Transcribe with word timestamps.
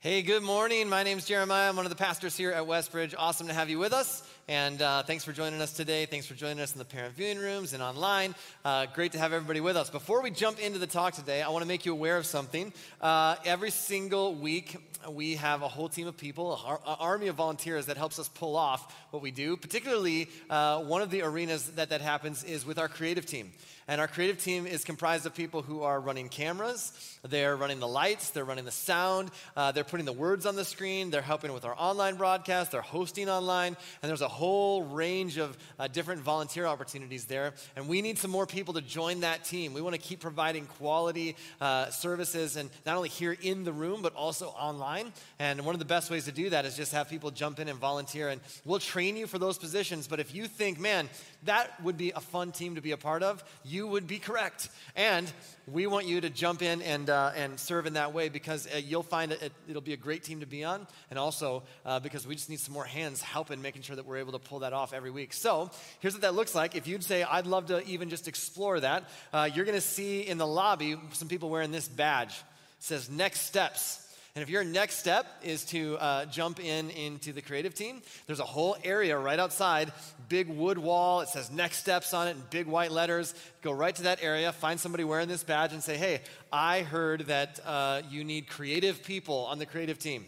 Hey, 0.00 0.22
good 0.22 0.44
morning. 0.44 0.88
My 0.88 1.02
name 1.02 1.18
is 1.18 1.24
Jeremiah. 1.24 1.68
I'm 1.68 1.74
one 1.74 1.84
of 1.84 1.90
the 1.90 1.96
pastors 1.96 2.36
here 2.36 2.52
at 2.52 2.62
Westbridge. 2.62 3.16
Awesome 3.18 3.48
to 3.48 3.52
have 3.52 3.68
you 3.68 3.80
with 3.80 3.92
us. 3.92 4.22
And 4.48 4.80
uh, 4.80 5.02
thanks 5.02 5.24
for 5.24 5.32
joining 5.32 5.60
us 5.60 5.74
today. 5.74 6.06
Thanks 6.06 6.24
for 6.24 6.32
joining 6.32 6.60
us 6.60 6.72
in 6.72 6.78
the 6.78 6.84
parent 6.86 7.14
viewing 7.14 7.36
rooms 7.36 7.74
and 7.74 7.82
online. 7.82 8.34
Uh, 8.64 8.86
great 8.94 9.12
to 9.12 9.18
have 9.18 9.34
everybody 9.34 9.60
with 9.60 9.76
us. 9.76 9.90
Before 9.90 10.22
we 10.22 10.30
jump 10.30 10.58
into 10.58 10.78
the 10.78 10.86
talk 10.86 11.12
today, 11.12 11.42
I 11.42 11.50
want 11.50 11.60
to 11.64 11.68
make 11.68 11.84
you 11.84 11.92
aware 11.92 12.16
of 12.16 12.24
something. 12.24 12.72
Uh, 12.98 13.36
every 13.44 13.70
single 13.70 14.34
week, 14.34 14.78
we 15.10 15.34
have 15.34 15.60
a 15.60 15.68
whole 15.68 15.90
team 15.90 16.06
of 16.06 16.16
people, 16.16 16.58
an 16.66 16.96
army 16.98 17.26
of 17.26 17.36
volunteers 17.36 17.86
that 17.86 17.98
helps 17.98 18.18
us 18.18 18.30
pull 18.30 18.56
off 18.56 18.96
what 19.10 19.22
we 19.22 19.30
do. 19.30 19.54
Particularly, 19.54 20.30
uh, 20.48 20.82
one 20.82 21.02
of 21.02 21.10
the 21.10 21.20
arenas 21.20 21.66
that 21.72 21.90
that 21.90 22.00
happens 22.00 22.42
is 22.42 22.64
with 22.64 22.78
our 22.78 22.88
creative 22.88 23.26
team. 23.26 23.52
And 23.90 24.02
our 24.02 24.08
creative 24.08 24.38
team 24.38 24.66
is 24.66 24.84
comprised 24.84 25.24
of 25.24 25.34
people 25.34 25.62
who 25.62 25.82
are 25.82 25.98
running 25.98 26.28
cameras, 26.28 26.92
they're 27.26 27.56
running 27.56 27.80
the 27.80 27.88
lights, 27.88 28.28
they're 28.30 28.44
running 28.44 28.66
the 28.66 28.70
sound, 28.70 29.30
uh, 29.56 29.72
they're 29.72 29.82
putting 29.82 30.04
the 30.04 30.12
words 30.12 30.44
on 30.44 30.56
the 30.56 30.64
screen, 30.64 31.08
they're 31.10 31.22
helping 31.22 31.54
with 31.54 31.64
our 31.64 31.74
online 31.78 32.16
broadcast, 32.16 32.70
they're 32.70 32.82
hosting 32.82 33.30
online, 33.30 33.78
and 34.02 34.10
there's 34.10 34.20
a 34.20 34.28
whole 34.38 34.84
range 34.84 35.36
of 35.36 35.58
uh, 35.78 35.88
different 35.88 36.22
volunteer 36.22 36.66
opportunities 36.66 37.24
there. 37.24 37.52
And 37.76 37.88
we 37.88 38.02
need 38.02 38.18
some 38.18 38.30
more 38.30 38.46
people 38.46 38.74
to 38.74 38.80
join 38.80 39.20
that 39.20 39.44
team. 39.44 39.74
We 39.74 39.82
want 39.82 39.96
to 39.96 40.00
keep 40.00 40.20
providing 40.20 40.66
quality 40.66 41.36
uh, 41.60 41.90
services, 41.90 42.56
and 42.56 42.70
not 42.86 42.96
only 42.96 43.08
here 43.08 43.36
in 43.42 43.64
the 43.64 43.72
room, 43.72 44.00
but 44.00 44.14
also 44.14 44.48
online. 44.48 45.12
And 45.38 45.64
one 45.66 45.74
of 45.74 45.80
the 45.80 45.84
best 45.96 46.10
ways 46.10 46.24
to 46.26 46.32
do 46.32 46.50
that 46.50 46.64
is 46.64 46.76
just 46.76 46.92
have 46.92 47.08
people 47.08 47.30
jump 47.30 47.58
in 47.58 47.68
and 47.68 47.78
volunteer. 47.78 48.28
And 48.28 48.40
we'll 48.64 48.78
train 48.78 49.16
you 49.16 49.26
for 49.26 49.38
those 49.38 49.58
positions. 49.58 50.06
But 50.06 50.20
if 50.20 50.34
you 50.34 50.46
think, 50.46 50.78
man, 50.78 51.08
that 51.44 51.80
would 51.82 51.96
be 51.96 52.10
a 52.10 52.20
fun 52.20 52.52
team 52.52 52.74
to 52.74 52.80
be 52.80 52.90
a 52.90 52.96
part 52.96 53.22
of, 53.22 53.44
you 53.64 53.86
would 53.86 54.06
be 54.06 54.18
correct. 54.18 54.68
And 54.96 55.30
we 55.66 55.86
want 55.86 56.06
you 56.06 56.20
to 56.20 56.30
jump 56.30 56.62
in 56.62 56.82
and, 56.82 57.08
uh, 57.08 57.32
and 57.36 57.58
serve 57.60 57.86
in 57.86 57.92
that 57.94 58.12
way 58.12 58.28
because 58.28 58.66
uh, 58.66 58.78
you'll 58.78 59.02
find 59.02 59.32
it, 59.32 59.52
it'll 59.68 59.82
be 59.82 59.92
a 59.92 59.98
great 59.98 60.24
team 60.24 60.40
to 60.40 60.46
be 60.46 60.64
on. 60.64 60.86
And 61.10 61.18
also 61.18 61.62
uh, 61.86 62.00
because 62.00 62.26
we 62.26 62.34
just 62.34 62.50
need 62.50 62.60
some 62.60 62.74
more 62.74 62.84
hands 62.84 63.22
helping 63.22 63.62
making 63.62 63.82
sure 63.82 63.96
that 63.96 64.04
we're 64.04 64.16
able 64.16 64.32
to 64.32 64.38
pull 64.38 64.60
that 64.60 64.72
off 64.72 64.92
every 64.92 65.10
week. 65.10 65.32
So 65.32 65.70
here's 66.00 66.14
what 66.14 66.22
that 66.22 66.34
looks 66.34 66.54
like. 66.54 66.74
If 66.74 66.88
you'd 66.88 67.04
say, 67.04 67.22
I'd 67.22 67.46
love 67.46 67.66
to 67.66 67.84
even 67.86 68.10
just 68.10 68.26
explore 68.26 68.80
that, 68.80 69.04
uh, 69.32 69.48
you're 69.52 69.64
going 69.64 69.76
to 69.76 69.80
see 69.80 70.22
in 70.22 70.38
the 70.38 70.46
lobby 70.46 70.96
some 71.12 71.28
people 71.28 71.50
wearing 71.50 71.70
this 71.70 71.86
badge. 71.88 72.30
It 72.30 72.84
says 72.84 73.08
next 73.08 73.42
steps. 73.42 74.04
And 74.38 74.44
if 74.44 74.50
your 74.50 74.62
next 74.62 74.98
step 74.98 75.26
is 75.42 75.64
to 75.64 75.96
uh, 75.96 76.24
jump 76.26 76.60
in 76.60 76.90
into 76.90 77.32
the 77.32 77.42
creative 77.42 77.74
team, 77.74 78.02
there's 78.28 78.38
a 78.38 78.44
whole 78.44 78.76
area 78.84 79.18
right 79.18 79.36
outside, 79.36 79.90
big 80.28 80.48
wood 80.48 80.78
wall. 80.78 81.22
It 81.22 81.28
says 81.28 81.50
next 81.50 81.78
steps 81.78 82.14
on 82.14 82.28
it 82.28 82.36
in 82.36 82.42
big 82.48 82.68
white 82.68 82.92
letters. 82.92 83.34
Go 83.62 83.72
right 83.72 83.92
to 83.96 84.04
that 84.04 84.22
area, 84.22 84.52
find 84.52 84.78
somebody 84.78 85.02
wearing 85.02 85.26
this 85.26 85.42
badge, 85.42 85.72
and 85.72 85.82
say, 85.82 85.96
hey, 85.96 86.20
I 86.52 86.82
heard 86.82 87.22
that 87.22 87.58
uh, 87.66 88.02
you 88.08 88.22
need 88.22 88.48
creative 88.48 89.02
people 89.02 89.44
on 89.46 89.58
the 89.58 89.66
creative 89.66 89.98
team. 89.98 90.24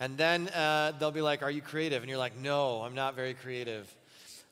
And 0.00 0.18
then 0.18 0.48
uh, 0.48 0.92
they'll 0.98 1.10
be 1.10 1.22
like, 1.22 1.42
Are 1.42 1.50
you 1.50 1.62
creative? 1.62 2.02
And 2.02 2.10
you're 2.10 2.18
like, 2.18 2.36
No, 2.36 2.82
I'm 2.82 2.94
not 2.94 3.16
very 3.16 3.32
creative. 3.32 3.90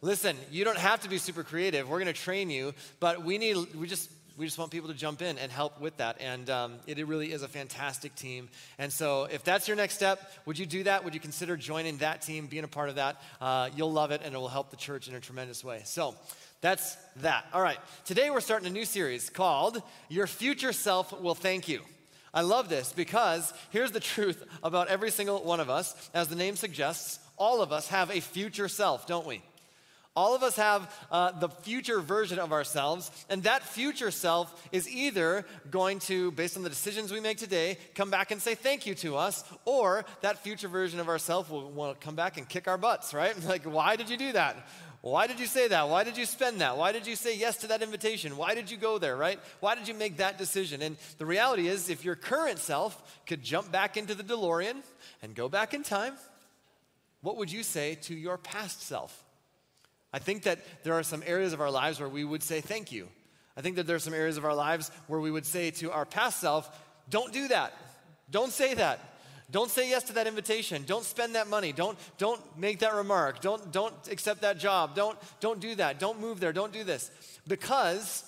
Listen, 0.00 0.34
you 0.50 0.64
don't 0.64 0.78
have 0.78 1.02
to 1.02 1.10
be 1.10 1.18
super 1.18 1.42
creative. 1.42 1.90
We're 1.90 1.98
going 1.98 2.06
to 2.06 2.18
train 2.18 2.48
you, 2.48 2.72
but 3.00 3.22
we 3.22 3.36
need, 3.36 3.56
we 3.74 3.86
just, 3.86 4.10
we 4.38 4.46
just 4.46 4.56
want 4.56 4.70
people 4.70 4.88
to 4.88 4.94
jump 4.94 5.20
in 5.20 5.36
and 5.36 5.50
help 5.50 5.80
with 5.80 5.96
that. 5.96 6.20
And 6.20 6.48
um, 6.48 6.74
it, 6.86 7.00
it, 7.00 7.06
really 7.06 7.32
is 7.32 7.42
a 7.42 7.48
fantastic 7.48 8.14
team. 8.14 8.48
And 8.78 8.92
so, 8.92 9.24
if 9.24 9.42
that's 9.42 9.66
your 9.66 9.76
next 9.76 9.94
step, 9.94 10.32
would 10.46 10.58
you 10.58 10.64
do 10.64 10.84
that? 10.84 11.04
Would 11.04 11.12
you 11.12 11.20
consider 11.20 11.56
joining 11.56 11.98
that 11.98 12.22
team, 12.22 12.46
being 12.46 12.62
a 12.62 12.68
part 12.68 12.88
of 12.88 12.94
that? 12.94 13.20
Uh, 13.40 13.68
you'll 13.74 13.92
love 13.92 14.12
it, 14.12 14.22
and 14.24 14.32
it 14.32 14.38
will 14.38 14.48
help 14.48 14.70
the 14.70 14.76
church 14.76 15.08
in 15.08 15.16
a 15.16 15.20
tremendous 15.20 15.64
way. 15.64 15.82
So, 15.84 16.14
that's 16.60 16.96
that. 17.16 17.46
All 17.52 17.60
right. 17.60 17.78
Today, 18.04 18.30
we're 18.30 18.40
starting 18.40 18.68
a 18.68 18.72
new 18.72 18.84
series 18.84 19.28
called 19.28 19.82
Your 20.08 20.28
Future 20.28 20.72
Self 20.72 21.20
Will 21.20 21.34
Thank 21.34 21.68
You. 21.68 21.80
I 22.32 22.42
love 22.42 22.68
this 22.68 22.92
because 22.92 23.52
here's 23.70 23.90
the 23.90 24.00
truth 24.00 24.44
about 24.62 24.88
every 24.88 25.10
single 25.10 25.42
one 25.42 25.58
of 25.58 25.68
us. 25.68 26.10
As 26.14 26.28
the 26.28 26.36
name 26.36 26.54
suggests, 26.54 27.18
all 27.36 27.60
of 27.60 27.72
us 27.72 27.88
have 27.88 28.10
a 28.10 28.20
future 28.20 28.68
self, 28.68 29.06
don't 29.06 29.26
we? 29.26 29.42
All 30.18 30.34
of 30.34 30.42
us 30.42 30.56
have 30.56 30.92
uh, 31.12 31.30
the 31.30 31.48
future 31.48 32.00
version 32.00 32.40
of 32.40 32.52
ourselves, 32.52 33.12
and 33.28 33.44
that 33.44 33.62
future 33.62 34.10
self 34.10 34.68
is 34.72 34.88
either 34.88 35.46
going 35.70 36.00
to, 36.00 36.32
based 36.32 36.56
on 36.56 36.64
the 36.64 36.68
decisions 36.68 37.12
we 37.12 37.20
make 37.20 37.38
today, 37.38 37.78
come 37.94 38.10
back 38.10 38.32
and 38.32 38.42
say 38.42 38.56
thank 38.56 38.84
you 38.84 38.96
to 38.96 39.16
us, 39.16 39.44
or 39.64 40.04
that 40.22 40.42
future 40.42 40.66
version 40.66 40.98
of 40.98 41.08
ourselves 41.08 41.48
will 41.48 41.70
want 41.70 42.00
to 42.00 42.04
come 42.04 42.16
back 42.16 42.36
and 42.36 42.48
kick 42.48 42.66
our 42.66 42.76
butts, 42.76 43.14
right? 43.14 43.36
Like, 43.48 43.62
why 43.62 43.94
did 43.94 44.10
you 44.10 44.16
do 44.16 44.32
that? 44.32 44.56
Why 45.02 45.28
did 45.28 45.38
you 45.38 45.46
say 45.46 45.68
that? 45.68 45.88
Why 45.88 46.02
did 46.02 46.16
you 46.16 46.26
spend 46.26 46.60
that? 46.62 46.76
Why 46.76 46.90
did 46.90 47.06
you 47.06 47.14
say 47.14 47.36
yes 47.36 47.58
to 47.58 47.68
that 47.68 47.80
invitation? 47.80 48.36
Why 48.36 48.56
did 48.56 48.72
you 48.72 48.76
go 48.76 48.98
there, 48.98 49.16
right? 49.16 49.38
Why 49.60 49.76
did 49.76 49.86
you 49.86 49.94
make 49.94 50.16
that 50.16 50.36
decision? 50.36 50.82
And 50.82 50.96
the 51.18 51.26
reality 51.26 51.68
is, 51.68 51.88
if 51.90 52.04
your 52.04 52.16
current 52.16 52.58
self 52.58 53.20
could 53.24 53.40
jump 53.40 53.70
back 53.70 53.96
into 53.96 54.16
the 54.16 54.24
DeLorean 54.24 54.82
and 55.22 55.36
go 55.36 55.48
back 55.48 55.74
in 55.74 55.84
time, 55.84 56.14
what 57.20 57.36
would 57.36 57.52
you 57.52 57.62
say 57.62 57.94
to 58.02 58.14
your 58.14 58.36
past 58.36 58.82
self? 58.82 59.24
I 60.18 60.20
think 60.20 60.42
that 60.42 60.58
there 60.82 60.94
are 60.94 61.04
some 61.04 61.22
areas 61.24 61.52
of 61.52 61.60
our 61.60 61.70
lives 61.70 62.00
where 62.00 62.08
we 62.08 62.24
would 62.24 62.42
say 62.42 62.60
thank 62.60 62.90
you. 62.90 63.06
I 63.56 63.60
think 63.60 63.76
that 63.76 63.86
there 63.86 63.94
are 63.94 64.00
some 64.00 64.14
areas 64.14 64.36
of 64.36 64.44
our 64.44 64.54
lives 64.54 64.90
where 65.06 65.20
we 65.20 65.30
would 65.30 65.46
say 65.46 65.70
to 65.70 65.92
our 65.92 66.04
past 66.04 66.40
self, 66.40 66.68
don't 67.08 67.32
do 67.32 67.46
that. 67.46 67.72
Don't 68.28 68.50
say 68.50 68.74
that. 68.74 68.98
Don't 69.52 69.70
say 69.70 69.88
yes 69.88 70.02
to 70.04 70.14
that 70.14 70.26
invitation. 70.26 70.82
Don't 70.84 71.04
spend 71.04 71.36
that 71.36 71.46
money. 71.46 71.70
Don't, 71.70 71.96
don't 72.18 72.40
make 72.58 72.80
that 72.80 72.94
remark. 72.94 73.40
Don't, 73.40 73.70
don't 73.70 73.94
accept 74.10 74.40
that 74.40 74.58
job. 74.58 74.96
Don't, 74.96 75.16
don't 75.38 75.60
do 75.60 75.76
that. 75.76 76.00
Don't 76.00 76.20
move 76.20 76.40
there. 76.40 76.52
Don't 76.52 76.72
do 76.72 76.82
this. 76.82 77.12
Because 77.46 78.24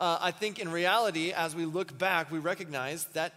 uh, 0.00 0.16
I 0.18 0.30
think 0.30 0.58
in 0.58 0.70
reality, 0.70 1.32
as 1.32 1.54
we 1.54 1.66
look 1.66 1.98
back, 1.98 2.32
we 2.32 2.38
recognize 2.38 3.04
that 3.12 3.34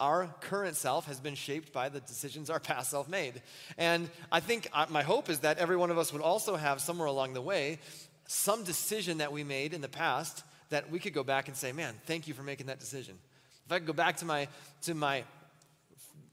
our 0.00 0.26
current 0.40 0.74
self 0.76 1.06
has 1.06 1.20
been 1.20 1.34
shaped 1.34 1.72
by 1.72 1.88
the 1.88 2.00
decisions 2.00 2.50
our 2.50 2.58
past 2.58 2.90
self 2.90 3.08
made. 3.08 3.42
And 3.78 4.10
I 4.32 4.40
think 4.40 4.68
uh, 4.72 4.86
my 4.88 5.02
hope 5.02 5.28
is 5.28 5.40
that 5.40 5.58
every 5.58 5.76
one 5.76 5.90
of 5.90 5.98
us 5.98 6.12
would 6.12 6.22
also 6.22 6.56
have 6.56 6.80
somewhere 6.80 7.06
along 7.06 7.34
the 7.34 7.42
way 7.42 7.78
some 8.26 8.64
decision 8.64 9.18
that 9.18 9.32
we 9.32 9.44
made 9.44 9.74
in 9.74 9.80
the 9.80 9.88
past 9.88 10.44
that 10.70 10.90
we 10.90 10.98
could 10.98 11.12
go 11.12 11.24
back 11.24 11.48
and 11.48 11.56
say, 11.56 11.72
man, 11.72 11.94
thank 12.06 12.28
you 12.28 12.34
for 12.34 12.42
making 12.42 12.66
that 12.66 12.78
decision. 12.78 13.18
If 13.66 13.72
I 13.72 13.78
could 13.78 13.88
go 13.88 13.92
back 13.92 14.16
to 14.18 14.24
my, 14.24 14.48
to 14.82 14.94
my 14.94 15.24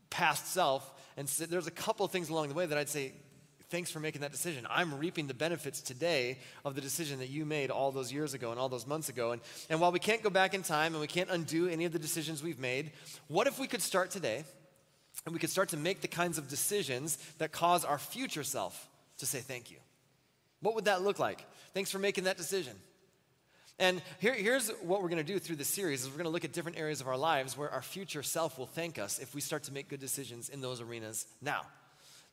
past 0.09 0.53
self 0.53 0.93
and 1.17 1.27
say, 1.27 1.45
there's 1.45 1.67
a 1.67 1.71
couple 1.71 2.07
things 2.07 2.29
along 2.29 2.49
the 2.49 2.53
way 2.53 2.65
that 2.65 2.77
I'd 2.77 2.89
say, 2.89 3.13
thanks 3.69 3.91
for 3.91 3.99
making 3.99 4.21
that 4.21 4.31
decision. 4.31 4.65
I'm 4.69 4.97
reaping 4.97 5.27
the 5.27 5.33
benefits 5.33 5.81
today 5.81 6.37
of 6.63 6.75
the 6.75 6.81
decision 6.81 7.19
that 7.19 7.29
you 7.29 7.45
made 7.45 7.69
all 7.69 7.91
those 7.91 8.11
years 8.11 8.33
ago 8.33 8.51
and 8.51 8.59
all 8.59 8.69
those 8.69 8.87
months 8.87 9.09
ago. 9.09 9.31
And, 9.31 9.41
and 9.69 9.81
while 9.81 9.91
we 9.91 9.99
can't 9.99 10.23
go 10.23 10.29
back 10.29 10.53
in 10.53 10.63
time 10.63 10.93
and 10.93 11.01
we 11.01 11.07
can't 11.07 11.29
undo 11.29 11.67
any 11.67 11.85
of 11.85 11.91
the 11.91 11.99
decisions 11.99 12.41
we've 12.41 12.59
made, 12.59 12.91
what 13.27 13.47
if 13.47 13.59
we 13.59 13.67
could 13.67 13.81
start 13.81 14.11
today 14.11 14.43
and 15.25 15.33
we 15.33 15.39
could 15.39 15.49
start 15.49 15.69
to 15.69 15.77
make 15.77 16.01
the 16.01 16.07
kinds 16.07 16.37
of 16.37 16.47
decisions 16.47 17.17
that 17.39 17.51
cause 17.51 17.83
our 17.83 17.97
future 17.97 18.43
self 18.43 18.87
to 19.17 19.25
say 19.25 19.39
thank 19.39 19.69
you? 19.71 19.77
What 20.61 20.75
would 20.75 20.85
that 20.85 21.01
look 21.01 21.19
like? 21.19 21.45
Thanks 21.73 21.91
for 21.91 21.99
making 21.99 22.23
that 22.23 22.37
decision. 22.37 22.73
And 23.79 24.01
here, 24.19 24.33
here's 24.33 24.69
what 24.81 25.03
we're 25.03 25.09
going 25.09 25.23
to 25.23 25.33
do 25.33 25.37
through 25.37 25.57
this 25.57 25.67
series 25.67 26.01
is 26.01 26.07
we're 26.07 26.15
going 26.17 26.23
to 26.23 26.31
look 26.31 26.45
at 26.45 26.51
different 26.51 26.79
areas 26.79 26.99
of 26.99 27.07
our 27.07 27.17
lives 27.17 27.55
where 27.55 27.69
our 27.69 27.83
future 27.83 28.23
self 28.23 28.57
will 28.57 28.65
thank 28.65 28.97
us 28.97 29.19
if 29.19 29.35
we 29.35 29.41
start 29.41 29.63
to 29.63 29.73
make 29.73 29.87
good 29.87 29.99
decisions 29.99 30.49
in 30.49 30.61
those 30.61 30.81
arenas 30.81 31.27
now. 31.41 31.61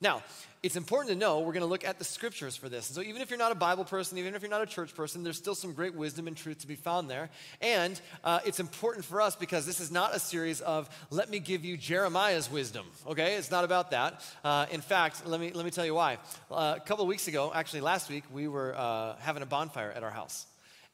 Now, 0.00 0.22
it's 0.62 0.76
important 0.76 1.12
to 1.12 1.18
know 1.18 1.40
we're 1.40 1.52
going 1.52 1.60
to 1.60 1.66
look 1.66 1.84
at 1.84 1.98
the 1.98 2.04
scriptures 2.04 2.56
for 2.56 2.68
this. 2.68 2.88
And 2.88 2.96
so, 2.96 3.02
even 3.02 3.22
if 3.22 3.30
you're 3.30 3.38
not 3.38 3.52
a 3.52 3.54
Bible 3.54 3.84
person, 3.84 4.18
even 4.18 4.34
if 4.34 4.42
you're 4.42 4.50
not 4.50 4.62
a 4.62 4.66
church 4.66 4.94
person, 4.94 5.22
there's 5.22 5.36
still 5.36 5.54
some 5.54 5.72
great 5.72 5.94
wisdom 5.94 6.26
and 6.26 6.36
truth 6.36 6.58
to 6.60 6.66
be 6.66 6.74
found 6.74 7.08
there. 7.08 7.30
And 7.60 8.00
uh, 8.24 8.40
it's 8.44 8.60
important 8.60 9.04
for 9.04 9.20
us 9.20 9.36
because 9.36 9.66
this 9.66 9.78
is 9.78 9.90
not 9.92 10.14
a 10.14 10.18
series 10.18 10.60
of, 10.62 10.88
let 11.10 11.30
me 11.30 11.38
give 11.38 11.64
you 11.64 11.76
Jeremiah's 11.76 12.50
wisdom, 12.50 12.86
okay? 13.06 13.36
It's 13.36 13.50
not 13.50 13.64
about 13.64 13.90
that. 13.90 14.22
Uh, 14.42 14.66
in 14.70 14.80
fact, 14.80 15.26
let 15.26 15.38
me, 15.38 15.52
let 15.52 15.64
me 15.64 15.70
tell 15.70 15.86
you 15.86 15.94
why. 15.94 16.18
Uh, 16.50 16.74
a 16.76 16.80
couple 16.80 17.04
of 17.04 17.08
weeks 17.08 17.28
ago, 17.28 17.52
actually 17.54 17.82
last 17.82 18.10
week, 18.10 18.24
we 18.32 18.48
were 18.48 18.74
uh, 18.76 19.16
having 19.20 19.42
a 19.42 19.46
bonfire 19.46 19.92
at 19.92 20.02
our 20.02 20.10
house 20.10 20.46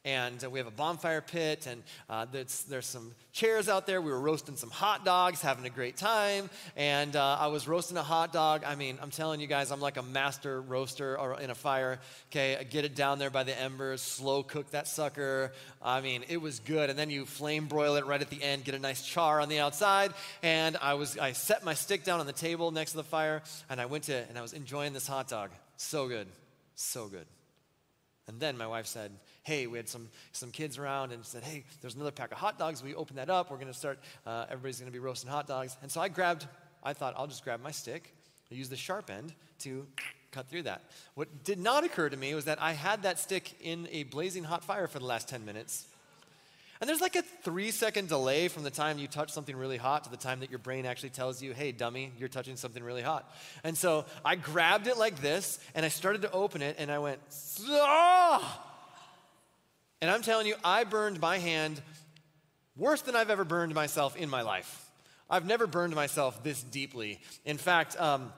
and 0.04 0.42
uh, 0.42 0.48
we 0.48 0.58
have 0.58 0.66
a 0.66 0.72
bonfire 0.72 1.20
pit 1.20 1.66
and 1.66 1.82
uh, 2.08 2.26
there's, 2.32 2.62
there's 2.64 2.86
some 2.86 3.12
chairs 3.32 3.68
out 3.68 3.86
there. 3.86 4.00
We 4.00 4.10
were 4.10 4.20
roasting 4.20 4.56
some 4.56 4.70
hot 4.70 5.04
dogs 5.04 5.42
having 5.42 5.66
a 5.66 5.70
great 5.70 5.96
time 5.96 6.48
and 6.76 7.14
uh, 7.16 7.36
i 7.40 7.48
was 7.48 7.68
roasting 7.68 7.96
a 7.96 8.02
hot 8.02 8.32
dog. 8.32 8.62
I 8.66 8.74
mean 8.74 8.98
i'm 9.02 9.10
telling 9.10 9.40
you 9.40 9.46
guys 9.46 9.70
i'm 9.70 9.80
like 9.80 9.96
a 9.96 10.02
master 10.02 10.60
roaster 10.62 11.18
in 11.40 11.50
a 11.50 11.54
fire 11.54 11.98
okay? 12.30 12.56
I 12.56 12.62
get 12.62 12.84
it 12.84 12.94
down 12.94 13.18
there 13.18 13.30
by 13.30 13.42
the 13.42 13.58
embers 13.60 14.00
slow 14.00 14.42
cook 14.42 14.70
that 14.70 14.88
sucker. 14.88 15.52
I 15.82 16.00
mean 16.00 16.24
it 16.28 16.40
was 16.40 16.60
good. 16.60 16.90
And 16.90 16.98
then 16.98 17.10
you 17.10 17.26
flame 17.26 17.66
broil 17.66 17.96
it 17.96 18.06
right 18.06 18.20
at 18.20 18.30
the 18.30 18.42
end 18.42 18.64
get 18.64 18.74
a 18.74 18.78
nice 18.78 19.04
char 19.04 19.40
on 19.40 19.48
the 19.48 19.58
outside. 19.58 20.14
And 20.42 20.76
i 20.80 20.94
was 20.94 21.18
i 21.18 21.32
set 21.32 21.64
my 21.64 21.74
stick 21.74 22.04
down 22.04 22.20
on 22.20 22.26
the 22.26 22.32
table 22.32 22.70
next 22.70 22.92
to 22.92 22.96
the 22.96 23.04
fire 23.04 23.42
and 23.68 23.80
i 23.80 23.86
went 23.86 24.04
to 24.04 24.16
and 24.28 24.38
i 24.38 24.42
was 24.42 24.54
enjoying 24.54 24.92
this 24.92 25.06
hot 25.06 25.28
dog. 25.28 25.50
So 25.76 26.08
good. 26.08 26.26
So 26.74 27.08
good. 27.08 27.26
And 28.26 28.38
then 28.38 28.56
my 28.56 28.66
wife 28.66 28.86
said, 28.86 29.10
Hey, 29.42 29.66
we 29.66 29.78
had 29.78 29.88
some, 29.88 30.08
some 30.32 30.50
kids 30.50 30.78
around 30.78 31.12
and 31.12 31.24
said, 31.24 31.42
Hey, 31.42 31.64
there's 31.80 31.94
another 31.94 32.10
pack 32.10 32.32
of 32.32 32.38
hot 32.38 32.58
dogs. 32.58 32.82
We 32.82 32.94
open 32.94 33.16
that 33.16 33.30
up. 33.30 33.50
We're 33.50 33.56
going 33.56 33.68
to 33.68 33.74
start, 33.74 33.98
uh, 34.26 34.46
everybody's 34.50 34.78
going 34.78 34.90
to 34.90 34.92
be 34.92 34.98
roasting 34.98 35.30
hot 35.30 35.46
dogs. 35.46 35.76
And 35.82 35.90
so 35.90 36.00
I 36.00 36.08
grabbed, 36.08 36.46
I 36.82 36.92
thought, 36.92 37.14
I'll 37.16 37.26
just 37.26 37.44
grab 37.44 37.62
my 37.62 37.70
stick, 37.70 38.14
I 38.50 38.54
use 38.54 38.68
the 38.68 38.76
sharp 38.76 39.10
end 39.10 39.32
to 39.60 39.86
cut 40.32 40.48
through 40.48 40.62
that. 40.62 40.82
What 41.14 41.44
did 41.44 41.58
not 41.58 41.84
occur 41.84 42.08
to 42.08 42.16
me 42.16 42.34
was 42.34 42.44
that 42.44 42.60
I 42.60 42.72
had 42.72 43.02
that 43.02 43.18
stick 43.18 43.54
in 43.60 43.88
a 43.90 44.04
blazing 44.04 44.44
hot 44.44 44.64
fire 44.64 44.86
for 44.86 44.98
the 44.98 45.04
last 45.04 45.28
10 45.28 45.44
minutes. 45.44 45.86
And 46.80 46.88
there's 46.88 47.00
like 47.02 47.16
a 47.16 47.22
three 47.22 47.70
second 47.70 48.08
delay 48.08 48.48
from 48.48 48.62
the 48.62 48.70
time 48.70 48.98
you 48.98 49.06
touch 49.06 49.30
something 49.30 49.54
really 49.54 49.76
hot 49.76 50.04
to 50.04 50.10
the 50.10 50.16
time 50.16 50.40
that 50.40 50.48
your 50.48 50.58
brain 50.58 50.86
actually 50.86 51.10
tells 51.10 51.42
you, 51.42 51.52
hey, 51.52 51.72
dummy, 51.72 52.10
you're 52.18 52.28
touching 52.28 52.56
something 52.56 52.82
really 52.82 53.02
hot. 53.02 53.30
And 53.64 53.76
so 53.76 54.06
I 54.24 54.36
grabbed 54.36 54.86
it 54.86 54.96
like 54.96 55.20
this 55.20 55.58
and 55.74 55.84
I 55.84 55.90
started 55.90 56.22
to 56.22 56.32
open 56.32 56.62
it 56.62 56.76
and 56.78 56.90
I 56.90 56.98
went, 56.98 57.20
ah! 57.68 58.66
And 60.02 60.10
I'm 60.10 60.22
telling 60.22 60.46
you, 60.46 60.54
I 60.64 60.84
burned 60.84 61.20
my 61.20 61.38
hand 61.38 61.80
worse 62.76 63.02
than 63.02 63.16
I've 63.16 63.30
ever 63.30 63.44
burned 63.44 63.74
myself 63.74 64.16
in 64.16 64.30
my 64.30 64.42
life. 64.42 64.90
I've 65.28 65.46
never 65.46 65.66
burned 65.66 65.94
myself 65.94 66.42
this 66.42 66.62
deeply. 66.62 67.20
In 67.44 67.58
fact, 67.58 68.00
um, 68.00 68.32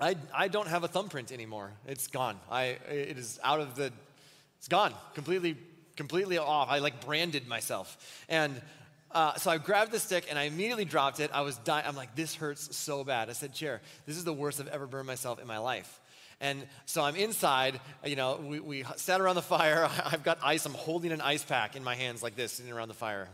I, 0.00 0.16
I 0.34 0.48
don't 0.48 0.68
have 0.68 0.84
a 0.84 0.88
thumbprint 0.88 1.32
anymore. 1.32 1.72
It's 1.86 2.08
gone. 2.08 2.40
I, 2.50 2.78
it 2.90 3.18
is 3.18 3.38
out 3.42 3.60
of 3.60 3.76
the, 3.76 3.92
it's 4.58 4.68
gone, 4.68 4.92
completely 5.14 5.56
completely 6.00 6.38
off. 6.38 6.70
I 6.70 6.78
like 6.78 7.04
branded 7.04 7.46
myself. 7.46 8.24
And 8.30 8.58
uh, 9.10 9.34
so 9.34 9.50
I 9.50 9.58
grabbed 9.58 9.92
the 9.92 9.98
stick 9.98 10.24
and 10.30 10.38
I 10.38 10.44
immediately 10.44 10.86
dropped 10.86 11.20
it. 11.20 11.30
I 11.30 11.42
was 11.42 11.56
dying. 11.58 11.84
I'm 11.86 11.94
like, 11.94 12.14
this 12.14 12.34
hurts 12.34 12.74
so 12.74 13.04
bad. 13.04 13.28
I 13.28 13.34
said, 13.34 13.52
Chair, 13.52 13.82
this 14.06 14.16
is 14.16 14.24
the 14.24 14.32
worst 14.32 14.60
I've 14.60 14.68
ever 14.68 14.86
burned 14.86 15.06
myself 15.06 15.38
in 15.38 15.46
my 15.46 15.58
life. 15.58 16.00
And 16.40 16.66
so 16.86 17.02
I'm 17.02 17.16
inside, 17.16 17.80
you 18.04 18.16
know, 18.16 18.40
we, 18.42 18.60
we 18.60 18.84
sat 18.96 19.20
around 19.20 19.34
the 19.34 19.42
fire. 19.42 19.88
I've 20.04 20.22
got 20.22 20.38
ice. 20.42 20.64
I'm 20.64 20.74
holding 20.74 21.12
an 21.12 21.20
ice 21.20 21.44
pack 21.44 21.76
in 21.76 21.84
my 21.84 21.94
hands 21.94 22.22
like 22.22 22.36
this, 22.36 22.52
sitting 22.52 22.72
around 22.72 22.88
the 22.88 22.94
fire. 22.94 23.28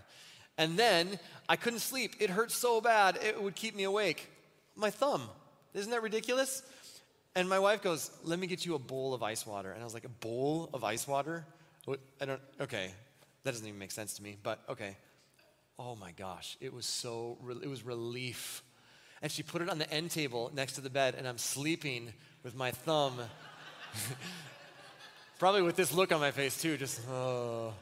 And 0.58 0.78
then 0.78 1.18
I 1.48 1.56
couldn't 1.56 1.80
sleep. 1.80 2.16
It 2.18 2.30
hurt 2.30 2.50
so 2.50 2.80
bad, 2.80 3.18
it 3.22 3.40
would 3.40 3.54
keep 3.54 3.76
me 3.76 3.84
awake. 3.84 4.30
My 4.74 4.90
thumb. 4.90 5.22
Isn't 5.74 5.90
that 5.90 6.02
ridiculous? 6.02 6.62
And 7.34 7.48
my 7.50 7.58
wife 7.58 7.82
goes, 7.82 8.10
Let 8.24 8.38
me 8.38 8.46
get 8.46 8.64
you 8.64 8.74
a 8.74 8.78
bowl 8.78 9.12
of 9.12 9.22
ice 9.22 9.46
water. 9.46 9.70
And 9.70 9.80
I 9.80 9.84
was 9.84 9.94
like, 9.94 10.04
A 10.04 10.08
bowl 10.08 10.70
of 10.72 10.82
ice 10.84 11.06
water? 11.06 11.44
I 12.20 12.24
don't, 12.24 12.40
okay, 12.60 12.90
that 13.44 13.52
doesn't 13.52 13.66
even 13.66 13.78
make 13.78 13.92
sense 13.92 14.14
to 14.14 14.22
me, 14.22 14.36
but 14.42 14.58
okay. 14.68 14.96
Oh 15.78 15.94
my 15.94 16.12
gosh, 16.12 16.56
it 16.60 16.72
was 16.72 16.86
so, 16.86 17.36
it 17.62 17.68
was 17.68 17.84
relief. 17.84 18.62
And 19.26 19.32
she 19.32 19.42
put 19.42 19.60
it 19.60 19.68
on 19.68 19.78
the 19.78 19.92
end 19.92 20.12
table 20.12 20.52
next 20.54 20.74
to 20.74 20.80
the 20.80 20.88
bed, 20.88 21.16
and 21.18 21.26
I'm 21.26 21.36
sleeping 21.36 22.12
with 22.44 22.54
my 22.54 22.70
thumb, 22.70 23.18
probably 25.40 25.62
with 25.62 25.74
this 25.74 25.92
look 25.92 26.12
on 26.12 26.20
my 26.20 26.30
face 26.30 26.62
too, 26.62 26.76
just, 26.76 27.00
oh. 27.10 27.74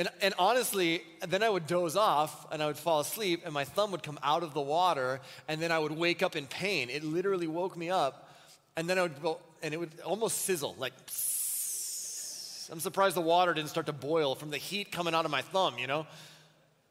And, 0.00 0.08
and 0.20 0.34
honestly, 0.36 1.02
then 1.28 1.44
I 1.44 1.48
would 1.48 1.68
doze 1.68 1.94
off 1.94 2.52
and 2.52 2.60
I 2.60 2.66
would 2.66 2.76
fall 2.76 2.98
asleep, 2.98 3.42
and 3.44 3.54
my 3.54 3.62
thumb 3.62 3.92
would 3.92 4.02
come 4.02 4.18
out 4.20 4.42
of 4.42 4.52
the 4.52 4.60
water, 4.60 5.20
and 5.46 5.62
then 5.62 5.70
I 5.70 5.78
would 5.78 5.92
wake 5.92 6.24
up 6.24 6.34
in 6.34 6.48
pain. 6.48 6.90
It 6.90 7.04
literally 7.04 7.46
woke 7.46 7.76
me 7.76 7.88
up, 7.90 8.28
and 8.74 8.90
then 8.90 8.98
I 8.98 9.02
would 9.02 9.22
go, 9.22 9.38
and 9.62 9.74
it 9.74 9.76
would 9.76 9.92
almost 10.04 10.38
sizzle, 10.38 10.74
like, 10.76 10.92
psst, 11.06 12.72
I'm 12.72 12.80
surprised 12.80 13.14
the 13.14 13.20
water 13.20 13.54
didn't 13.54 13.70
start 13.70 13.86
to 13.86 13.92
boil 13.92 14.34
from 14.34 14.50
the 14.50 14.58
heat 14.58 14.90
coming 14.90 15.14
out 15.14 15.24
of 15.24 15.30
my 15.30 15.42
thumb, 15.42 15.78
you 15.78 15.86
know? 15.86 16.04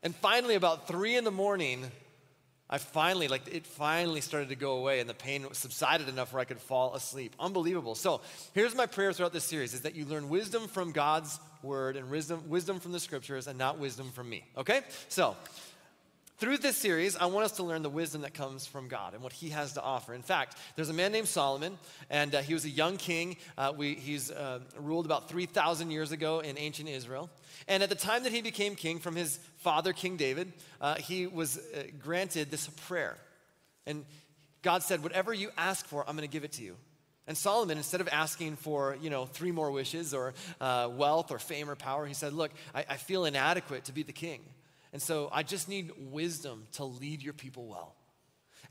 And 0.04 0.16
finally, 0.16 0.56
about 0.56 0.88
three 0.88 1.18
in 1.18 1.26
the 1.26 1.32
morning, 1.32 1.92
I 2.70 2.78
finally, 2.78 3.28
like, 3.28 3.48
it 3.54 3.68
finally 3.68 4.22
started 4.22 4.50
to 4.50 4.56
go 4.56 4.78
away 4.78 5.00
and 5.00 5.10
the 5.10 5.14
pain 5.14 5.46
subsided 5.52 6.10
enough 6.10 6.34
where 6.34 6.42
I 6.42 6.46
could 6.46 6.60
fall 6.60 6.96
asleep. 6.96 7.36
Unbelievable. 7.40 7.94
So, 7.94 8.22
here's 8.54 8.74
my 8.74 8.86
prayer 8.86 9.14
throughout 9.14 9.34
this 9.34 9.44
series 9.44 9.74
is 9.74 9.82
that 9.82 9.96
you 9.96 10.06
learn 10.06 10.30
wisdom 10.30 10.68
from 10.68 10.92
God's 10.92 11.40
word 11.62 11.98
and 11.98 12.10
wisdom, 12.10 12.50
wisdom 12.50 12.80
from 12.80 12.92
the 12.92 13.00
scriptures 13.00 13.48
and 13.48 13.58
not 13.60 13.80
wisdom 13.80 14.12
from 14.12 14.30
me. 14.30 14.46
Okay? 14.58 14.82
So, 15.10 15.36
through 16.38 16.58
this 16.58 16.76
series, 16.76 17.16
I 17.16 17.28
want 17.28 17.46
us 17.46 17.54
to 17.54 17.64
learn 17.64 17.84
the 17.84 17.90
wisdom 17.90 18.22
that 18.22 18.34
comes 18.34 18.66
from 18.66 18.88
God 18.88 19.14
and 19.14 19.22
what 19.22 19.34
He 19.34 19.50
has 19.50 19.74
to 19.74 19.82
offer. 19.82 20.14
In 20.14 20.24
fact, 20.24 20.58
there's 20.76 20.90
a 20.90 20.94
man 20.94 21.12
named 21.12 21.28
Solomon, 21.28 21.78
and 22.10 22.34
uh, 22.34 22.42
he 22.42 22.54
was 22.54 22.66
a 22.66 22.70
young 22.70 22.98
king. 22.98 23.38
Uh, 23.58 23.72
we, 23.76 23.94
he's 23.94 24.32
uh, 24.32 24.60
ruled 24.78 25.06
about 25.06 25.30
3,000 25.30 25.92
years 25.92 26.12
ago 26.12 26.40
in 26.40 26.58
ancient 26.58 26.90
Israel. 26.90 27.30
And 27.68 27.84
at 27.84 27.90
the 27.90 27.96
time 27.96 28.24
that 28.24 28.32
he 28.32 28.42
became 28.42 28.76
king 28.76 29.00
from 29.00 29.16
his 29.16 29.38
father, 29.58 29.94
King 29.94 30.18
David, 30.18 30.52
uh, 30.82 30.96
he 30.96 31.28
was 31.28 31.58
uh, 31.58 31.84
granted 32.00 32.52
this 32.52 32.68
prayer. 32.88 33.16
And 33.86 34.06
God 34.64 34.84
said, 34.84 35.04
Whatever 35.04 35.34
you 35.34 35.50
ask 35.58 35.86
for, 35.86 36.04
I'm 36.08 36.16
going 36.16 36.28
to 36.28 36.34
give 36.34 36.44
it 36.44 36.54
to 36.54 36.64
you. 36.64 36.76
And 37.26 37.38
Solomon, 37.38 37.78
instead 37.78 38.02
of 38.02 38.10
asking 38.12 38.58
for, 38.58 38.98
you 39.02 39.10
know, 39.10 39.26
three 39.26 39.52
more 39.52 39.72
wishes 39.72 40.14
or 40.14 40.34
uh, 40.60 40.90
wealth 40.92 41.32
or 41.32 41.40
fame 41.40 41.70
or 41.70 41.76
power, 41.76 42.06
he 42.06 42.14
said, 42.14 42.34
Look, 42.34 42.52
I, 42.74 42.86
I 42.90 42.98
feel 42.98 43.26
inadequate 43.26 43.86
to 43.86 43.94
be 43.94 44.04
the 44.04 44.14
king. 44.14 44.42
And 44.94 45.02
so 45.02 45.30
I 45.34 45.44
just 45.44 45.68
need 45.68 45.92
wisdom 46.12 46.68
to 46.74 46.86
lead 46.86 47.22
your 47.22 47.34
people 47.34 47.66
well. 47.66 47.96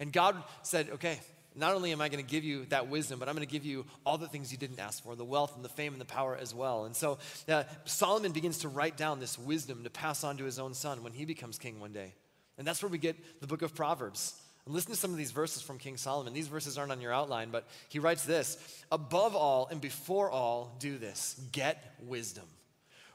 And 0.00 0.12
God 0.12 0.42
said, 0.62 0.88
okay, 0.94 1.18
not 1.54 1.74
only 1.74 1.92
am 1.92 2.00
I 2.00 2.08
going 2.08 2.24
to 2.24 2.30
give 2.30 2.44
you 2.44 2.64
that 2.66 2.88
wisdom, 2.88 3.18
but 3.18 3.28
I'm 3.28 3.34
going 3.34 3.46
to 3.46 3.52
give 3.52 3.64
you 3.64 3.84
all 4.06 4.16
the 4.16 4.28
things 4.28 4.50
you 4.50 4.58
didn't 4.58 4.78
ask 4.78 5.02
for 5.02 5.14
the 5.14 5.24
wealth 5.24 5.54
and 5.56 5.64
the 5.64 5.68
fame 5.68 5.92
and 5.92 6.00
the 6.00 6.06
power 6.06 6.36
as 6.40 6.54
well. 6.54 6.84
And 6.84 6.96
so 6.96 7.18
uh, 7.48 7.64
Solomon 7.84 8.32
begins 8.32 8.58
to 8.58 8.68
write 8.68 8.96
down 8.96 9.20
this 9.20 9.38
wisdom 9.38 9.84
to 9.84 9.90
pass 9.90 10.24
on 10.24 10.38
to 10.38 10.44
his 10.44 10.58
own 10.58 10.74
son 10.74 11.02
when 11.02 11.12
he 11.12 11.24
becomes 11.24 11.58
king 11.58 11.80
one 11.80 11.92
day. 11.92 12.14
And 12.56 12.66
that's 12.66 12.82
where 12.82 12.90
we 12.90 12.98
get 12.98 13.16
the 13.40 13.46
book 13.46 13.62
of 13.62 13.74
Proverbs. 13.74 14.40
And 14.64 14.74
listen 14.74 14.92
to 14.92 14.96
some 14.96 15.10
of 15.10 15.16
these 15.16 15.32
verses 15.32 15.60
from 15.60 15.78
King 15.78 15.96
Solomon. 15.96 16.32
These 16.32 16.48
verses 16.48 16.78
aren't 16.78 16.92
on 16.92 17.00
your 17.00 17.12
outline, 17.12 17.50
but 17.50 17.66
he 17.88 17.98
writes 17.98 18.24
this 18.24 18.56
Above 18.92 19.34
all 19.34 19.66
and 19.70 19.80
before 19.80 20.30
all, 20.30 20.76
do 20.78 20.98
this 20.98 21.40
get 21.50 21.96
wisdom. 22.00 22.44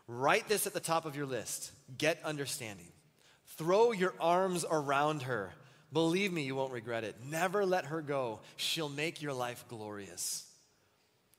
Write 0.08 0.48
this 0.48 0.68
at 0.68 0.74
the 0.74 0.80
top 0.80 1.06
of 1.06 1.16
your 1.16 1.26
list 1.26 1.72
get 1.98 2.20
understanding. 2.24 2.88
Throw 3.58 3.92
your 3.92 4.14
arms 4.20 4.66
around 4.70 5.24
her. 5.24 5.52
Believe 5.92 6.32
me, 6.32 6.44
you 6.44 6.56
won't 6.56 6.74
regret 6.74 7.04
it. 7.04 7.16
Never 7.30 7.66
let 7.66 7.86
her 7.86 8.02
go. 8.02 8.40
She'll 8.56 8.90
make 8.90 9.22
your 9.22 9.34
life 9.34 9.66
glorious. 9.68 10.46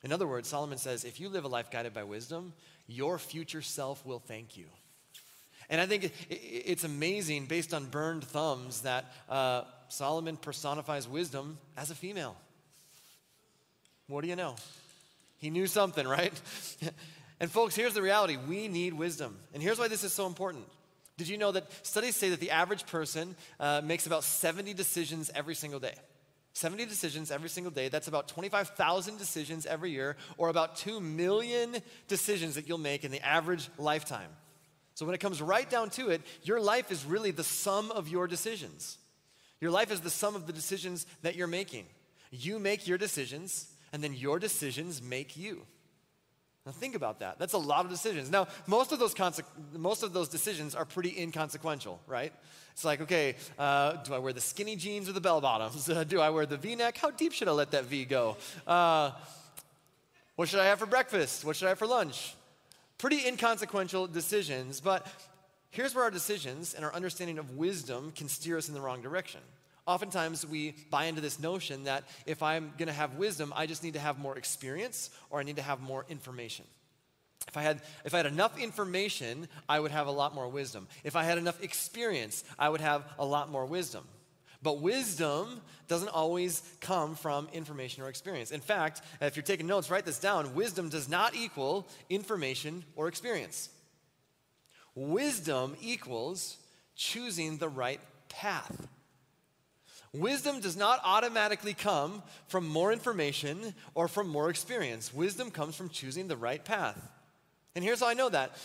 In 0.02 0.12
other 0.12 0.26
words, 0.26 0.48
Solomon 0.48 0.78
says 0.78 1.04
if 1.04 1.20
you 1.20 1.28
live 1.28 1.44
a 1.44 1.48
life 1.48 1.70
guided 1.70 1.94
by 1.94 2.04
wisdom, 2.04 2.52
your 2.86 3.18
future 3.18 3.62
self 3.62 4.04
will 4.06 4.20
thank 4.20 4.56
you. 4.56 4.66
And 5.70 5.80
I 5.80 5.86
think 5.86 6.12
it's 6.30 6.84
amazing, 6.84 7.44
based 7.46 7.74
on 7.74 7.86
burned 7.86 8.24
thumbs, 8.24 8.82
that 8.82 9.12
uh, 9.28 9.62
Solomon 9.88 10.38
personifies 10.38 11.06
wisdom 11.06 11.58
as 11.76 11.90
a 11.90 11.94
female. 11.94 12.36
What 14.06 14.22
do 14.22 14.28
you 14.28 14.36
know? 14.36 14.56
He 15.36 15.50
knew 15.50 15.66
something, 15.66 16.08
right? 16.08 16.32
and 17.38 17.50
folks, 17.50 17.76
here's 17.76 17.92
the 17.92 18.02
reality 18.02 18.38
we 18.38 18.66
need 18.68 18.94
wisdom. 18.94 19.36
And 19.52 19.62
here's 19.62 19.78
why 19.78 19.88
this 19.88 20.04
is 20.04 20.12
so 20.12 20.26
important. 20.26 20.64
Did 21.18 21.28
you 21.28 21.36
know 21.36 21.50
that 21.50 21.66
studies 21.84 22.16
say 22.16 22.30
that 22.30 22.38
the 22.38 22.52
average 22.52 22.86
person 22.86 23.34
uh, 23.58 23.82
makes 23.84 24.06
about 24.06 24.22
70 24.22 24.72
decisions 24.72 25.30
every 25.34 25.56
single 25.56 25.80
day? 25.80 25.94
70 26.52 26.86
decisions 26.86 27.32
every 27.32 27.48
single 27.48 27.72
day. 27.72 27.88
That's 27.88 28.06
about 28.06 28.28
25,000 28.28 29.18
decisions 29.18 29.66
every 29.66 29.90
year, 29.90 30.16
or 30.38 30.48
about 30.48 30.76
2 30.76 31.00
million 31.00 31.76
decisions 32.06 32.54
that 32.54 32.68
you'll 32.68 32.78
make 32.78 33.04
in 33.04 33.10
the 33.10 33.20
average 33.20 33.68
lifetime. 33.78 34.30
So, 34.94 35.06
when 35.06 35.14
it 35.14 35.18
comes 35.18 35.42
right 35.42 35.68
down 35.68 35.90
to 35.90 36.10
it, 36.10 36.22
your 36.42 36.60
life 36.60 36.90
is 36.90 37.04
really 37.04 37.32
the 37.32 37.44
sum 37.44 37.90
of 37.90 38.08
your 38.08 38.26
decisions. 38.26 38.98
Your 39.60 39.70
life 39.72 39.90
is 39.90 40.00
the 40.00 40.10
sum 40.10 40.36
of 40.36 40.46
the 40.46 40.52
decisions 40.52 41.04
that 41.22 41.34
you're 41.34 41.46
making. 41.48 41.86
You 42.30 42.60
make 42.60 42.86
your 42.86 42.98
decisions, 42.98 43.68
and 43.92 44.02
then 44.02 44.14
your 44.14 44.38
decisions 44.38 45.02
make 45.02 45.36
you. 45.36 45.62
Now 46.66 46.72
think 46.72 46.94
about 46.94 47.20
that. 47.20 47.38
That's 47.38 47.54
a 47.54 47.58
lot 47.58 47.84
of 47.84 47.90
decisions. 47.90 48.30
Now, 48.30 48.46
most 48.66 48.92
of 48.92 48.98
those, 48.98 49.14
conse- 49.14 49.42
most 49.72 50.02
of 50.02 50.12
those 50.12 50.28
decisions 50.28 50.74
are 50.74 50.84
pretty 50.84 51.18
inconsequential, 51.18 52.00
right? 52.06 52.32
It's 52.72 52.84
like, 52.84 53.00
okay, 53.00 53.36
uh, 53.58 53.94
do 54.04 54.14
I 54.14 54.18
wear 54.18 54.32
the 54.32 54.40
skinny 54.40 54.76
jeans 54.76 55.08
or 55.08 55.12
the 55.12 55.20
bell 55.20 55.40
bottoms? 55.40 55.88
Uh, 55.88 56.04
do 56.08 56.20
I 56.20 56.30
wear 56.30 56.46
the 56.46 56.56
v 56.56 56.76
neck? 56.76 56.96
How 56.98 57.10
deep 57.10 57.32
should 57.32 57.48
I 57.48 57.52
let 57.52 57.70
that 57.70 57.86
V 57.86 58.04
go? 58.04 58.36
Uh, 58.66 59.12
what 60.36 60.48
should 60.48 60.60
I 60.60 60.66
have 60.66 60.78
for 60.78 60.86
breakfast? 60.86 61.44
What 61.44 61.56
should 61.56 61.66
I 61.66 61.70
have 61.70 61.78
for 61.78 61.86
lunch? 61.86 62.34
Pretty 62.98 63.26
inconsequential 63.26 64.06
decisions, 64.06 64.80
but 64.80 65.06
here's 65.70 65.94
where 65.94 66.04
our 66.04 66.10
decisions 66.10 66.74
and 66.74 66.84
our 66.84 66.94
understanding 66.94 67.38
of 67.38 67.56
wisdom 67.56 68.12
can 68.14 68.28
steer 68.28 68.58
us 68.58 68.68
in 68.68 68.74
the 68.74 68.80
wrong 68.80 69.02
direction. 69.02 69.40
Oftentimes, 69.88 70.46
we 70.46 70.74
buy 70.90 71.06
into 71.06 71.22
this 71.22 71.40
notion 71.40 71.84
that 71.84 72.04
if 72.26 72.42
I'm 72.42 72.74
going 72.76 72.88
to 72.88 72.92
have 72.92 73.14
wisdom, 73.14 73.54
I 73.56 73.64
just 73.64 73.82
need 73.82 73.94
to 73.94 73.98
have 73.98 74.18
more 74.18 74.36
experience 74.36 75.08
or 75.30 75.40
I 75.40 75.44
need 75.44 75.56
to 75.56 75.62
have 75.62 75.80
more 75.80 76.04
information. 76.10 76.66
If 77.48 77.56
I, 77.56 77.62
had, 77.62 77.80
if 78.04 78.12
I 78.12 78.18
had 78.18 78.26
enough 78.26 78.58
information, 78.58 79.48
I 79.66 79.80
would 79.80 79.90
have 79.90 80.06
a 80.06 80.10
lot 80.10 80.34
more 80.34 80.46
wisdom. 80.46 80.88
If 81.04 81.16
I 81.16 81.22
had 81.24 81.38
enough 81.38 81.62
experience, 81.62 82.44
I 82.58 82.68
would 82.68 82.82
have 82.82 83.02
a 83.18 83.24
lot 83.24 83.50
more 83.50 83.64
wisdom. 83.64 84.04
But 84.62 84.82
wisdom 84.82 85.62
doesn't 85.86 86.10
always 86.10 86.62
come 86.82 87.14
from 87.14 87.48
information 87.54 88.02
or 88.02 88.10
experience. 88.10 88.50
In 88.50 88.60
fact, 88.60 89.00
if 89.22 89.36
you're 89.36 89.42
taking 89.42 89.66
notes, 89.66 89.90
write 89.90 90.04
this 90.04 90.18
down 90.18 90.54
wisdom 90.54 90.90
does 90.90 91.08
not 91.08 91.34
equal 91.34 91.88
information 92.10 92.84
or 92.94 93.08
experience. 93.08 93.70
Wisdom 94.94 95.76
equals 95.80 96.58
choosing 96.94 97.56
the 97.56 97.70
right 97.70 98.00
path. 98.28 98.86
Wisdom 100.18 100.60
does 100.60 100.76
not 100.76 101.00
automatically 101.04 101.74
come 101.74 102.22
from 102.48 102.66
more 102.66 102.92
information 102.92 103.74
or 103.94 104.08
from 104.08 104.28
more 104.28 104.50
experience. 104.50 105.12
Wisdom 105.12 105.50
comes 105.50 105.74
from 105.74 105.88
choosing 105.88 106.28
the 106.28 106.36
right 106.36 106.64
path. 106.64 106.98
And 107.74 107.84
here's 107.84 108.00
how 108.00 108.08
I 108.08 108.14
know 108.14 108.28
that 108.28 108.56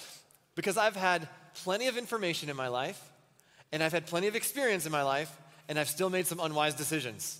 because 0.56 0.78
I've 0.78 0.96
had 0.96 1.28
plenty 1.64 1.88
of 1.88 1.98
information 1.98 2.50
in 2.50 2.56
my 2.56 2.68
life, 2.68 3.02
and 3.72 3.84
I've 3.84 3.92
had 3.92 4.06
plenty 4.06 4.28
of 4.28 4.36
experience 4.36 4.86
in 4.86 4.92
my 4.92 5.04
life, 5.04 5.36
and 5.68 5.80
I've 5.80 5.90
still 5.90 6.10
made 6.10 6.28
some 6.28 6.40
unwise 6.40 6.76
decisions. 6.76 7.40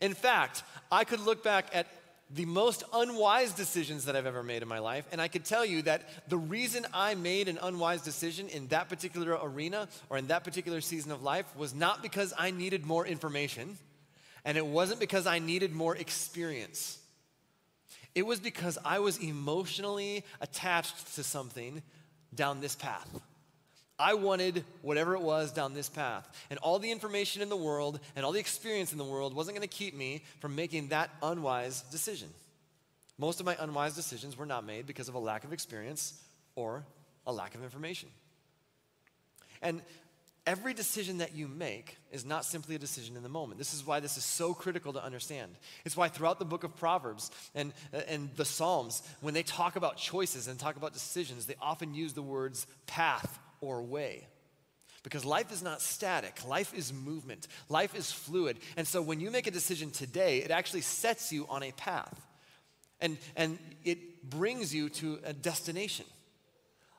In 0.00 0.14
fact, 0.14 0.62
I 0.90 1.04
could 1.04 1.20
look 1.20 1.42
back 1.42 1.68
at 1.72 1.86
the 2.30 2.46
most 2.46 2.82
unwise 2.92 3.52
decisions 3.52 4.06
that 4.06 4.16
I've 4.16 4.26
ever 4.26 4.42
made 4.42 4.62
in 4.62 4.68
my 4.68 4.78
life. 4.78 5.06
And 5.12 5.20
I 5.20 5.28
could 5.28 5.44
tell 5.44 5.64
you 5.64 5.82
that 5.82 6.02
the 6.28 6.38
reason 6.38 6.86
I 6.92 7.14
made 7.14 7.48
an 7.48 7.58
unwise 7.62 8.02
decision 8.02 8.48
in 8.48 8.66
that 8.68 8.88
particular 8.88 9.38
arena 9.42 9.88
or 10.10 10.18
in 10.18 10.28
that 10.28 10.44
particular 10.44 10.80
season 10.80 11.12
of 11.12 11.22
life 11.22 11.46
was 11.56 11.74
not 11.74 12.02
because 12.02 12.32
I 12.38 12.50
needed 12.50 12.86
more 12.86 13.06
information, 13.06 13.76
and 14.44 14.56
it 14.56 14.66
wasn't 14.66 15.00
because 15.00 15.26
I 15.26 15.38
needed 15.38 15.72
more 15.72 15.96
experience. 15.96 16.98
It 18.14 18.26
was 18.26 18.40
because 18.40 18.78
I 18.84 19.00
was 19.00 19.18
emotionally 19.18 20.24
attached 20.40 21.14
to 21.16 21.24
something 21.24 21.82
down 22.34 22.60
this 22.60 22.74
path. 22.74 23.08
I 23.98 24.14
wanted 24.14 24.64
whatever 24.82 25.14
it 25.14 25.22
was 25.22 25.52
down 25.52 25.74
this 25.74 25.88
path. 25.88 26.28
And 26.50 26.58
all 26.60 26.78
the 26.78 26.90
information 26.90 27.42
in 27.42 27.48
the 27.48 27.56
world 27.56 28.00
and 28.16 28.24
all 28.24 28.32
the 28.32 28.40
experience 28.40 28.92
in 28.92 28.98
the 28.98 29.04
world 29.04 29.34
wasn't 29.34 29.56
going 29.56 29.68
to 29.68 29.74
keep 29.74 29.94
me 29.94 30.24
from 30.40 30.56
making 30.56 30.88
that 30.88 31.10
unwise 31.22 31.82
decision. 31.82 32.28
Most 33.18 33.38
of 33.38 33.46
my 33.46 33.56
unwise 33.60 33.94
decisions 33.94 34.36
were 34.36 34.46
not 34.46 34.64
made 34.64 34.86
because 34.86 35.08
of 35.08 35.14
a 35.14 35.20
lack 35.20 35.44
of 35.44 35.52
experience 35.52 36.20
or 36.56 36.84
a 37.26 37.32
lack 37.32 37.54
of 37.54 37.62
information. 37.62 38.08
And 39.62 39.80
every 40.44 40.74
decision 40.74 41.18
that 41.18 41.32
you 41.32 41.46
make 41.46 41.96
is 42.10 42.24
not 42.24 42.44
simply 42.44 42.74
a 42.74 42.78
decision 42.80 43.16
in 43.16 43.22
the 43.22 43.28
moment. 43.28 43.58
This 43.58 43.72
is 43.72 43.86
why 43.86 44.00
this 44.00 44.16
is 44.16 44.24
so 44.24 44.54
critical 44.54 44.92
to 44.94 45.02
understand. 45.02 45.52
It's 45.84 45.96
why 45.96 46.08
throughout 46.08 46.40
the 46.40 46.44
book 46.44 46.64
of 46.64 46.76
Proverbs 46.76 47.30
and, 47.54 47.72
and 48.08 48.28
the 48.34 48.44
Psalms, 48.44 49.02
when 49.20 49.34
they 49.34 49.44
talk 49.44 49.76
about 49.76 49.96
choices 49.96 50.48
and 50.48 50.58
talk 50.58 50.76
about 50.76 50.92
decisions, 50.92 51.46
they 51.46 51.56
often 51.62 51.94
use 51.94 52.12
the 52.12 52.22
words 52.22 52.66
path 52.86 53.38
or 53.64 53.82
way. 53.82 54.26
Because 55.02 55.24
life 55.24 55.52
is 55.52 55.62
not 55.62 55.82
static, 55.82 56.46
life 56.48 56.72
is 56.72 56.92
movement, 56.92 57.46
life 57.68 57.94
is 57.94 58.10
fluid. 58.10 58.56
And 58.76 58.88
so 58.88 59.02
when 59.02 59.20
you 59.20 59.30
make 59.30 59.46
a 59.46 59.50
decision 59.50 59.90
today, 59.90 60.38
it 60.38 60.50
actually 60.50 60.80
sets 60.80 61.30
you 61.30 61.46
on 61.50 61.62
a 61.62 61.72
path. 61.72 62.18
And, 63.00 63.18
and 63.36 63.58
it 63.84 64.30
brings 64.30 64.74
you 64.74 64.88
to 64.88 65.18
a 65.24 65.34
destination. 65.34 66.06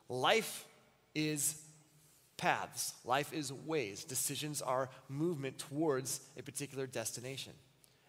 Life 0.08 0.66
is 1.16 1.60
paths, 2.38 2.94
life 3.06 3.34
is 3.34 3.52
ways. 3.52 4.04
Decisions 4.04 4.62
are 4.62 4.90
movement 5.10 5.58
towards 5.58 6.20
a 6.38 6.44
particular 6.44 6.86
destination. 6.86 7.54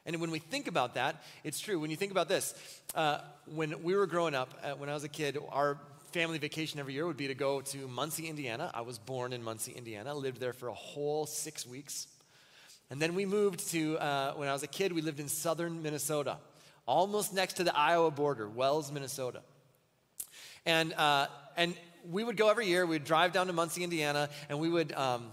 And 0.04 0.20
when 0.20 0.30
we 0.30 0.38
think 0.38 0.68
about 0.68 0.94
that, 0.94 1.22
it's 1.42 1.58
true. 1.58 1.80
When 1.80 1.90
you 1.90 1.96
think 1.96 2.12
about 2.12 2.28
this, 2.28 2.54
uh, 2.94 3.18
when 3.46 3.82
we 3.82 3.94
were 3.94 4.06
growing 4.06 4.34
up, 4.34 4.54
uh, 4.62 4.72
when 4.72 4.88
I 4.88 4.94
was 4.94 5.04
a 5.04 5.08
kid, 5.08 5.38
our 5.50 5.78
family 6.12 6.38
vacation 6.38 6.80
every 6.80 6.94
year 6.94 7.06
would 7.06 7.16
be 7.16 7.28
to 7.28 7.34
go 7.34 7.60
to 7.60 7.88
Muncie, 7.88 8.28
Indiana. 8.28 8.70
I 8.74 8.82
was 8.82 8.98
born 8.98 9.32
in 9.32 9.42
Muncie, 9.42 9.72
Indiana, 9.72 10.14
lived 10.14 10.40
there 10.40 10.52
for 10.52 10.68
a 10.68 10.74
whole 10.74 11.26
six 11.26 11.66
weeks. 11.66 12.06
And 12.90 13.02
then 13.02 13.14
we 13.14 13.26
moved 13.26 13.68
to, 13.70 13.98
uh, 13.98 14.32
when 14.34 14.48
I 14.48 14.52
was 14.52 14.62
a 14.62 14.68
kid, 14.68 14.92
we 14.92 15.02
lived 15.02 15.18
in 15.18 15.28
southern 15.28 15.82
Minnesota, 15.82 16.38
almost 16.86 17.34
next 17.34 17.54
to 17.54 17.64
the 17.64 17.76
Iowa 17.76 18.10
border, 18.10 18.48
Wells, 18.48 18.92
Minnesota. 18.92 19.42
And, 20.64 20.92
uh, 20.94 21.26
and 21.56 21.74
we 22.10 22.22
would 22.22 22.36
go 22.36 22.48
every 22.48 22.66
year, 22.66 22.86
we'd 22.86 23.04
drive 23.04 23.32
down 23.32 23.48
to 23.48 23.52
Muncie, 23.52 23.82
Indiana, 23.82 24.28
and 24.48 24.60
we 24.60 24.68
would 24.68 24.92
um, 24.92 25.26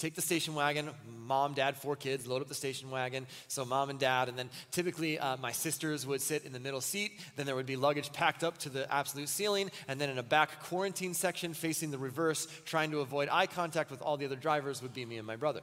take 0.00 0.14
the 0.14 0.22
station 0.22 0.54
wagon, 0.54 0.90
mom, 1.26 1.52
dad, 1.52 1.76
four 1.76 1.94
kids, 1.94 2.26
load 2.26 2.42
up 2.42 2.48
the 2.48 2.54
station 2.54 2.90
wagon. 2.90 3.26
So 3.48 3.64
mom 3.64 3.90
and 3.90 3.98
dad, 3.98 4.28
and 4.28 4.38
then 4.38 4.50
typically 4.70 5.18
uh, 5.18 5.36
my 5.36 5.52
sisters 5.52 6.06
would 6.06 6.22
sit 6.22 6.44
in 6.44 6.52
the 6.52 6.60
middle 6.60 6.80
seat. 6.80 7.12
Then 7.36 7.46
there 7.46 7.54
would 7.54 7.66
be 7.66 7.76
luggage 7.76 8.12
packed 8.12 8.42
up 8.42 8.58
to 8.58 8.68
the 8.68 8.92
absolute 8.92 9.28
ceiling, 9.28 9.70
and 9.86 10.00
then 10.00 10.10
in 10.10 10.18
a 10.18 10.22
back 10.22 10.64
quarantine 10.64 11.14
section 11.14 11.54
facing 11.54 11.90
the 11.90 11.98
reverse, 11.98 12.48
trying 12.64 12.90
to 12.92 13.00
avoid 13.00 13.28
eye 13.30 13.46
contact 13.46 13.90
with 13.90 14.02
all 14.02 14.16
the 14.16 14.24
other 14.24 14.36
drivers, 14.36 14.82
would 14.82 14.94
be 14.94 15.04
me 15.04 15.18
and 15.18 15.26
my 15.26 15.36
brother. 15.36 15.60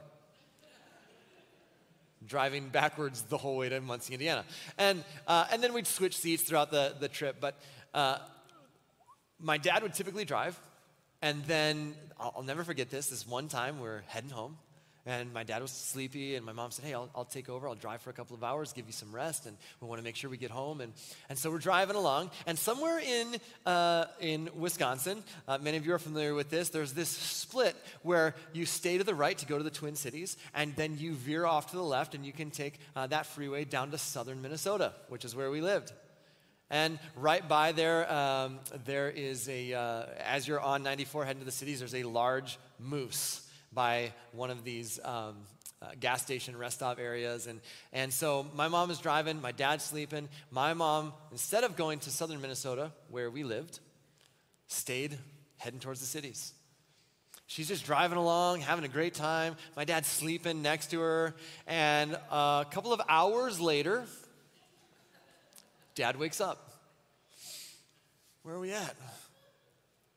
Driving 2.26 2.68
backwards 2.68 3.22
the 3.22 3.38
whole 3.38 3.56
way 3.56 3.68
to 3.68 3.80
Muncie, 3.80 4.12
Indiana. 4.12 4.44
And, 4.76 5.04
uh, 5.26 5.46
and 5.52 5.62
then 5.62 5.72
we'd 5.72 5.86
switch 5.86 6.16
seats 6.16 6.42
throughout 6.42 6.70
the, 6.70 6.94
the 6.98 7.08
trip. 7.08 7.36
But 7.40 7.54
uh, 7.94 8.18
my 9.40 9.56
dad 9.56 9.82
would 9.82 9.94
typically 9.94 10.24
drive, 10.24 10.58
and 11.22 11.44
then 11.44 11.94
I'll, 12.18 12.42
never 12.42 12.64
forget 12.64 12.90
this. 12.90 13.08
This 13.08 13.26
one 13.26 13.48
time 13.48 13.80
we're 13.80 14.02
heading 14.08 14.30
home, 14.30 14.56
and 15.06 15.32
my 15.32 15.42
dad 15.42 15.62
was 15.62 15.70
sleepy, 15.70 16.36
and 16.36 16.44
my 16.44 16.52
mom 16.52 16.70
said, 16.70 16.84
Hey, 16.84 16.94
I'll, 16.94 17.08
I'll 17.14 17.24
take 17.24 17.48
over. 17.48 17.68
I'll 17.68 17.74
drive 17.74 18.02
for 18.02 18.10
a 18.10 18.12
couple 18.12 18.36
of 18.36 18.44
hours, 18.44 18.72
give 18.72 18.86
you 18.86 18.92
some 18.92 19.12
rest, 19.12 19.46
and 19.46 19.56
we 19.80 19.88
want 19.88 19.98
to 19.98 20.04
make 20.04 20.16
sure 20.16 20.30
we 20.30 20.36
get 20.36 20.50
home. 20.50 20.80
And, 20.80 20.92
and 21.28 21.38
so 21.38 21.50
we're 21.50 21.58
driving 21.58 21.96
along, 21.96 22.30
and 22.46 22.58
somewhere 22.58 23.00
in, 23.00 23.36
uh, 23.66 24.06
in 24.20 24.48
Wisconsin, 24.56 25.22
uh, 25.48 25.58
many 25.58 25.76
of 25.76 25.86
you 25.86 25.94
are 25.94 25.98
familiar 25.98 26.34
with 26.34 26.50
this, 26.50 26.68
there's 26.68 26.92
this 26.92 27.08
split 27.08 27.74
where 28.02 28.34
you 28.52 28.66
stay 28.66 28.98
to 28.98 29.04
the 29.04 29.14
right 29.14 29.36
to 29.38 29.46
go 29.46 29.58
to 29.58 29.64
the 29.64 29.70
Twin 29.70 29.96
Cities, 29.96 30.36
and 30.54 30.74
then 30.76 30.96
you 30.98 31.14
veer 31.14 31.46
off 31.46 31.70
to 31.70 31.76
the 31.76 31.82
left, 31.82 32.14
and 32.14 32.24
you 32.24 32.32
can 32.32 32.50
take 32.50 32.78
uh, 32.94 33.06
that 33.06 33.26
freeway 33.26 33.64
down 33.64 33.90
to 33.90 33.98
southern 33.98 34.42
Minnesota, 34.42 34.92
which 35.08 35.24
is 35.24 35.34
where 35.34 35.50
we 35.50 35.60
lived. 35.60 35.92
And 36.70 36.98
right 37.16 37.46
by 37.46 37.72
there, 37.72 38.10
um, 38.12 38.58
there 38.84 39.08
is 39.08 39.48
a, 39.48 39.72
uh, 39.72 40.04
as 40.18 40.46
you're 40.46 40.60
on 40.60 40.82
94 40.82 41.24
heading 41.24 41.40
to 41.40 41.46
the 41.46 41.52
cities, 41.52 41.78
there's 41.78 41.94
a 41.94 42.02
large 42.02 42.58
moose 42.78 43.46
by 43.72 44.12
one 44.32 44.50
of 44.50 44.64
these 44.64 45.00
um, 45.04 45.36
uh, 45.80 45.86
gas 45.98 46.22
station 46.22 46.56
rest 46.56 46.76
stop 46.76 46.98
areas. 46.98 47.46
And, 47.46 47.60
and 47.92 48.12
so 48.12 48.46
my 48.54 48.68
mom 48.68 48.90
is 48.90 48.98
driving, 48.98 49.40
my 49.40 49.52
dad's 49.52 49.84
sleeping. 49.84 50.28
My 50.50 50.74
mom, 50.74 51.14
instead 51.32 51.64
of 51.64 51.76
going 51.76 52.00
to 52.00 52.10
southern 52.10 52.40
Minnesota, 52.40 52.92
where 53.10 53.30
we 53.30 53.44
lived, 53.44 53.80
stayed 54.66 55.16
heading 55.56 55.80
towards 55.80 56.00
the 56.00 56.06
cities. 56.06 56.52
She's 57.46 57.68
just 57.68 57.86
driving 57.86 58.18
along, 58.18 58.60
having 58.60 58.84
a 58.84 58.88
great 58.88 59.14
time. 59.14 59.56
My 59.74 59.86
dad's 59.86 60.06
sleeping 60.06 60.60
next 60.60 60.90
to 60.90 61.00
her. 61.00 61.34
And 61.66 62.12
a 62.30 62.66
couple 62.70 62.92
of 62.92 63.00
hours 63.08 63.58
later, 63.58 64.04
Dad 65.98 66.16
wakes 66.16 66.40
up. 66.40 66.70
Where 68.44 68.54
are 68.54 68.60
we 68.60 68.70
at? 68.70 68.94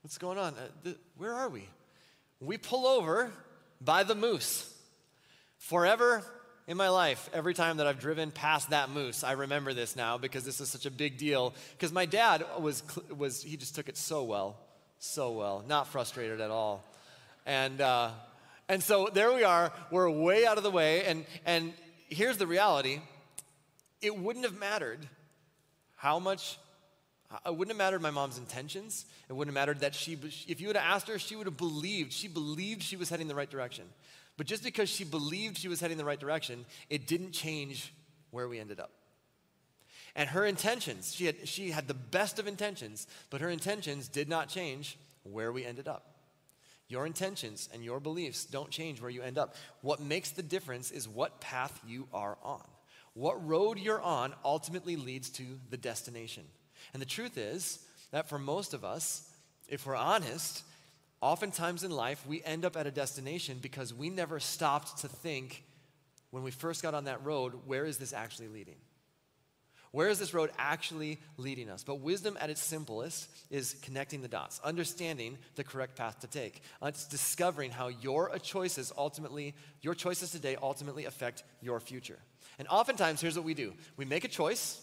What's 0.03 0.19
going 0.19 0.37
on? 0.37 0.53
Uh, 0.53 0.67
th- 0.83 0.97
where 1.17 1.33
are 1.33 1.49
we? 1.49 1.67
We 2.39 2.59
pull 2.59 2.85
over 2.85 3.31
by 3.83 4.03
the 4.03 4.13
moose. 4.13 4.71
Forever 5.57 6.21
in 6.67 6.77
my 6.77 6.89
life, 6.89 7.31
every 7.33 7.55
time 7.55 7.77
that 7.77 7.87
I've 7.87 7.99
driven 7.99 8.29
past 8.29 8.69
that 8.69 8.91
moose, 8.91 9.23
I 9.23 9.31
remember 9.31 9.73
this 9.73 9.95
now 9.95 10.19
because 10.19 10.45
this 10.45 10.61
is 10.61 10.69
such 10.69 10.85
a 10.85 10.91
big 10.91 11.17
deal. 11.17 11.55
Because 11.71 11.91
my 11.91 12.05
dad 12.05 12.45
was, 12.59 12.83
was, 13.17 13.41
he 13.41 13.57
just 13.57 13.73
took 13.73 13.89
it 13.89 13.97
so 13.97 14.23
well, 14.23 14.57
so 14.99 15.31
well, 15.31 15.63
not 15.67 15.87
frustrated 15.87 16.41
at 16.41 16.51
all. 16.51 16.83
And, 17.47 17.81
uh, 17.81 18.11
and 18.69 18.83
so 18.83 19.09
there 19.11 19.33
we 19.33 19.43
are, 19.43 19.73
we're 19.89 20.11
way 20.11 20.45
out 20.45 20.59
of 20.59 20.63
the 20.63 20.69
way. 20.69 21.05
And, 21.05 21.25
and 21.43 21.73
here's 22.07 22.37
the 22.37 22.45
reality 22.45 22.99
it 23.99 24.15
wouldn't 24.15 24.45
have 24.45 24.59
mattered 24.59 25.07
how 26.01 26.17
much 26.17 26.57
uh, 27.31 27.37
it 27.45 27.55
wouldn't 27.55 27.69
have 27.69 27.77
mattered 27.77 28.01
my 28.01 28.09
mom's 28.09 28.39
intentions. 28.39 29.05
It 29.29 29.33
wouldn't 29.33 29.55
have 29.55 29.61
mattered 29.61 29.81
that 29.81 29.93
she, 29.93 30.17
if 30.47 30.59
you 30.59 30.65
would 30.65 30.75
have 30.75 30.95
asked 30.95 31.07
her, 31.09 31.19
she 31.19 31.35
would 31.35 31.45
have 31.45 31.57
believed. 31.57 32.11
She 32.11 32.27
believed 32.27 32.81
she 32.81 32.95
was 32.95 33.07
heading 33.07 33.27
the 33.27 33.35
right 33.35 33.49
direction. 33.49 33.85
But 34.35 34.47
just 34.47 34.63
because 34.63 34.89
she 34.89 35.03
believed 35.03 35.59
she 35.59 35.67
was 35.67 35.79
heading 35.79 35.97
the 35.97 36.03
right 36.05 36.19
direction, 36.19 36.65
it 36.89 37.05
didn't 37.05 37.33
change 37.33 37.93
where 38.31 38.47
we 38.47 38.59
ended 38.59 38.79
up. 38.79 38.89
And 40.15 40.27
her 40.29 40.43
intentions, 40.43 41.13
she 41.13 41.27
had, 41.27 41.47
she 41.47 41.69
had 41.69 41.87
the 41.87 41.93
best 41.93 42.39
of 42.39 42.47
intentions, 42.47 43.05
but 43.29 43.41
her 43.41 43.49
intentions 43.49 44.07
did 44.07 44.27
not 44.27 44.49
change 44.49 44.97
where 45.21 45.51
we 45.51 45.63
ended 45.63 45.87
up. 45.87 46.15
Your 46.87 47.05
intentions 47.05 47.69
and 47.75 47.83
your 47.83 47.99
beliefs 47.99 48.45
don't 48.45 48.71
change 48.71 48.99
where 48.99 49.11
you 49.11 49.21
end 49.21 49.37
up. 49.37 49.53
What 49.81 50.01
makes 50.01 50.31
the 50.31 50.41
difference 50.41 50.89
is 50.89 51.07
what 51.07 51.41
path 51.41 51.79
you 51.87 52.07
are 52.11 52.39
on. 52.41 52.63
What 53.13 53.45
road 53.47 53.77
you're 53.77 54.01
on 54.01 54.33
ultimately 54.43 54.95
leads 54.95 55.29
to 55.31 55.43
the 55.69 55.77
destination. 55.77 56.43
And 56.93 57.01
the 57.01 57.07
truth 57.07 57.37
is 57.37 57.79
that 58.11 58.29
for 58.29 58.39
most 58.39 58.73
of 58.73 58.85
us, 58.85 59.29
if 59.67 59.85
we're 59.85 59.95
honest, 59.95 60.63
oftentimes 61.21 61.83
in 61.83 61.91
life 61.91 62.25
we 62.25 62.43
end 62.43 62.65
up 62.65 62.77
at 62.77 62.87
a 62.87 62.91
destination 62.91 63.59
because 63.61 63.93
we 63.93 64.09
never 64.09 64.39
stopped 64.39 64.99
to 64.99 65.07
think 65.07 65.63
when 66.31 66.43
we 66.43 66.51
first 66.51 66.81
got 66.81 66.93
on 66.93 67.05
that 67.05 67.23
road, 67.25 67.53
where 67.65 67.85
is 67.85 67.97
this 67.97 68.13
actually 68.13 68.47
leading? 68.47 68.77
Where 69.91 70.07
is 70.07 70.19
this 70.19 70.33
road 70.33 70.51
actually 70.57 71.19
leading 71.35 71.69
us? 71.69 71.83
But 71.83 71.99
wisdom 71.99 72.37
at 72.39 72.49
its 72.49 72.61
simplest 72.61 73.29
is 73.49 73.75
connecting 73.81 74.21
the 74.21 74.29
dots, 74.29 74.61
understanding 74.63 75.37
the 75.55 75.65
correct 75.65 75.97
path 75.97 76.21
to 76.21 76.27
take. 76.27 76.61
Uh, 76.81 76.87
it's 76.87 77.05
discovering 77.05 77.71
how 77.71 77.89
your 77.89 78.37
choices 78.39 78.93
ultimately, 78.97 79.53
your 79.81 79.93
choices 79.93 80.31
today 80.31 80.55
ultimately 80.61 81.03
affect 81.03 81.43
your 81.61 81.81
future. 81.81 82.19
And 82.59 82.67
oftentimes, 82.67 83.21
here's 83.21 83.35
what 83.35 83.45
we 83.45 83.53
do 83.53 83.73
we 83.97 84.05
make 84.05 84.23
a 84.23 84.27
choice, 84.27 84.81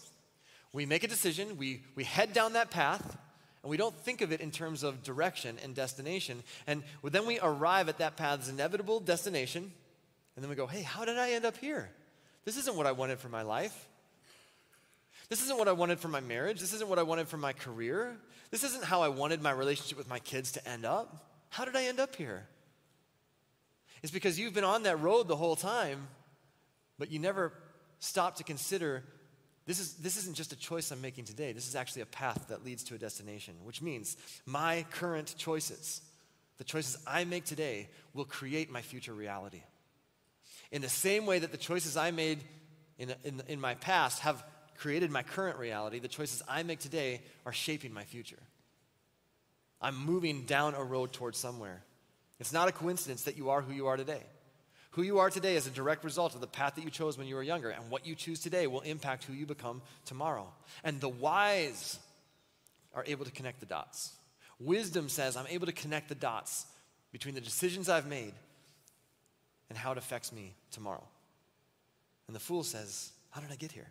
we 0.73 0.85
make 0.85 1.03
a 1.03 1.07
decision, 1.07 1.57
we, 1.57 1.83
we 1.95 2.03
head 2.03 2.33
down 2.33 2.53
that 2.53 2.71
path, 2.71 3.17
and 3.63 3.69
we 3.69 3.77
don't 3.77 3.95
think 3.95 4.21
of 4.21 4.31
it 4.31 4.41
in 4.41 4.51
terms 4.51 4.83
of 4.83 5.03
direction 5.03 5.57
and 5.63 5.75
destination. 5.75 6.43
And 6.67 6.83
then 7.03 7.25
we 7.25 7.39
arrive 7.39 7.89
at 7.89 7.97
that 7.97 8.15
path's 8.15 8.49
inevitable 8.49 8.99
destination, 8.99 9.71
and 10.35 10.43
then 10.43 10.49
we 10.49 10.55
go, 10.55 10.67
hey, 10.67 10.81
how 10.81 11.05
did 11.05 11.17
I 11.17 11.31
end 11.31 11.45
up 11.45 11.57
here? 11.57 11.89
This 12.45 12.57
isn't 12.57 12.75
what 12.75 12.85
I 12.85 12.91
wanted 12.91 13.19
for 13.19 13.29
my 13.29 13.41
life. 13.41 13.87
This 15.29 15.43
isn't 15.43 15.57
what 15.57 15.67
I 15.67 15.73
wanted 15.73 15.99
for 15.99 16.07
my 16.07 16.21
marriage. 16.21 16.59
This 16.59 16.73
isn't 16.73 16.89
what 16.89 16.97
I 16.97 17.03
wanted 17.03 17.27
for 17.27 17.37
my 17.37 17.53
career. 17.53 18.17
This 18.49 18.63
isn't 18.63 18.83
how 18.83 19.03
I 19.03 19.09
wanted 19.09 19.43
my 19.43 19.51
relationship 19.51 19.97
with 19.97 20.09
my 20.09 20.19
kids 20.19 20.51
to 20.53 20.67
end 20.67 20.85
up. 20.85 21.29
How 21.49 21.65
did 21.65 21.75
I 21.75 21.85
end 21.85 21.99
up 21.99 22.15
here? 22.15 22.47
It's 24.01 24.11
because 24.11 24.39
you've 24.39 24.53
been 24.53 24.63
on 24.63 24.83
that 24.83 24.99
road 24.99 25.27
the 25.27 25.35
whole 25.35 25.55
time, 25.55 26.07
but 26.99 27.11
you 27.11 27.17
never 27.17 27.51
stop 27.97 28.35
to 28.35 28.43
consider 28.43 29.03
This, 29.65 29.79
is, 29.79 29.93
this 30.01 30.17
isn't 30.17 30.35
just 30.35 30.51
a 30.51 30.55
choice 30.55 30.91
I'm 30.91 30.99
making 30.99 31.25
today. 31.25 31.53
This 31.53 31.67
is 31.67 31.75
actually 31.75 32.01
a 32.01 32.07
path 32.07 32.47
that 32.49 32.65
leads 32.65 32.83
to 32.85 32.95
a 32.95 32.97
destination, 32.97 33.53
which 33.63 33.83
means 33.83 34.17
my 34.45 34.83
current 34.89 35.35
choices, 35.37 36.01
the 36.57 36.63
choices 36.63 36.97
I 37.05 37.23
make 37.25 37.45
today, 37.45 37.87
will 38.15 38.25
create 38.25 38.71
my 38.71 38.81
future 38.81 39.13
reality. 39.13 39.61
In 40.71 40.81
the 40.81 40.89
same 40.89 41.27
way 41.27 41.37
that 41.39 41.51
the 41.51 41.57
choices 41.57 41.97
I 41.97 42.09
made 42.09 42.39
in, 42.97 43.13
in, 43.23 43.43
in 43.47 43.59
my 43.59 43.75
past 43.75 44.21
have 44.21 44.43
created 44.79 45.11
my 45.11 45.21
current 45.21 45.59
reality, 45.59 45.99
the 45.99 46.07
choices 46.07 46.41
I 46.47 46.63
make 46.63 46.79
today 46.79 47.21
are 47.45 47.53
shaping 47.53 47.93
my 47.93 48.05
future. 48.05 48.41
I'm 49.79 49.95
moving 50.03 50.45
down 50.45 50.73
a 50.73 50.83
road 50.83 51.13
towards 51.13 51.37
somewhere. 51.37 51.83
It's 52.39 52.53
not 52.53 52.69
a 52.69 52.71
coincidence 52.71 53.23
that 53.23 53.37
you 53.37 53.51
are 53.51 53.61
who 53.61 53.73
you 53.73 53.85
are 53.85 53.97
today. 53.97 54.23
Who 54.99 55.05
you 55.05 55.19
are 55.19 55.29
today 55.29 55.55
is 55.55 55.65
a 55.65 55.69
direct 55.69 56.03
result 56.03 56.35
of 56.35 56.41
the 56.41 56.47
path 56.47 56.75
that 56.75 56.83
you 56.83 56.89
chose 56.89 57.17
when 57.17 57.25
you 57.25 57.35
were 57.35 57.41
younger, 57.41 57.69
and 57.69 57.89
what 57.89 58.05
you 58.05 58.15
choose 58.15 58.41
today 58.41 58.67
will 58.67 58.81
impact 58.81 59.23
who 59.23 59.31
you 59.31 59.45
become 59.45 59.81
tomorrow. 60.03 60.51
And 60.83 60.99
the 60.99 61.07
wise 61.07 61.97
are 62.93 63.05
able 63.07 63.23
to 63.23 63.31
connect 63.31 63.61
the 63.61 63.65
dots. 63.65 64.11
Wisdom 64.59 65.07
says, 65.07 65.37
I'm 65.37 65.47
able 65.47 65.67
to 65.67 65.71
connect 65.71 66.09
the 66.09 66.15
dots 66.15 66.65
between 67.13 67.33
the 67.33 67.39
decisions 67.39 67.87
I've 67.87 68.07
made 68.07 68.33
and 69.69 69.77
how 69.77 69.93
it 69.93 69.97
affects 69.97 70.33
me 70.33 70.53
tomorrow. 70.69 71.07
And 72.27 72.35
the 72.35 72.41
fool 72.41 72.63
says, 72.63 73.13
How 73.29 73.39
did 73.39 73.53
I 73.53 73.55
get 73.55 73.71
here? 73.71 73.87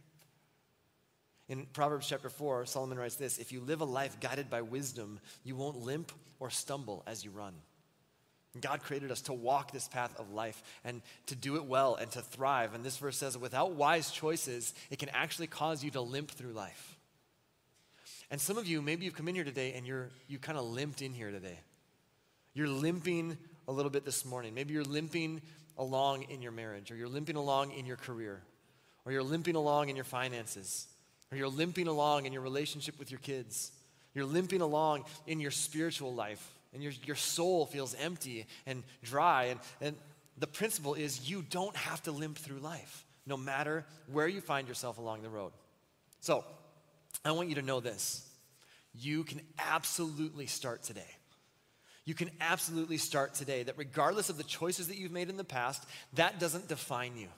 In 1.48 1.64
Proverbs 1.72 2.06
chapter 2.06 2.28
4, 2.28 2.66
Solomon 2.66 2.98
writes 2.98 3.16
this 3.16 3.38
If 3.38 3.50
you 3.50 3.60
live 3.60 3.80
a 3.80 3.86
life 3.86 4.20
guided 4.20 4.50
by 4.50 4.60
wisdom, 4.60 5.20
you 5.42 5.56
won't 5.56 5.78
limp 5.78 6.12
or 6.38 6.50
stumble 6.50 7.02
as 7.06 7.24
you 7.24 7.30
run. 7.30 7.54
God 8.60 8.82
created 8.82 9.10
us 9.10 9.20
to 9.22 9.32
walk 9.32 9.72
this 9.72 9.88
path 9.88 10.18
of 10.18 10.32
life 10.32 10.62
and 10.84 11.02
to 11.26 11.36
do 11.36 11.56
it 11.56 11.64
well 11.64 11.94
and 11.94 12.10
to 12.12 12.20
thrive. 12.20 12.74
And 12.74 12.82
this 12.82 12.96
verse 12.96 13.16
says, 13.16 13.36
without 13.36 13.72
wise 13.72 14.10
choices, 14.10 14.74
it 14.90 14.98
can 14.98 15.10
actually 15.10 15.46
cause 15.46 15.84
you 15.84 15.90
to 15.92 16.00
limp 16.00 16.30
through 16.30 16.52
life. 16.52 16.96
And 18.30 18.40
some 18.40 18.58
of 18.58 18.66
you, 18.66 18.82
maybe 18.82 19.04
you've 19.04 19.14
come 19.14 19.28
in 19.28 19.34
here 19.34 19.44
today 19.44 19.74
and 19.74 19.86
you're 19.86 20.08
you 20.26 20.38
kind 20.38 20.58
of 20.58 20.64
limped 20.64 21.02
in 21.02 21.12
here 21.12 21.30
today. 21.30 21.58
You're 22.54 22.68
limping 22.68 23.36
a 23.68 23.72
little 23.72 23.90
bit 23.90 24.04
this 24.04 24.24
morning. 24.24 24.54
Maybe 24.54 24.74
you're 24.74 24.82
limping 24.82 25.40
along 25.76 26.24
in 26.24 26.42
your 26.42 26.50
marriage, 26.50 26.90
or 26.90 26.96
you're 26.96 27.08
limping 27.08 27.36
along 27.36 27.70
in 27.72 27.86
your 27.86 27.96
career, 27.96 28.42
or 29.04 29.12
you're 29.12 29.22
limping 29.22 29.54
along 29.54 29.88
in 29.90 29.94
your 29.94 30.04
finances, 30.04 30.88
or 31.30 31.38
you're 31.38 31.48
limping 31.48 31.86
along 31.86 32.26
in 32.26 32.32
your 32.32 32.42
relationship 32.42 32.98
with 32.98 33.12
your 33.12 33.20
kids. 33.20 33.70
You're 34.12 34.24
limping 34.24 34.60
along 34.60 35.04
in 35.28 35.38
your 35.38 35.52
spiritual 35.52 36.12
life 36.12 36.54
and 36.72 36.82
your, 36.82 36.92
your 37.04 37.16
soul 37.16 37.66
feels 37.66 37.94
empty 37.94 38.46
and 38.66 38.82
dry. 39.02 39.44
And, 39.44 39.60
and 39.80 39.96
the 40.36 40.46
principle 40.46 40.94
is 40.94 41.28
you 41.28 41.42
don't 41.42 41.76
have 41.76 42.02
to 42.04 42.12
limp 42.12 42.38
through 42.38 42.58
life, 42.58 43.04
no 43.26 43.36
matter 43.36 43.84
where 44.10 44.28
you 44.28 44.40
find 44.40 44.68
yourself 44.68 44.98
along 44.98 45.22
the 45.22 45.30
road. 45.30 45.52
So, 46.20 46.44
I 47.24 47.32
want 47.32 47.48
you 47.48 47.56
to 47.56 47.62
know 47.62 47.80
this. 47.80 48.26
You 48.94 49.24
can 49.24 49.40
absolutely 49.58 50.46
start 50.46 50.82
today. 50.82 51.16
You 52.04 52.14
can 52.14 52.30
absolutely 52.40 52.96
start 52.96 53.34
today 53.34 53.64
that 53.64 53.76
regardless 53.76 54.30
of 54.30 54.38
the 54.38 54.44
choices 54.44 54.88
that 54.88 54.96
you've 54.96 55.12
made 55.12 55.28
in 55.28 55.36
the 55.36 55.44
past, 55.44 55.84
that 56.14 56.40
doesn't 56.40 56.68
define 56.68 57.16
you. 57.16 57.28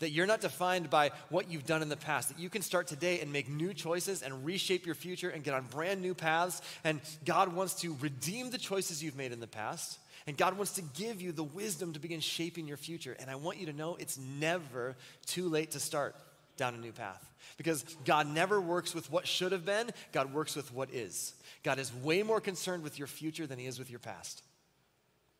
That 0.00 0.10
you're 0.10 0.26
not 0.26 0.40
defined 0.40 0.90
by 0.90 1.12
what 1.28 1.50
you've 1.50 1.66
done 1.66 1.82
in 1.82 1.88
the 1.88 1.96
past. 1.96 2.28
That 2.28 2.38
you 2.38 2.50
can 2.50 2.62
start 2.62 2.86
today 2.86 3.20
and 3.20 3.32
make 3.32 3.48
new 3.48 3.72
choices 3.72 4.22
and 4.22 4.44
reshape 4.44 4.84
your 4.84 4.94
future 4.94 5.30
and 5.30 5.44
get 5.44 5.54
on 5.54 5.64
brand 5.66 6.02
new 6.02 6.14
paths. 6.14 6.60
And 6.84 7.00
God 7.24 7.54
wants 7.54 7.74
to 7.82 7.96
redeem 8.00 8.50
the 8.50 8.58
choices 8.58 9.02
you've 9.02 9.16
made 9.16 9.32
in 9.32 9.40
the 9.40 9.46
past. 9.46 9.98
And 10.26 10.36
God 10.36 10.56
wants 10.56 10.72
to 10.72 10.82
give 10.82 11.22
you 11.22 11.32
the 11.32 11.44
wisdom 11.44 11.92
to 11.92 12.00
begin 12.00 12.20
shaping 12.20 12.66
your 12.66 12.76
future. 12.76 13.16
And 13.18 13.30
I 13.30 13.36
want 13.36 13.58
you 13.58 13.66
to 13.66 13.72
know 13.72 13.96
it's 13.96 14.18
never 14.18 14.96
too 15.26 15.48
late 15.48 15.72
to 15.72 15.80
start 15.80 16.16
down 16.56 16.74
a 16.74 16.78
new 16.78 16.92
path. 16.92 17.26
Because 17.56 17.84
God 18.04 18.26
never 18.26 18.60
works 18.60 18.94
with 18.94 19.10
what 19.10 19.26
should 19.26 19.52
have 19.52 19.64
been, 19.64 19.90
God 20.12 20.32
works 20.32 20.54
with 20.54 20.72
what 20.72 20.92
is. 20.92 21.34
God 21.62 21.78
is 21.78 21.92
way 21.94 22.22
more 22.22 22.40
concerned 22.40 22.82
with 22.82 22.98
your 22.98 23.08
future 23.08 23.46
than 23.46 23.58
He 23.58 23.66
is 23.66 23.78
with 23.78 23.90
your 23.90 23.98
past. 23.98 24.42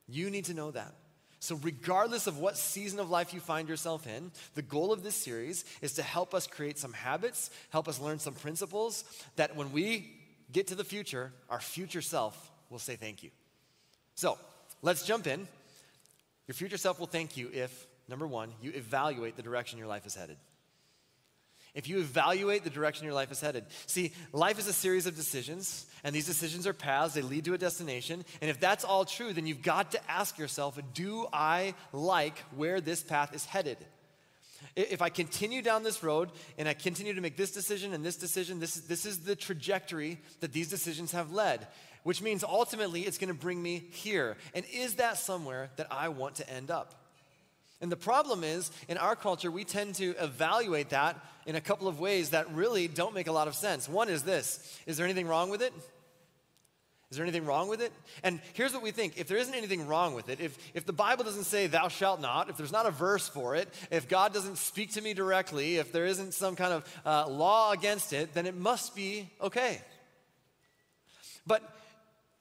You 0.09 0.31
need 0.31 0.47
to 0.47 0.55
know 0.55 0.71
that. 0.71 0.95
So, 1.43 1.57
regardless 1.63 2.27
of 2.27 2.39
what 2.39 2.59
season 2.59 3.01
of 3.01 3.09
life 3.09 3.33
you 3.33 3.41
find 3.41 3.67
yourself 3.67 4.07
in, 4.07 4.31
the 4.55 4.63
goal 4.63 4.93
of 4.93 5.03
this 5.03 5.15
series 5.15 5.65
is 5.81 5.95
to 5.95 6.03
help 6.03 6.35
us 6.35 6.47
create 6.47 6.79
some 6.79 6.93
habits, 6.93 7.51
help 7.71 7.89
us 7.89 7.99
learn 7.99 8.19
some 8.19 8.35
principles 8.35 9.05
that 9.37 9.57
when 9.57 9.73
we 9.73 10.13
get 10.53 10.67
to 10.67 10.75
the 10.75 10.85
future, 10.85 11.33
our 11.49 11.61
future 11.61 12.03
self 12.03 12.51
will 12.69 12.79
say 12.79 12.95
thank 12.95 13.23
you. 13.23 13.31
So, 14.17 14.37
let's 14.83 15.07
jump 15.07 15.27
in. 15.27 15.49
Your 16.47 16.55
future 16.55 16.77
self 16.77 17.01
will 17.01 17.07
thank 17.07 17.39
you 17.39 17.49
if, 17.55 17.87
number 18.07 18.27
one, 18.27 18.51
you 18.61 18.73
evaluate 18.75 19.37
the 19.37 19.43
direction 19.43 19.79
your 19.79 19.89
life 19.89 20.05
is 20.05 20.15
headed 20.15 20.37
if 21.75 21.89
you 21.89 21.99
evaluate 21.99 22.65
the 22.65 22.71
direction 22.71 23.05
your 23.05 23.15
life 23.15 23.31
is 23.31 23.41
headed. 23.41 23.65
See, 23.87 24.13
life 24.33 24.59
is 24.59 24.67
a 24.67 24.73
series 24.73 25.07
of 25.07 25.17
decisions, 25.17 25.87
and 26.05 26.15
these 26.15 26.27
decisions 26.27 26.67
are 26.67 26.73
paths, 26.73 27.15
they 27.15 27.23
lead 27.23 27.45
to 27.47 27.55
a 27.55 27.59
destination. 27.59 28.25
And 28.41 28.51
if 28.51 28.61
that's 28.61 28.85
all 28.85 29.05
true, 29.05 29.33
then 29.33 29.47
you've 29.47 29.63
got 29.63 29.93
to 29.93 30.11
ask 30.11 30.39
yourself 30.39 30.79
do 30.95 31.27
I 31.33 31.75
like 31.93 32.39
where 32.57 32.81
this 32.81 33.03
path 33.03 33.35
is 33.35 33.45
headed? 33.45 33.79
If 34.77 35.03
I 35.03 35.09
continue 35.09 35.63
down 35.63 35.83
this 35.83 36.03
road 36.03 36.31
and 36.59 36.69
I 36.69 36.75
continue 36.75 37.15
to 37.15 37.21
make 37.21 37.37
this 37.37 37.51
decision 37.51 37.95
and 37.95 38.05
this 38.05 38.17
decision, 38.17 38.61
this, 38.61 38.75
this 38.75 39.07
is 39.07 39.21
the 39.21 39.35
trajectory 39.35 40.19
that 40.41 40.53
these 40.53 40.69
decisions 40.69 41.13
have 41.13 41.33
led, 41.33 41.67
which 42.03 42.23
means 42.23 42.45
ultimately 42.45 43.03
it's 43.03 43.19
going 43.19 43.33
to 43.33 43.39
bring 43.39 43.63
me 43.63 43.89
here. 43.91 44.37
And 44.55 44.65
is 44.73 44.97
that 44.97 45.17
somewhere 45.17 45.71
that 45.77 45.89
I 45.91 46.09
want 46.09 46.37
to 46.37 46.49
end 46.49 46.71
up? 46.71 47.00
And 47.81 47.91
the 47.91 47.97
problem 47.97 48.45
is, 48.45 48.71
in 48.89 48.99
our 48.99 49.17
culture, 49.17 49.51
we 49.51 49.65
tend 49.65 49.95
to 49.97 50.15
evaluate 50.19 50.91
that 50.91 51.17
in 51.47 51.57
a 51.57 51.61
couple 51.61 51.89
of 51.89 51.99
ways 51.99 52.31
that 52.31 52.53
really 52.53 52.89
don't 52.89 53.15
make 53.15 53.27
a 53.27 53.33
lot 53.33 53.49
of 53.49 53.55
sense. 53.55 53.89
One 53.89 54.09
is 54.09 54.23
this 54.23 54.79
Is 54.87 54.97
there 54.97 55.07
anything 55.07 55.27
wrong 55.27 55.51
with 55.51 55.63
it? 55.63 55.73
Is 57.11 57.17
there 57.17 57.25
anything 57.25 57.45
wrong 57.45 57.69
with 57.69 57.81
it? 57.81 57.93
And 58.23 58.41
here's 58.53 58.73
what 58.73 58.85
we 58.85 58.93
think 58.93 59.19
if 59.19 59.27
there 59.27 59.39
isn't 59.39 59.55
anything 59.55 59.89
wrong 59.89 60.15
with 60.15 60.29
it, 60.29 60.41
if, 60.41 60.57
if 60.75 60.87
the 60.87 60.93
Bible 60.93 61.25
doesn't 61.25 61.45
say, 61.45 61.67
thou 61.67 61.89
shalt 61.89 62.21
not, 62.21 62.49
if 62.49 62.57
there's 62.57 62.71
not 62.71 62.87
a 62.87 62.93
verse 62.93 63.29
for 63.29 63.57
it, 63.57 63.69
if 63.91 64.09
God 64.09 64.33
doesn't 64.33 64.59
speak 64.59 64.93
to 64.93 65.01
me 65.01 65.13
directly, 65.13 65.79
if 65.79 65.91
there 65.91 66.07
isn't 66.07 66.35
some 66.35 66.55
kind 66.55 66.73
of 66.73 67.01
uh, 67.05 67.29
law 67.29 67.73
against 67.73 68.13
it, 68.13 68.33
then 68.33 68.47
it 68.47 68.57
must 68.57 68.95
be 68.95 69.29
okay. 69.41 69.81
But 71.47 71.63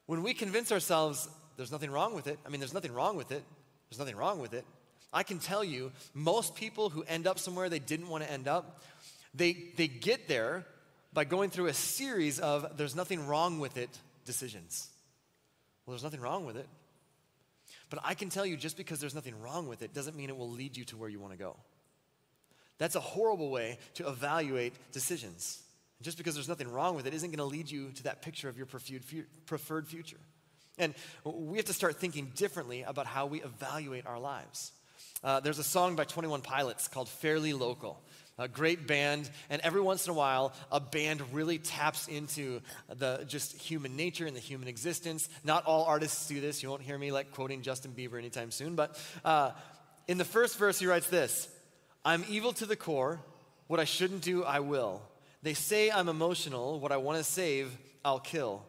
when 0.05 0.21
we 0.21 0.35
convince 0.35 0.71
ourselves 0.71 1.27
there's 1.57 1.71
nothing 1.71 1.89
wrong 1.89 2.13
with 2.13 2.27
it, 2.27 2.37
I 2.45 2.49
mean, 2.49 2.59
there's 2.59 2.73
nothing 2.73 2.93
wrong 2.93 3.17
with 3.17 3.31
it, 3.31 3.43
there's 3.89 3.99
nothing 3.99 4.17
wrong 4.17 4.39
with 4.39 4.53
it, 4.53 4.65
I 5.11 5.23
can 5.23 5.39
tell 5.39 5.63
you, 5.63 5.91
most 6.13 6.55
people 6.55 6.89
who 6.89 7.03
end 7.03 7.25
up 7.25 7.39
somewhere 7.39 7.69
they 7.69 7.79
didn't 7.79 8.09
want 8.09 8.23
to 8.23 8.31
end 8.31 8.47
up, 8.47 8.81
they, 9.33 9.71
they 9.75 9.87
get 9.87 10.27
there 10.27 10.65
by 11.13 11.23
going 11.23 11.49
through 11.49 11.67
a 11.67 11.73
series 11.73 12.39
of 12.39 12.77
there's 12.77 12.95
nothing 12.95 13.25
wrong 13.25 13.59
with 13.59 13.77
it 13.77 13.89
decisions. 14.25 14.89
Well, 15.85 15.93
there's 15.93 16.03
nothing 16.03 16.21
wrong 16.21 16.45
with 16.45 16.57
it. 16.57 16.67
But 17.89 17.99
I 18.03 18.13
can 18.13 18.29
tell 18.29 18.45
you, 18.45 18.55
just 18.55 18.77
because 18.77 18.99
there's 18.99 19.15
nothing 19.15 19.39
wrong 19.41 19.67
with 19.67 19.81
it 19.81 19.93
doesn't 19.93 20.15
mean 20.15 20.29
it 20.29 20.37
will 20.37 20.49
lead 20.49 20.77
you 20.77 20.85
to 20.85 20.97
where 20.97 21.09
you 21.09 21.19
want 21.19 21.33
to 21.33 21.39
go. 21.39 21.55
That's 22.77 22.95
a 22.95 22.99
horrible 22.99 23.49
way 23.49 23.79
to 23.95 24.07
evaluate 24.07 24.73
decisions. 24.91 25.61
Just 26.01 26.17
because 26.17 26.33
there's 26.35 26.47
nothing 26.47 26.71
wrong 26.71 26.95
with 26.95 27.07
it 27.07 27.13
isn't 27.13 27.29
going 27.29 27.39
to 27.39 27.43
lead 27.43 27.69
you 27.69 27.89
to 27.95 28.03
that 28.03 28.21
picture 28.21 28.47
of 28.47 28.57
your 28.57 28.67
preferred 29.45 29.87
future. 29.87 30.19
And 30.77 30.93
we 31.25 31.57
have 31.57 31.65
to 31.65 31.73
start 31.73 31.97
thinking 31.97 32.31
differently 32.35 32.83
about 32.83 33.05
how 33.05 33.25
we 33.25 33.41
evaluate 33.41 34.05
our 34.05 34.19
lives. 34.19 34.71
Uh, 35.23 35.39
there's 35.39 35.59
a 35.59 35.63
song 35.63 35.95
by 35.95 36.05
21 36.05 36.41
Pilots 36.41 36.87
called 36.87 37.09
Fairly 37.09 37.53
Local. 37.53 38.01
A 38.37 38.47
great 38.47 38.87
band, 38.87 39.29
and 39.49 39.61
every 39.63 39.81
once 39.81 40.05
in 40.05 40.11
a 40.11 40.13
while, 40.13 40.53
a 40.71 40.79
band 40.79 41.21
really 41.33 41.57
taps 41.57 42.07
into 42.07 42.61
the 42.87 43.25
just 43.27 43.57
human 43.57 43.97
nature 43.97 44.27
and 44.27 44.35
the 44.35 44.39
human 44.39 44.69
existence. 44.69 45.27
Not 45.43 45.65
all 45.65 45.83
artists 45.83 46.25
do 46.29 46.39
this. 46.39 46.63
You 46.63 46.69
won't 46.69 46.81
hear 46.81 46.97
me 46.97 47.11
like 47.11 47.33
quoting 47.33 47.61
Justin 47.63 47.91
Bieber 47.91 48.17
anytime 48.17 48.51
soon. 48.51 48.75
But 48.75 48.97
uh, 49.25 49.51
in 50.07 50.17
the 50.17 50.23
first 50.23 50.57
verse, 50.57 50.79
he 50.79 50.85
writes 50.85 51.09
this 51.09 51.49
I'm 52.05 52.23
evil 52.29 52.53
to 52.53 52.65
the 52.65 52.77
core. 52.77 53.19
What 53.67 53.81
I 53.81 53.85
shouldn't 53.85 54.21
do, 54.21 54.45
I 54.45 54.61
will. 54.61 55.01
They 55.43 55.53
say 55.53 55.91
I'm 55.91 56.07
emotional. 56.07 56.79
What 56.79 56.93
I 56.93 56.97
want 56.97 57.17
to 57.17 57.25
save, 57.25 57.77
I'll 58.05 58.21
kill. 58.21 58.63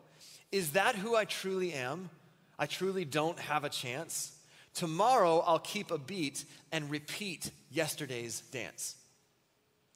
Is 0.51 0.73
that 0.73 0.97
who 0.97 1.15
I 1.15 1.27
truly 1.27 1.73
am? 1.73 2.11
I 2.59 2.67
truly 2.67 3.05
don't 3.05 3.39
have 3.39 3.63
a 3.63 3.69
chance. 3.69 4.37
Tomorrow 4.75 5.41
I'll 5.41 5.59
keep 5.59 5.91
a 5.91 5.99
beat 5.99 6.45
and 6.73 6.91
repeat 6.91 7.51
yesterday's 7.71 8.41
dance. 8.53 8.97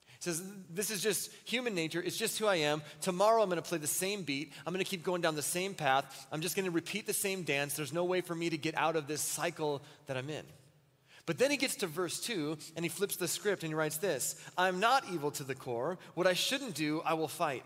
He 0.06 0.30
says, 0.30 0.42
This 0.70 0.90
is 0.90 1.02
just 1.02 1.30
human 1.44 1.74
nature. 1.74 2.02
It's 2.02 2.16
just 2.16 2.38
who 2.38 2.46
I 2.46 2.56
am. 2.56 2.82
Tomorrow 3.00 3.42
I'm 3.42 3.48
going 3.48 3.62
to 3.62 3.68
play 3.68 3.78
the 3.78 3.86
same 3.86 4.22
beat. 4.22 4.52
I'm 4.66 4.72
going 4.72 4.84
to 4.84 4.90
keep 4.90 5.04
going 5.04 5.22
down 5.22 5.36
the 5.36 5.42
same 5.42 5.74
path. 5.74 6.26
I'm 6.32 6.40
just 6.40 6.56
going 6.56 6.64
to 6.64 6.70
repeat 6.70 7.06
the 7.06 7.12
same 7.12 7.42
dance. 7.42 7.74
There's 7.74 7.92
no 7.92 8.04
way 8.04 8.20
for 8.20 8.34
me 8.34 8.50
to 8.50 8.58
get 8.58 8.76
out 8.76 8.96
of 8.96 9.06
this 9.06 9.20
cycle 9.20 9.82
that 10.06 10.16
I'm 10.16 10.30
in. 10.30 10.44
But 11.26 11.38
then 11.38 11.50
he 11.50 11.56
gets 11.56 11.76
to 11.76 11.86
verse 11.86 12.20
2 12.20 12.58
and 12.76 12.84
he 12.84 12.88
flips 12.88 13.16
the 13.16 13.28
script 13.28 13.62
and 13.62 13.70
he 13.70 13.74
writes 13.74 13.96
this 13.96 14.36
I'm 14.58 14.80
not 14.80 15.04
evil 15.12 15.30
to 15.32 15.44
the 15.44 15.54
core. 15.54 15.98
What 16.14 16.26
I 16.26 16.34
shouldn't 16.34 16.74
do, 16.74 17.00
I 17.04 17.14
will 17.14 17.28
fight. 17.28 17.64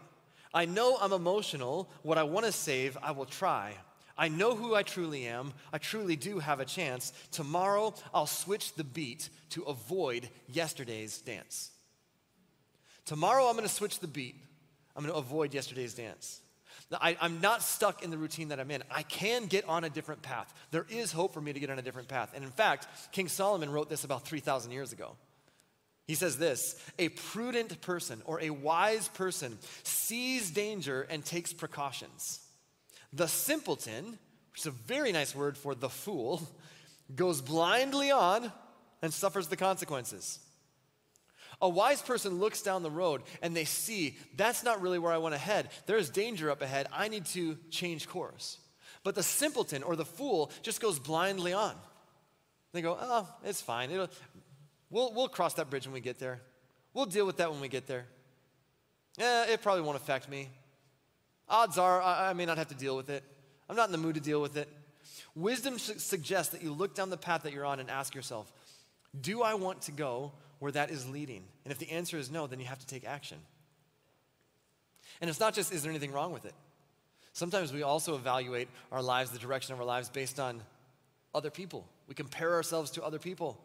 I 0.54 0.64
know 0.64 0.96
I'm 1.00 1.12
emotional. 1.12 1.90
What 2.02 2.18
I 2.18 2.22
want 2.22 2.46
to 2.46 2.52
save, 2.52 2.96
I 3.02 3.10
will 3.12 3.26
try. 3.26 3.74
I 4.18 4.28
know 4.28 4.56
who 4.56 4.74
I 4.74 4.82
truly 4.82 5.26
am. 5.26 5.52
I 5.72 5.78
truly 5.78 6.16
do 6.16 6.40
have 6.40 6.58
a 6.58 6.64
chance. 6.64 7.12
Tomorrow, 7.30 7.94
I'll 8.12 8.26
switch 8.26 8.74
the 8.74 8.84
beat 8.84 9.28
to 9.50 9.62
avoid 9.62 10.28
yesterday's 10.48 11.18
dance. 11.18 11.70
Tomorrow 13.06 13.46
I'm 13.46 13.54
going 13.54 13.66
to 13.66 13.72
switch 13.72 14.00
the 14.00 14.08
beat. 14.08 14.34
I'm 14.96 15.04
going 15.04 15.14
to 15.14 15.18
avoid 15.18 15.54
yesterday's 15.54 15.94
dance. 15.94 16.40
I, 16.92 17.16
am 17.20 17.40
not 17.40 17.62
stuck 17.62 18.02
in 18.02 18.10
the 18.10 18.18
routine 18.18 18.48
that 18.48 18.58
I'm 18.58 18.70
in. 18.70 18.82
I 18.90 19.02
can 19.02 19.46
get 19.46 19.68
on 19.68 19.84
a 19.84 19.90
different 19.90 20.22
path. 20.22 20.52
There 20.70 20.86
is 20.88 21.12
hope 21.12 21.34
for 21.34 21.40
me 21.40 21.52
to 21.52 21.60
get 21.60 21.70
on 21.70 21.78
a 21.78 21.82
different 21.82 22.08
path. 22.08 22.32
And 22.34 22.42
in 22.42 22.50
fact, 22.50 22.86
King 23.12 23.28
Solomon 23.28 23.70
wrote 23.70 23.88
this 23.88 24.04
about 24.04 24.26
3,000 24.26 24.72
years 24.72 24.92
ago. 24.92 25.16
He 26.06 26.14
says 26.14 26.38
this 26.38 26.80
A 26.98 27.10
prudent 27.10 27.80
person 27.82 28.22
or 28.24 28.40
a 28.40 28.50
wise 28.50 29.08
person 29.08 29.58
sees 29.82 30.50
danger 30.50 31.06
and 31.08 31.24
takes 31.24 31.52
precautions. 31.52 32.40
The 33.12 33.28
simpleton, 33.28 34.18
which 34.52 34.60
is 34.60 34.66
a 34.66 34.70
very 34.70 35.12
nice 35.12 35.34
word 35.34 35.56
for 35.56 35.74
the 35.74 35.88
fool, 35.88 36.42
goes 37.14 37.40
blindly 37.40 38.10
on 38.10 38.52
and 39.02 39.12
suffers 39.12 39.48
the 39.48 39.56
consequences. 39.56 40.40
A 41.60 41.68
wise 41.68 42.00
person 42.00 42.38
looks 42.38 42.62
down 42.62 42.82
the 42.82 42.90
road 42.90 43.22
and 43.42 43.56
they 43.56 43.64
see 43.64 44.16
that's 44.36 44.62
not 44.62 44.80
really 44.80 44.98
where 44.98 45.12
I 45.12 45.18
want 45.18 45.34
to 45.34 45.40
head. 45.40 45.70
There's 45.86 46.08
danger 46.08 46.50
up 46.50 46.62
ahead. 46.62 46.86
I 46.92 47.08
need 47.08 47.24
to 47.26 47.56
change 47.70 48.08
course. 48.08 48.58
But 49.02 49.14
the 49.14 49.22
simpleton 49.22 49.82
or 49.82 49.96
the 49.96 50.04
fool 50.04 50.52
just 50.62 50.80
goes 50.80 50.98
blindly 50.98 51.52
on. 51.52 51.74
They 52.72 52.82
go, 52.82 52.96
oh, 53.00 53.28
it's 53.44 53.60
fine. 53.60 53.90
It'll, 53.90 54.08
we'll, 54.90 55.12
we'll 55.14 55.28
cross 55.28 55.54
that 55.54 55.70
bridge 55.70 55.86
when 55.86 55.94
we 55.94 56.00
get 56.00 56.18
there. 56.18 56.40
We'll 56.94 57.06
deal 57.06 57.26
with 57.26 57.38
that 57.38 57.50
when 57.50 57.60
we 57.60 57.68
get 57.68 57.86
there. 57.86 58.06
Yeah, 59.18 59.46
it 59.46 59.62
probably 59.62 59.82
won't 59.82 59.96
affect 59.96 60.28
me. 60.28 60.48
Odds 61.48 61.78
are 61.78 62.00
I, 62.00 62.30
I 62.30 62.32
may 62.32 62.46
not 62.46 62.58
have 62.58 62.68
to 62.68 62.74
deal 62.74 62.96
with 62.96 63.10
it. 63.10 63.22
I'm 63.68 63.76
not 63.76 63.88
in 63.88 63.92
the 63.92 63.98
mood 63.98 64.14
to 64.14 64.20
deal 64.20 64.40
with 64.40 64.56
it. 64.56 64.68
Wisdom 65.34 65.78
su- 65.78 65.98
suggests 65.98 66.52
that 66.52 66.62
you 66.62 66.72
look 66.72 66.94
down 66.94 67.10
the 67.10 67.16
path 67.16 67.42
that 67.42 67.52
you're 67.52 67.64
on 67.64 67.80
and 67.80 67.90
ask 67.90 68.14
yourself, 68.14 68.52
do 69.18 69.42
I 69.42 69.54
want 69.54 69.82
to 69.82 69.92
go 69.92 70.32
where 70.58 70.72
that 70.72 70.90
is 70.90 71.08
leading? 71.08 71.44
And 71.64 71.72
if 71.72 71.78
the 71.78 71.90
answer 71.90 72.18
is 72.18 72.30
no, 72.30 72.46
then 72.46 72.60
you 72.60 72.66
have 72.66 72.80
to 72.80 72.86
take 72.86 73.06
action. 73.06 73.38
And 75.20 75.30
it's 75.30 75.40
not 75.40 75.54
just, 75.54 75.72
is 75.72 75.82
there 75.82 75.90
anything 75.90 76.12
wrong 76.12 76.32
with 76.32 76.44
it? 76.44 76.54
Sometimes 77.32 77.72
we 77.72 77.82
also 77.82 78.14
evaluate 78.14 78.68
our 78.90 79.02
lives, 79.02 79.30
the 79.30 79.38
direction 79.38 79.72
of 79.72 79.80
our 79.80 79.86
lives, 79.86 80.08
based 80.08 80.40
on 80.40 80.60
other 81.34 81.50
people. 81.50 81.86
We 82.08 82.14
compare 82.14 82.54
ourselves 82.54 82.90
to 82.92 83.04
other 83.04 83.18
people. 83.18 83.60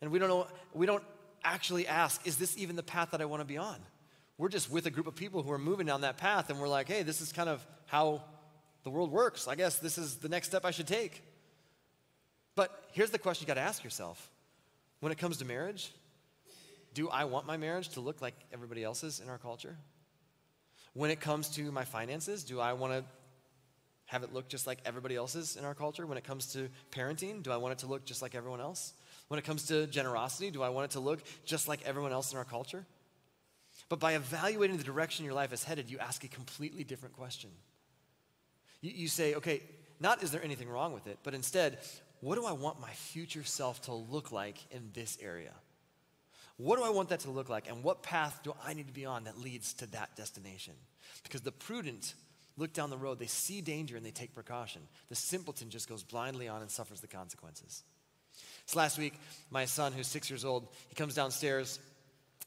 And 0.00 0.10
we 0.10 0.18
don't 0.18 0.28
know, 0.28 0.46
we 0.74 0.86
don't 0.86 1.04
actually 1.42 1.86
ask, 1.86 2.26
is 2.26 2.36
this 2.36 2.56
even 2.56 2.76
the 2.76 2.82
path 2.82 3.10
that 3.10 3.20
I 3.20 3.24
want 3.24 3.40
to 3.40 3.46
be 3.46 3.58
on? 3.58 3.76
We're 4.40 4.48
just 4.48 4.70
with 4.70 4.86
a 4.86 4.90
group 4.90 5.06
of 5.06 5.14
people 5.14 5.42
who 5.42 5.52
are 5.52 5.58
moving 5.58 5.84
down 5.84 6.00
that 6.00 6.16
path, 6.16 6.48
and 6.48 6.58
we're 6.58 6.66
like, 6.66 6.88
hey, 6.88 7.02
this 7.02 7.20
is 7.20 7.30
kind 7.30 7.50
of 7.50 7.64
how 7.84 8.24
the 8.84 8.88
world 8.88 9.12
works. 9.12 9.46
I 9.46 9.54
guess 9.54 9.78
this 9.78 9.98
is 9.98 10.16
the 10.16 10.30
next 10.30 10.46
step 10.48 10.64
I 10.64 10.70
should 10.70 10.86
take. 10.86 11.22
But 12.54 12.70
here's 12.92 13.10
the 13.10 13.18
question 13.18 13.44
you 13.44 13.48
got 13.48 13.60
to 13.60 13.68
ask 13.68 13.84
yourself 13.84 14.30
when 15.00 15.12
it 15.12 15.18
comes 15.18 15.36
to 15.38 15.44
marriage, 15.44 15.92
do 16.94 17.10
I 17.10 17.24
want 17.24 17.46
my 17.46 17.58
marriage 17.58 17.90
to 17.90 18.00
look 18.00 18.22
like 18.22 18.32
everybody 18.50 18.82
else's 18.82 19.20
in 19.20 19.28
our 19.28 19.36
culture? 19.36 19.76
When 20.94 21.10
it 21.10 21.20
comes 21.20 21.50
to 21.56 21.70
my 21.70 21.84
finances, 21.84 22.42
do 22.42 22.60
I 22.60 22.72
want 22.72 22.94
to 22.94 23.04
have 24.06 24.22
it 24.22 24.32
look 24.32 24.48
just 24.48 24.66
like 24.66 24.78
everybody 24.86 25.16
else's 25.16 25.56
in 25.56 25.66
our 25.66 25.74
culture? 25.74 26.06
When 26.06 26.16
it 26.16 26.24
comes 26.24 26.46
to 26.54 26.70
parenting, 26.92 27.42
do 27.42 27.52
I 27.52 27.58
want 27.58 27.72
it 27.72 27.78
to 27.80 27.88
look 27.88 28.06
just 28.06 28.22
like 28.22 28.34
everyone 28.34 28.62
else? 28.62 28.94
When 29.28 29.36
it 29.36 29.44
comes 29.44 29.66
to 29.66 29.86
generosity, 29.86 30.50
do 30.50 30.62
I 30.62 30.70
want 30.70 30.86
it 30.86 30.90
to 30.92 31.00
look 31.00 31.20
just 31.44 31.68
like 31.68 31.82
everyone 31.84 32.12
else 32.12 32.32
in 32.32 32.38
our 32.38 32.46
culture? 32.46 32.86
But 33.90 33.98
by 33.98 34.14
evaluating 34.14 34.78
the 34.78 34.84
direction 34.84 35.26
your 35.26 35.34
life 35.34 35.52
is 35.52 35.64
headed, 35.64 35.90
you 35.90 35.98
ask 35.98 36.24
a 36.24 36.28
completely 36.28 36.84
different 36.84 37.16
question. 37.16 37.50
You, 38.80 38.92
you 38.94 39.08
say, 39.08 39.34
okay, 39.34 39.60
not 39.98 40.22
is 40.22 40.30
there 40.30 40.42
anything 40.42 40.70
wrong 40.70 40.94
with 40.94 41.06
it, 41.06 41.18
but 41.24 41.34
instead, 41.34 41.78
what 42.20 42.36
do 42.36 42.46
I 42.46 42.52
want 42.52 42.80
my 42.80 42.90
future 42.90 43.44
self 43.44 43.82
to 43.82 43.92
look 43.92 44.30
like 44.30 44.56
in 44.70 44.90
this 44.94 45.18
area? 45.20 45.52
What 46.56 46.78
do 46.78 46.84
I 46.84 46.90
want 46.90 47.08
that 47.08 47.20
to 47.20 47.30
look 47.30 47.48
like? 47.48 47.68
And 47.68 47.82
what 47.82 48.02
path 48.02 48.40
do 48.44 48.54
I 48.64 48.74
need 48.74 48.86
to 48.86 48.92
be 48.92 49.06
on 49.06 49.24
that 49.24 49.38
leads 49.38 49.74
to 49.74 49.86
that 49.90 50.14
destination? 50.14 50.74
Because 51.24 51.40
the 51.40 51.52
prudent 51.52 52.14
look 52.56 52.72
down 52.72 52.90
the 52.90 52.98
road, 52.98 53.18
they 53.18 53.26
see 53.26 53.60
danger 53.60 53.96
and 53.96 54.06
they 54.06 54.10
take 54.10 54.34
precaution. 54.34 54.82
The 55.08 55.16
simpleton 55.16 55.68
just 55.68 55.88
goes 55.88 56.04
blindly 56.04 56.46
on 56.46 56.62
and 56.62 56.70
suffers 56.70 57.00
the 57.00 57.08
consequences. 57.08 57.82
So 58.66 58.78
last 58.78 58.98
week, 58.98 59.14
my 59.50 59.64
son, 59.64 59.92
who's 59.92 60.06
six 60.06 60.30
years 60.30 60.44
old, 60.44 60.68
he 60.88 60.94
comes 60.94 61.14
downstairs. 61.14 61.80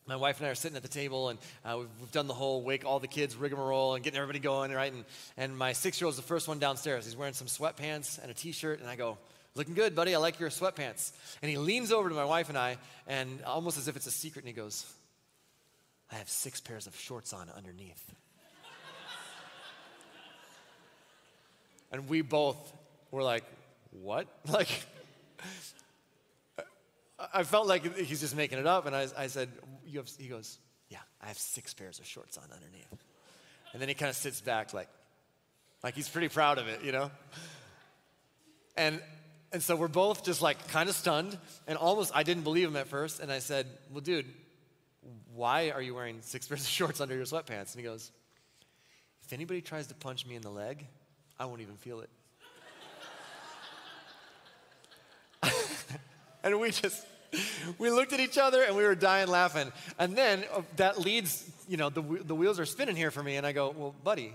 My 0.05 0.17
wife 0.17 0.39
and 0.39 0.47
I 0.47 0.49
are 0.49 0.55
sitting 0.55 0.75
at 0.75 0.83
the 0.83 0.89
table, 0.89 1.29
and 1.29 1.39
uh, 1.63 1.77
we've, 1.79 1.87
we've, 2.01 2.11
done 2.11 2.27
the 2.27 2.33
whole 2.33 2.61
wake 2.61 2.83
all 2.83 2.99
the 2.99 3.07
kids 3.07 3.37
rigmarole 3.37 3.95
and 3.95 4.03
getting 4.03 4.17
everybody 4.17 4.39
going, 4.39 4.71
right? 4.73 4.91
And, 4.91 5.05
and 5.37 5.57
my 5.57 5.71
six 5.71 6.01
year 6.01 6.07
old 6.07 6.13
is 6.13 6.17
the 6.17 6.23
first 6.23 6.49
one 6.49 6.59
downstairs. 6.59 7.05
He's 7.05 7.15
wearing 7.15 7.33
some 7.33 7.47
sweatpants 7.47 8.21
and 8.21 8.29
a 8.29 8.33
t 8.33 8.51
shirt, 8.51 8.81
and 8.81 8.89
I 8.89 8.97
go, 8.97 9.17
Looking 9.55 9.75
good, 9.75 9.95
buddy. 9.95 10.15
I 10.15 10.17
like 10.17 10.39
your 10.39 10.49
sweatpants. 10.49 11.11
And 11.41 11.49
he 11.49 11.57
leans 11.57 11.91
over 11.91 12.09
to 12.09 12.15
my 12.15 12.25
wife 12.25 12.49
and 12.49 12.57
I, 12.57 12.77
and 13.07 13.43
almost 13.43 13.77
as 13.77 13.87
if 13.87 13.95
it's 13.95 14.07
a 14.07 14.11
secret, 14.11 14.43
and 14.43 14.47
he 14.47 14.53
goes, 14.53 14.91
I 16.11 16.15
have 16.15 16.27
six 16.27 16.59
pairs 16.59 16.87
of 16.87 16.95
shorts 16.95 17.33
on 17.33 17.49
underneath. 17.55 18.13
and 21.91 22.09
we 22.09 22.21
both 22.21 22.73
were 23.11 23.23
like, 23.23 23.43
What? 23.91 24.27
Like, 24.51 24.69
I 27.33 27.43
felt 27.43 27.67
like 27.67 27.95
he's 27.97 28.19
just 28.19 28.35
making 28.35 28.59
it 28.59 28.67
up. 28.67 28.85
And 28.85 28.95
I, 28.95 29.07
I 29.17 29.27
said, 29.27 29.49
you 29.93 29.99
have, 29.99 30.09
He 30.17 30.27
goes, 30.27 30.59
Yeah, 30.89 30.99
I 31.21 31.27
have 31.27 31.37
six 31.37 31.73
pairs 31.73 31.99
of 31.99 32.05
shorts 32.05 32.37
on 32.37 32.43
underneath. 32.51 33.03
And 33.71 33.81
then 33.81 33.89
he 33.89 33.95
kind 33.95 34.09
of 34.09 34.15
sits 34.15 34.41
back, 34.41 34.73
like, 34.73 34.89
like 35.83 35.95
he's 35.95 36.09
pretty 36.09 36.29
proud 36.29 36.57
of 36.57 36.67
it, 36.67 36.83
you 36.83 36.91
know? 36.91 37.11
And 38.75 39.01
and 39.51 39.61
so 39.61 39.75
we're 39.75 39.87
both 39.87 40.25
just 40.25 40.41
like 40.41 40.67
kind 40.69 40.89
of 40.89 40.95
stunned 40.95 41.37
and 41.67 41.77
almost, 41.77 42.11
I 42.15 42.23
didn't 42.23 42.43
believe 42.43 42.67
him 42.67 42.75
at 42.75 42.87
first. 42.87 43.19
And 43.19 43.31
I 43.31 43.37
said, 43.37 43.67
Well, 43.91 44.01
dude, 44.01 44.25
why 45.35 45.69
are 45.69 45.81
you 45.81 45.93
wearing 45.93 46.21
six 46.21 46.47
pairs 46.49 46.61
of 46.61 46.67
shorts 46.67 46.99
under 46.99 47.15
your 47.15 47.25
sweatpants? 47.25 47.73
And 47.73 47.81
he 47.81 47.83
goes, 47.83 48.11
If 49.21 49.31
anybody 49.31 49.61
tries 49.61 49.87
to 49.87 49.93
punch 49.93 50.25
me 50.25 50.35
in 50.35 50.41
the 50.41 50.49
leg, 50.49 50.87
I 51.39 51.45
won't 51.45 51.61
even 51.61 51.75
feel 51.75 52.01
it. 52.01 52.09
and 56.43 56.59
we 56.59 56.71
just, 56.71 57.05
we 57.77 57.89
looked 57.89 58.13
at 58.13 58.19
each 58.19 58.37
other 58.37 58.63
and 58.63 58.75
we 58.75 58.83
were 58.83 58.95
dying 58.95 59.27
laughing. 59.27 59.71
And 59.99 60.15
then 60.15 60.45
uh, 60.53 60.61
that 60.77 60.99
leads, 60.99 61.49
you 61.67 61.77
know, 61.77 61.89
the, 61.89 62.01
the 62.01 62.35
wheels 62.35 62.59
are 62.59 62.65
spinning 62.65 62.95
here 62.95 63.11
for 63.11 63.23
me. 63.23 63.35
And 63.35 63.45
I 63.45 63.51
go, 63.51 63.73
Well, 63.75 63.95
buddy, 64.03 64.33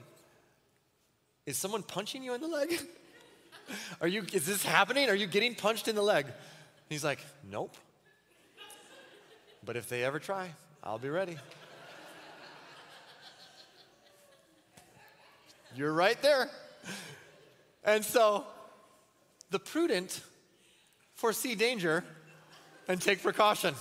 is 1.47 1.57
someone 1.57 1.83
punching 1.83 2.23
you 2.23 2.35
in 2.35 2.41
the 2.41 2.49
leg? 2.49 2.79
Are 4.01 4.09
you, 4.09 4.25
is 4.33 4.47
this 4.47 4.65
happening? 4.65 5.11
Are 5.11 5.15
you 5.15 5.27
getting 5.27 5.55
punched 5.55 5.89
in 5.89 5.95
the 5.95 6.03
leg? 6.03 6.27
he's 6.89 7.05
like, 7.05 7.21
Nope. 7.51 7.77
But 9.65 9.77
if 9.77 9.89
they 9.89 10.05
ever 10.05 10.19
try, 10.19 10.51
I'll 10.83 10.99
be 10.99 11.11
ready. 11.11 11.37
You're 15.77 15.93
right 15.93 16.21
there. 16.23 16.49
And 17.85 18.05
so 18.05 18.47
the 19.51 19.59
prudent 19.59 20.23
foresee 21.15 21.55
danger 21.55 22.05
and 22.89 23.01
take 23.01 23.23
precaution. 23.23 23.75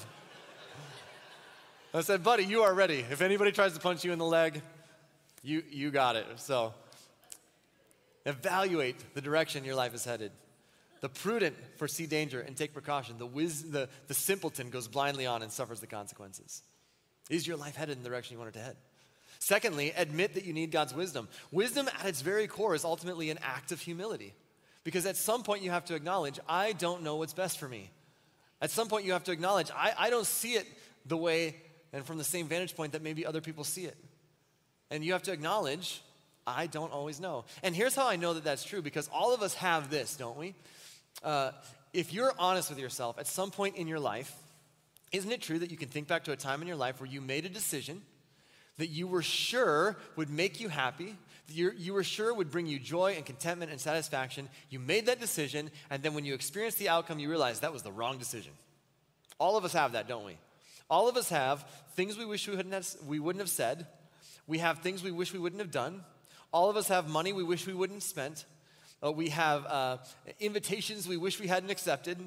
I 1.93 2.02
said, 2.02 2.24
buddy, 2.24 2.43
you 2.43 2.62
are 2.63 2.74
ready. 2.74 3.04
If 3.10 3.22
anybody 3.22 3.52
tries 3.52 3.74
to 3.74 3.80
punch 3.80 4.04
you 4.04 4.12
in 4.12 4.20
the 4.20 4.26
leg, 4.26 4.62
you, 5.41 5.63
you 5.72 5.89
got 5.89 6.15
it. 6.15 6.26
So 6.36 6.74
Evaluate 8.28 8.98
the 9.13 9.22
direction 9.22 9.63
your 9.63 9.76
life 9.76 9.96
is 9.96 10.04
headed. 10.04 10.34
The 11.00 11.08
prudent 11.08 11.56
foresee 11.78 12.08
danger 12.08 12.41
and 12.41 12.58
take 12.58 12.74
precaution. 12.74 13.17
The, 13.17 13.26
wiz- 13.26 13.72
the, 13.72 13.88
the 14.08 14.13
simpleton 14.13 14.70
goes 14.70 14.89
blindly 14.89 15.26
on 15.26 15.41
and 15.43 15.50
suffers 15.50 15.80
the 15.80 15.88
consequences. 15.88 16.62
Is 17.30 17.48
your 17.48 17.56
life 17.56 17.78
headed 17.78 17.96
in 17.96 18.04
the 18.04 18.10
direction 18.10 18.34
you 18.34 18.39
want 18.39 18.54
it 18.54 18.60
to 18.60 18.65
head? 18.65 18.76
Secondly, 19.39 19.93
admit 19.96 20.34
that 20.34 20.43
you 20.43 20.52
need 20.52 20.72
God's 20.72 20.93
wisdom. 20.93 21.30
Wisdom, 21.54 21.88
at 22.00 22.06
its 22.06 22.22
very 22.22 22.48
core, 22.48 22.76
is 22.76 22.84
ultimately 22.84 23.30
an 23.30 23.39
act 23.41 23.72
of 23.72 23.80
humility. 23.80 24.34
Because 24.84 25.06
at 25.06 25.15
some 25.15 25.43
point, 25.43 25.63
you 25.63 25.72
have 25.72 25.86
to 25.86 25.96
acknowledge, 25.96 26.38
I 26.50 26.74
don't 26.74 27.04
know 27.04 27.15
what's 27.15 27.34
best 27.34 27.58
for 27.58 27.70
me. 27.70 27.91
At 28.62 28.72
some 28.72 28.88
point, 28.88 29.06
you 29.06 29.13
have 29.13 29.24
to 29.26 29.32
acknowledge, 29.32 29.70
I, 29.76 29.93
I 29.98 30.10
don't 30.10 30.26
see 30.26 30.54
it 30.54 30.65
the 31.06 31.17
way 31.17 31.56
and 31.93 32.06
from 32.06 32.17
the 32.17 32.24
same 32.24 32.48
vantage 32.48 32.76
point 32.76 32.93
that 32.93 33.02
maybe 33.02 33.26
other 33.26 33.41
people 33.41 33.63
see 33.63 33.86
it. 33.86 33.98
And 34.89 35.04
you 35.04 35.13
have 35.13 35.24
to 35.24 35.32
acknowledge 35.32 36.02
I 36.48 36.67
don't 36.67 36.93
always 36.93 37.20
know. 37.20 37.43
And 37.62 37.76
here's 37.76 37.93
how 37.93 38.08
I 38.08 38.15
know 38.15 38.34
that 38.34 38.46
that's 38.46 38.63
true 38.63 38.82
because 38.82 39.10
all 39.10 39.34
of 39.34 39.41
us 39.41 39.54
have 39.56 39.89
this, 39.89 40.15
don't 40.15 40.38
we? 40.38 40.56
Uh, 41.22 41.52
if 41.93 42.13
you're 42.13 42.34
honest 42.39 42.70
with 42.70 42.80
yourself 42.80 43.20
at 43.20 43.28
some 43.28 43.52
point 43.52 43.76
in 43.76 43.88
your 43.88 44.00
life, 44.00 44.34
isn't 45.12 45.32
it 45.32 45.41
true 45.41 45.60
that 45.60 45.72
you 45.72 45.78
can 45.78 45.89
think 45.89 46.08
back 46.08 46.24
to 46.24 46.32
a 46.32 46.38
time 46.38 46.62
in 46.62 46.67
your 46.67 46.78
life 46.78 47.02
where 47.02 47.10
you 47.10 47.20
made 47.20 47.46
a 47.46 47.50
decision 47.50 48.02
that 48.78 48.88
you 48.88 49.08
were 49.08 49.22
sure 49.22 49.98
would 50.15 50.30
make 50.30 50.62
you 50.62 50.70
happy, 50.70 51.15
you 51.50 51.94
were 51.94 52.04
sure 52.04 52.34
would 52.34 52.52
bring 52.52 52.66
you 52.66 52.80
joy 52.80 53.14
and 53.14 53.26
contentment 53.26 53.72
and 53.72 53.80
satisfaction? 53.80 54.50
You 54.70 54.80
made 54.80 55.06
that 55.06 55.20
decision, 55.20 55.72
and 55.90 56.04
then 56.04 56.14
when 56.14 56.26
you 56.26 56.34
experienced 56.34 56.78
the 56.78 56.90
outcome, 56.90 57.20
you 57.20 57.30
realized 57.30 57.62
that 57.62 57.74
was 57.74 57.84
the 57.84 57.92
wrong 57.92 58.18
decision. 58.18 58.52
All 59.40 59.58
of 59.58 59.66
us 59.66 59.74
have 59.74 59.94
that, 59.94 60.08
don't 60.08 60.26
we? 60.26 60.38
All 60.90 61.10
of 61.10 61.18
us 61.18 61.30
have 61.30 61.66
things 61.96 62.18
we 62.18 62.26
wish 62.26 62.48
we, 62.48 62.56
have, 62.56 62.88
we 63.06 63.20
wouldn't 63.20 63.42
have 63.42 63.50
said. 63.50 63.88
We 64.46 64.60
have 64.60 64.80
things 64.80 65.04
we 65.04 65.12
wish 65.12 65.34
we 65.34 65.40
wouldn't 65.40 65.62
have 65.62 65.72
done. 65.72 66.04
All 66.52 66.70
of 66.70 66.78
us 66.78 66.88
have 66.88 67.10
money 67.10 67.34
we 67.34 67.44
wish 67.44 67.68
we 67.68 67.74
wouldn't 67.74 67.98
have 67.98 68.04
spent. 68.04 68.46
Uh, 69.04 69.12
we 69.12 69.30
have 69.30 69.66
uh, 69.66 69.98
invitations 70.40 71.08
we 71.08 71.18
wish 71.18 71.40
we 71.40 71.48
hadn't 71.48 71.70
accepted. 71.70 72.18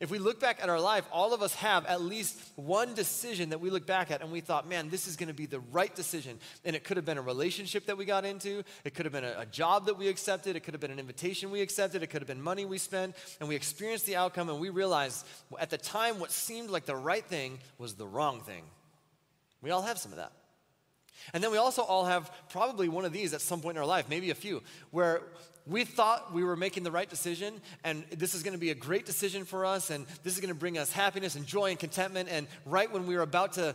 If 0.00 0.10
we 0.10 0.18
look 0.18 0.38
back 0.38 0.62
at 0.62 0.68
our 0.68 0.80
life, 0.80 1.04
all 1.10 1.34
of 1.34 1.42
us 1.42 1.54
have 1.54 1.84
at 1.86 2.00
least 2.00 2.40
one 2.54 2.94
decision 2.94 3.50
that 3.50 3.60
we 3.60 3.68
look 3.68 3.84
back 3.84 4.10
at 4.10 4.22
and 4.22 4.30
we 4.30 4.40
thought, 4.40 4.68
man, 4.68 4.90
this 4.90 5.08
is 5.08 5.16
going 5.16 5.28
to 5.28 5.34
be 5.34 5.46
the 5.46 5.58
right 5.58 5.92
decision. 5.92 6.38
And 6.64 6.76
it 6.76 6.84
could 6.84 6.96
have 6.96 7.04
been 7.04 7.18
a 7.18 7.22
relationship 7.22 7.86
that 7.86 7.98
we 7.98 8.04
got 8.04 8.24
into, 8.24 8.62
it 8.84 8.94
could 8.94 9.06
have 9.06 9.12
been 9.12 9.24
a, 9.24 9.40
a, 9.40 9.46
job 9.46 9.86
that 9.86 9.98
we 9.98 10.06
accepted, 10.08 10.54
it 10.54 10.60
could 10.60 10.74
have 10.74 10.80
been 10.80 10.92
an 10.92 11.00
invitation 11.00 11.50
we 11.50 11.62
accepted, 11.62 12.02
it 12.02 12.08
could 12.08 12.20
have 12.20 12.28
been 12.28 12.40
money 12.40 12.64
we 12.64 12.78
spent, 12.78 13.16
and 13.40 13.48
we 13.48 13.56
experienced 13.56 14.06
the 14.06 14.14
outcome 14.14 14.48
and 14.48 14.60
we 14.60 14.68
realized 14.68 15.26
at 15.58 15.70
the 15.70 15.78
time 15.78 16.20
what 16.20 16.30
seemed 16.30 16.70
like 16.70 16.86
the 16.86 16.94
right 16.94 17.24
thing 17.24 17.58
was 17.78 17.94
the 17.94 18.06
wrong 18.06 18.40
thing. 18.40 18.62
We 19.62 19.70
all 19.70 19.82
have 19.82 19.98
some 19.98 20.12
of 20.12 20.18
that. 20.18 20.32
And 21.32 21.42
then 21.42 21.50
we 21.50 21.58
also 21.58 21.82
all 21.82 22.04
have 22.04 22.30
probably 22.50 22.88
one 22.88 23.04
of 23.04 23.12
these 23.12 23.34
at 23.34 23.40
some 23.40 23.60
point 23.60 23.76
in 23.76 23.80
our 23.80 23.86
life, 23.86 24.08
maybe 24.08 24.30
a 24.30 24.34
few, 24.34 24.62
where 24.90 25.22
we 25.68 25.84
thought 25.84 26.32
we 26.32 26.42
were 26.42 26.56
making 26.56 26.82
the 26.82 26.90
right 26.90 27.08
decision 27.08 27.60
and 27.84 28.04
this 28.10 28.34
is 28.34 28.42
going 28.42 28.54
to 28.54 28.58
be 28.58 28.70
a 28.70 28.74
great 28.74 29.04
decision 29.04 29.44
for 29.44 29.66
us 29.66 29.90
and 29.90 30.06
this 30.24 30.34
is 30.34 30.40
going 30.40 30.52
to 30.52 30.58
bring 30.58 30.78
us 30.78 30.90
happiness 30.90 31.34
and 31.34 31.46
joy 31.46 31.70
and 31.70 31.78
contentment. 31.78 32.28
And 32.30 32.46
right 32.64 32.90
when 32.90 33.06
we 33.06 33.16
were 33.16 33.22
about 33.22 33.52
to, 33.54 33.74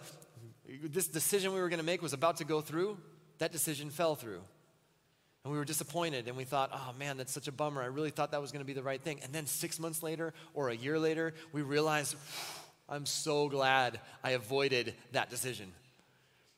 this 0.84 1.08
decision 1.08 1.54
we 1.54 1.62
were 1.62 1.70
going 1.70 1.80
to 1.80 1.86
make 1.86 2.02
was 2.02 2.14
about 2.14 2.38
to 2.38 2.46
go 2.46 2.62
through, 2.62 2.98
that 3.38 3.52
decision 3.52 3.92
fell 3.92 4.16
through. 4.16 4.42
And 5.44 5.52
we 5.52 5.60
were 5.60 5.66
disappointed 5.66 6.28
and 6.28 6.36
we 6.36 6.46
thought, 6.46 6.72
oh 6.74 6.94
man, 6.98 7.18
that's 7.18 7.32
such 7.32 7.48
a 7.48 7.52
bummer. 7.52 7.84
I 7.84 7.88
really 7.88 8.10
thought 8.10 8.32
that 8.32 8.42
was 8.42 8.52
going 8.52 8.62
to 8.62 8.68
be 8.68 8.74
the 8.74 8.84
right 8.84 9.02
thing. 9.02 9.20
And 9.24 9.32
then 9.32 9.46
six 9.46 9.80
months 9.80 10.02
later 10.02 10.34
or 10.54 10.70
a 10.70 10.76
year 10.76 10.98
later, 10.98 11.34
we 11.52 11.62
realized, 11.62 12.16
I'm 12.90 13.06
so 13.06 13.50
glad 13.50 14.00
I 14.24 14.32
avoided 14.32 14.96
that 15.12 15.30
decision. 15.30 15.72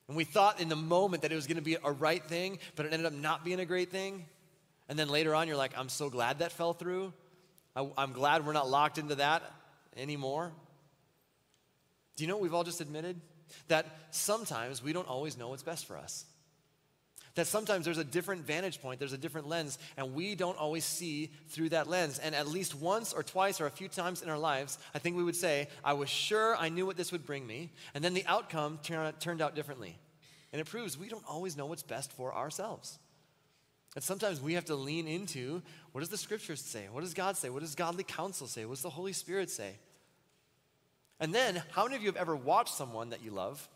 And 0.07 0.15
we 0.15 0.23
thought 0.23 0.61
in 0.61 0.69
the 0.69 0.75
moment 0.75 1.23
that 1.23 1.31
it 1.31 1.35
was 1.35 1.47
going 1.47 1.57
to 1.57 1.63
be 1.63 1.77
a 1.83 1.91
right 1.91 2.23
thing, 2.23 2.59
but 2.75 2.85
it 2.85 2.93
ended 2.93 3.07
up 3.07 3.13
not 3.13 3.43
being 3.43 3.59
a 3.59 3.65
great 3.65 3.89
thing. 3.89 4.25
And 4.87 4.97
then 4.99 5.09
later 5.09 5.33
on, 5.33 5.47
you're 5.47 5.57
like, 5.57 5.77
I'm 5.77 5.89
so 5.89 6.09
glad 6.09 6.39
that 6.39 6.51
fell 6.51 6.73
through. 6.73 7.13
I, 7.75 7.87
am 7.97 8.13
glad 8.13 8.45
we're 8.45 8.53
not 8.53 8.69
locked 8.69 8.97
into 8.97 9.15
that 9.15 9.43
anymore. 9.97 10.51
Do 12.15 12.23
you 12.23 12.27
know 12.27 12.35
what 12.35 12.43
we've 12.43 12.53
all 12.53 12.63
just 12.63 12.81
admitted? 12.81 13.19
That 13.67 13.85
sometimes 14.11 14.83
we 14.83 14.93
don't 14.93 15.07
always 15.07 15.37
know 15.37 15.49
what's 15.49 15.63
best 15.63 15.85
for 15.85 15.97
us. 15.97 16.25
That 17.35 17.47
sometimes 17.47 17.83
there's 17.83 17.97
a 17.97 18.05
different 18.05 18.47
vantage 18.47 18.81
point, 18.81 18.99
there's 18.99 19.11
a 19.11 19.17
different 19.17 19.49
lens, 19.49 19.77
and 19.97 20.15
we 20.15 20.35
don't 20.35 20.57
always 20.57 20.85
see 20.85 21.31
through 21.49 21.69
that 21.69 21.87
lens. 21.87 22.17
And 22.17 22.33
at 22.33 22.47
least 22.47 22.73
once 22.75 23.11
or 23.11 23.23
twice 23.23 23.59
or 23.59 23.65
a 23.65 23.71
few 23.71 23.89
times 23.89 24.21
in 24.21 24.29
our 24.29 24.37
lives, 24.37 24.77
I 24.93 24.99
think 24.99 25.17
we 25.17 25.23
would 25.23 25.35
say, 25.35 25.67
I 25.83 25.93
was 25.93 26.09
sure 26.09 26.55
I 26.55 26.69
knew 26.69 26.85
what 26.85 26.95
this 26.95 27.11
would 27.11 27.25
bring 27.25 27.45
me, 27.45 27.71
and 27.93 28.01
then 28.01 28.13
the 28.13 28.25
outcome 28.25 28.79
turned 28.83 29.41
out 29.41 29.55
differently. 29.55 29.97
And 30.53 30.61
it 30.61 30.65
proves 30.65 30.97
we 30.97 31.09
don't 31.09 31.25
always 31.27 31.57
know 31.57 31.65
what's 31.65 31.83
best 31.83 32.13
for 32.13 32.33
ourselves. 32.33 32.99
And 33.95 34.03
sometimes 34.03 34.41
we 34.41 34.53
have 34.53 34.65
to 34.65 34.75
lean 34.75 35.07
into 35.07 35.61
what 35.93 36.01
does 36.01 36.09
the 36.09 36.17
scriptures 36.17 36.61
say? 36.61 36.87
What 36.91 37.01
does 37.01 37.13
God 37.13 37.37
say? 37.37 37.49
What 37.49 37.61
does 37.61 37.75
godly 37.75 38.03
counsel 38.03 38.45
say? 38.45 38.65
What 38.65 38.73
does 38.73 38.81
the 38.83 38.89
Holy 38.89 39.13
Spirit 39.13 39.49
say? 39.49 39.75
And 41.19 41.33
then, 41.33 41.63
how 41.71 41.85
many 41.85 41.95
of 41.95 42.01
you 42.01 42.09
have 42.09 42.17
ever 42.17 42.35
watched 42.35 42.73
someone 42.73 43.11
that 43.11 43.23
you 43.23 43.31
love, 43.31 43.67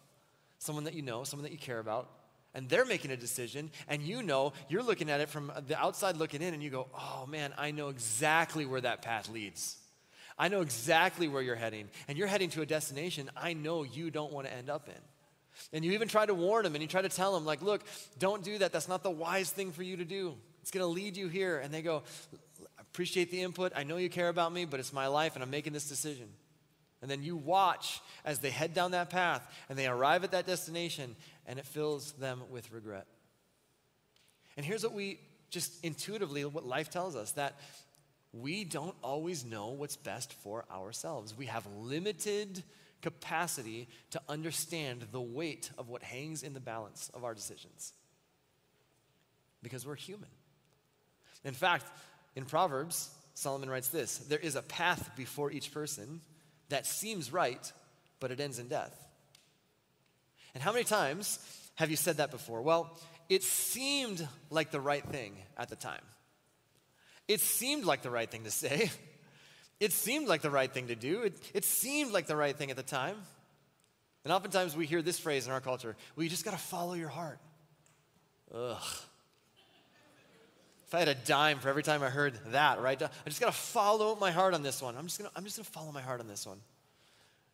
someone 0.58 0.84
that 0.84 0.94
you 0.94 1.02
know, 1.02 1.24
someone 1.24 1.44
that 1.44 1.54
you 1.54 1.58
care 1.58 1.80
about, 1.80 2.10
and 2.54 2.68
they're 2.68 2.86
making 2.86 3.12
a 3.12 3.18
decision, 3.18 3.72
and 3.88 4.02
you 4.02 4.22
know, 4.22 4.52
you're 4.68 4.84
looking 4.84 5.10
at 5.10 5.22
it 5.22 5.30
from 5.30 5.52
the 5.68 5.80
outside 5.80 6.18
looking 6.18 6.42
in, 6.42 6.54
and 6.54 6.62
you 6.62 6.70
go, 6.70 6.88
oh 6.94 7.26
man, 7.26 7.54
I 7.58 7.72
know 7.72 7.88
exactly 7.88 8.66
where 8.66 8.82
that 8.82 9.02
path 9.02 9.30
leads. 9.30 9.78
I 10.38 10.50
know 10.50 10.60
exactly 10.62 11.30
where 11.30 11.42
you're 11.42 11.56
heading, 11.56 11.90
and 12.10 12.18
you're 12.18 12.28
heading 12.28 12.50
to 12.52 12.62
a 12.62 12.66
destination 12.66 13.30
I 13.38 13.54
know 13.54 13.84
you 13.84 14.12
don't 14.12 14.34
want 14.34 14.48
to 14.48 14.54
end 14.54 14.70
up 14.70 14.90
in. 14.90 15.02
And 15.74 15.84
you 15.84 15.92
even 15.94 16.08
try 16.08 16.26
to 16.26 16.34
warn 16.34 16.64
them 16.64 16.76
and 16.76 16.82
you 16.82 16.88
try 16.88 17.02
to 17.02 17.10
tell 17.10 17.34
them, 17.34 17.46
like, 17.46 17.62
look, 17.62 17.82
don't 18.18 18.44
do 18.44 18.58
that. 18.60 18.72
That's 18.72 18.88
not 18.88 19.04
the 19.04 19.12
wise 19.12 19.52
thing 19.52 19.72
for 19.72 19.84
you 19.84 19.98
to 19.98 20.06
do. 20.06 20.36
It's 20.62 20.72
going 20.72 20.84
to 20.84 20.88
lead 20.88 21.18
you 21.18 21.28
here. 21.28 21.60
And 21.60 21.74
they 21.74 21.82
go, 21.82 22.04
I 22.78 22.82
appreciate 22.82 23.32
the 23.32 23.42
input. 23.42 23.74
I 23.76 23.84
know 23.84 23.98
you 23.98 24.10
care 24.10 24.30
about 24.30 24.54
me, 24.54 24.66
but 24.66 24.80
it's 24.80 24.94
my 24.94 25.08
life 25.08 25.36
and 25.36 25.44
I'm 25.44 25.52
making 25.52 25.74
this 25.74 25.88
decision. 25.88 26.28
And 27.02 27.10
then 27.10 27.24
you 27.24 27.38
watch 27.38 28.02
as 28.26 28.40
they 28.40 28.50
head 28.50 28.74
down 28.74 28.92
that 28.92 29.10
path 29.10 29.48
and 29.70 29.80
they 29.80 29.88
arrive 29.88 30.24
at 30.24 30.32
that 30.32 30.46
destination 30.46 31.16
and 31.46 31.58
it 31.58 31.66
fills 31.66 32.12
them 32.14 32.42
with 32.50 32.72
regret. 32.72 33.08
And 34.58 34.66
here's 34.66 34.84
what 34.84 34.94
we 34.94 35.20
just 35.50 35.84
intuitively, 35.84 36.44
what 36.46 36.66
life 36.66 36.90
tells 36.90 37.16
us 37.16 37.32
that 37.34 37.60
we 38.34 38.64
don't 38.64 38.96
always 39.02 39.46
know 39.46 39.70
what's 39.70 39.96
best 39.96 40.34
for 40.34 40.66
ourselves. 40.72 41.36
We 41.36 41.48
have 41.48 41.66
limited 41.78 42.64
capacity 43.02 43.88
to 44.12 44.22
understand 44.28 45.08
the 45.12 45.22
weight 45.22 45.72
of 45.78 45.90
what 45.90 46.04
hangs 46.04 46.44
in 46.44 46.54
the 46.54 46.60
balance 46.60 47.10
of 47.14 47.24
our 47.24 47.34
decisions. 47.34 47.94
Because 49.62 49.86
we're 49.86 49.96
human. 49.96 50.30
In 51.44 51.54
fact, 51.54 51.86
in 52.36 52.46
Proverbs, 52.46 53.10
Solomon 53.34 53.70
writes 53.70 53.90
this 53.90 54.18
There 54.18 54.40
is 54.40 54.56
a 54.56 54.62
path 54.62 55.12
before 55.16 55.52
each 55.52 55.72
person 55.72 56.22
that 56.70 56.86
seems 56.86 57.32
right, 57.32 57.72
but 58.20 58.32
it 58.32 58.40
ends 58.40 58.60
in 58.60 58.68
death. 58.68 58.96
And 60.54 60.64
how 60.64 60.72
many 60.72 60.84
times 60.84 61.40
have 61.76 61.90
you 61.90 61.96
said 61.96 62.18
that 62.18 62.32
before? 62.32 62.62
Well, 62.62 62.98
it 63.30 63.44
seemed 63.44 64.28
like 64.50 64.72
the 64.72 64.82
right 64.82 65.04
thing 65.04 65.36
at 65.58 65.70
the 65.70 65.76
time. 65.76 66.02
It 67.28 67.42
seemed 67.42 67.86
like 67.86 68.02
the 68.02 68.10
right 68.10 68.30
thing 68.30 68.44
to 68.44 68.52
say. 68.52 68.90
It 69.80 69.94
seemed 69.94 70.28
like 70.28 70.42
the 70.42 70.50
right 70.50 70.72
thing 70.72 70.88
to 70.88 70.96
do. 70.96 71.22
It, 71.22 71.34
it 71.54 71.66
seemed 71.66 72.12
like 72.12 72.28
the 72.28 72.36
right 72.36 72.56
thing 72.56 72.70
at 72.70 72.78
the 72.78 72.84
time. 72.84 73.16
And 74.24 74.34
oftentimes 74.34 74.76
we 74.76 74.86
hear 74.86 75.02
this 75.02 75.18
phrase 75.18 75.48
in 75.48 75.54
our 75.54 75.62
culture 75.62 75.96
well, 76.16 76.24
you 76.24 76.30
just 76.30 76.44
got 76.44 76.52
to 76.52 76.58
follow 76.58 76.94
your 76.94 77.10
heart. 77.10 77.40
Ugh. 78.54 78.78
If 80.88 80.96
I 80.96 81.00
had 81.00 81.08
a 81.08 81.16
dime 81.16 81.60
for 81.60 81.70
every 81.70 81.84
time 81.84 82.02
I 82.02 82.10
heard 82.10 82.34
that, 82.48 82.82
right? 82.82 83.00
I 83.02 83.10
just 83.26 83.40
got 83.40 83.46
to 83.46 83.58
follow 83.58 84.16
my 84.16 84.32
heart 84.32 84.56
on 84.56 84.64
this 84.64 84.82
one. 84.82 84.98
I'm 84.98 85.06
just 85.06 85.20
going 85.20 85.30
to 85.30 85.38
I'm 85.38 85.44
just 85.44 85.58
going 85.58 85.66
to 85.66 85.72
follow 85.72 85.92
my 85.92 86.02
heart 86.02 86.20
on 86.20 86.28
this 86.28 86.48
one. 86.48 86.60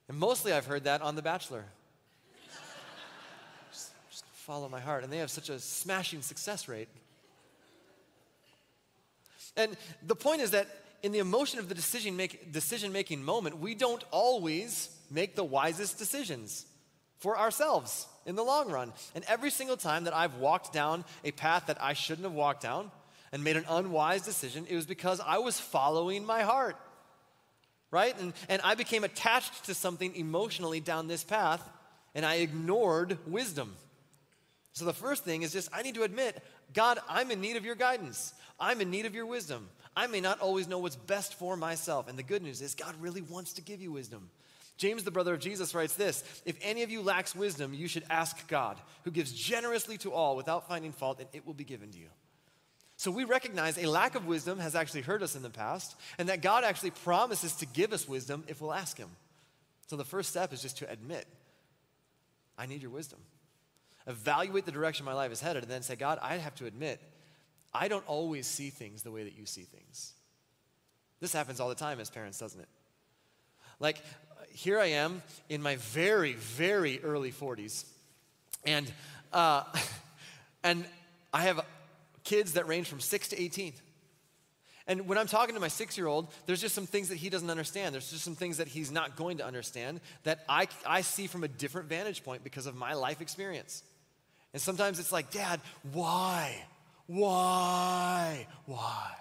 And 0.07 0.17
mostly 0.17 0.53
I've 0.53 0.65
heard 0.65 0.85
that 0.85 1.01
on 1.01 1.15
The 1.15 1.21
Bachelor. 1.21 1.65
just, 3.71 3.91
just 4.09 4.25
follow 4.33 4.69
my 4.69 4.79
heart. 4.79 5.03
And 5.03 5.11
they 5.11 5.17
have 5.17 5.29
such 5.29 5.49
a 5.49 5.59
smashing 5.59 6.21
success 6.21 6.67
rate. 6.67 6.88
And 9.57 9.75
the 10.05 10.15
point 10.15 10.41
is 10.41 10.51
that 10.51 10.67
in 11.06 11.12
the 11.12 11.20
emotion 11.20 11.60
of 11.60 11.70
the 11.70 11.76
decision, 11.76 12.18
make, 12.18 12.52
decision 12.52 12.91
making 12.91 13.24
moment, 13.24 13.60
we 13.60 13.76
don't 13.76 14.04
always 14.10 14.89
make 15.12 15.36
the 15.36 15.44
wisest 15.44 16.00
decisions 16.00 16.65
for 17.20 17.38
ourselves 17.38 18.08
in 18.26 18.36
the 18.36 18.41
long 18.41 18.72
run. 18.72 18.91
And 19.13 19.24
every 19.28 19.52
single 19.52 19.78
time 19.78 20.06
that 20.06 20.15
I've 20.15 20.38
walked 20.38 20.74
down 20.74 21.06
a 21.24 21.30
path 21.30 21.68
that 21.68 21.78
I 21.80 21.94
shouldn't 21.94 22.26
have 22.26 22.34
walked 22.34 22.63
down 22.63 22.89
and 23.32 23.44
made 23.44 23.56
an 23.56 23.65
unwise 23.70 24.24
decision, 24.24 24.65
it 24.68 24.76
was 24.76 24.88
because 24.88 25.22
I 25.24 25.38
was 25.38 25.60
following 25.60 26.26
my 26.26 26.41
heart. 26.41 26.76
Right? 27.91 28.20
And, 28.20 28.34
and 28.50 28.60
I 28.63 28.74
became 28.74 29.04
attached 29.04 29.65
to 29.65 29.76
something 29.76 30.15
emotionally 30.15 30.80
down 30.80 31.08
this 31.08 31.24
path, 31.24 31.62
and 32.15 32.26
I 32.26 32.38
ignored 32.38 33.20
wisdom. 33.28 33.76
So 34.74 34.86
the 34.86 34.94
first 34.94 35.24
thing 35.24 35.44
is 35.44 35.54
just 35.54 35.70
I 35.72 35.84
need 35.84 35.96
to 35.96 36.04
admit, 36.04 36.41
God, 36.74 36.98
I'm 37.08 37.30
in 37.30 37.41
need 37.41 37.58
of 37.58 37.63
your 37.63 37.76
guidance. 37.76 38.34
I'm 38.60 38.82
in 38.82 38.89
need 38.89 39.06
of 39.06 39.13
your 39.13 39.28
wisdom. 39.28 39.70
I 39.95 40.08
may 40.08 40.19
not 40.19 40.39
always 40.39 40.67
know 40.67 40.79
what's 40.79 40.95
best 40.95 41.36
for 41.36 41.55
myself. 41.55 42.10
And 42.10 42.17
the 42.17 42.23
good 42.23 42.43
news 42.43 42.62
is, 42.62 42.75
God 42.75 42.95
really 42.99 43.21
wants 43.21 43.53
to 43.53 43.62
give 43.62 43.81
you 43.81 43.91
wisdom. 43.91 44.29
James, 44.77 45.03
the 45.05 45.12
brother 45.12 45.34
of 45.34 45.39
Jesus, 45.39 45.73
writes 45.73 45.95
this 45.95 46.23
If 46.45 46.58
any 46.62 46.84
of 46.84 46.91
you 46.91 47.01
lacks 47.01 47.36
wisdom, 47.36 47.73
you 47.73 47.88
should 47.88 48.03
ask 48.10 48.47
God, 48.47 48.77
who 49.03 49.12
gives 49.12 49.31
generously 49.31 49.97
to 49.99 50.12
all 50.12 50.36
without 50.36 50.67
finding 50.67 50.91
fault, 50.91 51.19
and 51.19 51.29
it 51.31 51.45
will 51.45 51.53
be 51.53 51.63
given 51.63 51.91
to 51.91 51.97
you. 51.97 52.10
So 52.97 53.12
we 53.12 53.23
recognize 53.25 53.77
a 53.77 53.89
lack 53.89 54.15
of 54.15 54.25
wisdom 54.25 54.60
has 54.60 54.75
actually 54.75 55.01
hurt 55.01 55.21
us 55.21 55.36
in 55.36 55.43
the 55.43 55.49
past, 55.49 55.95
and 56.17 56.29
that 56.29 56.41
God 56.41 56.63
actually 56.63 56.91
promises 56.91 57.55
to 57.58 57.65
give 57.65 57.93
us 57.93 58.08
wisdom 58.08 58.43
if 58.47 58.62
we'll 58.62 58.73
ask 58.73 58.97
Him. 58.97 59.10
So 59.88 59.95
the 59.95 60.05
first 60.05 60.29
step 60.29 60.51
is 60.51 60.62
just 60.62 60.77
to 60.79 60.89
admit, 60.89 61.25
I 62.58 62.65
need 62.65 62.81
your 62.81 62.91
wisdom. 62.91 63.19
Evaluate 64.08 64.65
the 64.65 64.71
direction 64.71 65.05
my 65.05 65.13
life 65.13 65.31
is 65.31 65.41
headed, 65.41 65.63
and 65.63 65.71
then 65.71 65.84
say, 65.84 65.95
God, 65.95 66.19
I 66.21 66.38
have 66.38 66.55
to 66.55 66.65
admit 66.65 66.99
I 67.75 67.88
don't 67.88 68.07
always 68.07 68.47
see 68.47 68.69
things 68.69 69.03
the 69.03 69.11
way 69.11 69.23
that 69.23 69.38
you 69.38 69.45
see 69.45 69.63
things. 69.63 70.13
This 71.19 71.33
happens 71.33 71.59
all 71.59 71.69
the 71.69 71.75
time 71.75 71.99
as 71.99 72.09
parents, 72.09 72.38
doesn't 72.39 72.59
it? 72.59 72.67
Like, 73.79 73.97
here 74.49 74.79
I 74.79 74.88
am 74.88 75.21
in 75.49 75.61
my 75.61 75.75
very, 75.77 76.33
very 76.33 77.01
early 77.03 77.31
40s, 77.31 77.85
and, 78.65 78.91
uh, 79.33 79.63
and 80.63 80.85
I 81.33 81.41
have 81.43 81.65
kids 82.23 82.53
that 82.53 82.67
range 82.67 82.88
from 82.88 82.99
6 82.99 83.29
to 83.29 83.41
18. 83.41 83.73
And 84.88 85.07
when 85.07 85.17
I'm 85.17 85.27
talking 85.27 85.55
to 85.55 85.61
my 85.61 85.67
six 85.67 85.97
year 85.97 86.05
old, 86.05 86.31
there's 86.45 86.61
just 86.61 86.75
some 86.75 86.85
things 86.85 87.09
that 87.09 87.17
he 87.17 87.29
doesn't 87.29 87.49
understand. 87.49 87.93
There's 87.93 88.11
just 88.11 88.23
some 88.23 88.35
things 88.35 88.57
that 88.57 88.67
he's 88.67 88.91
not 88.91 89.15
going 89.15 89.39
to 89.39 89.45
understand 89.45 89.99
that 90.23 90.43
I, 90.47 90.67
I 90.85 91.01
see 91.01 91.25
from 91.25 91.43
a 91.43 91.47
different 91.47 91.89
vantage 91.89 92.23
point 92.23 92.43
because 92.43 92.67
of 92.67 92.75
my 92.75 92.93
life 92.93 93.19
experience. 93.19 93.83
And 94.53 94.61
sometimes 94.61 94.99
it's 94.99 95.11
like, 95.11 95.31
Dad, 95.31 95.59
why? 95.91 96.63
Why? 97.08 98.48
Why? 98.65 99.12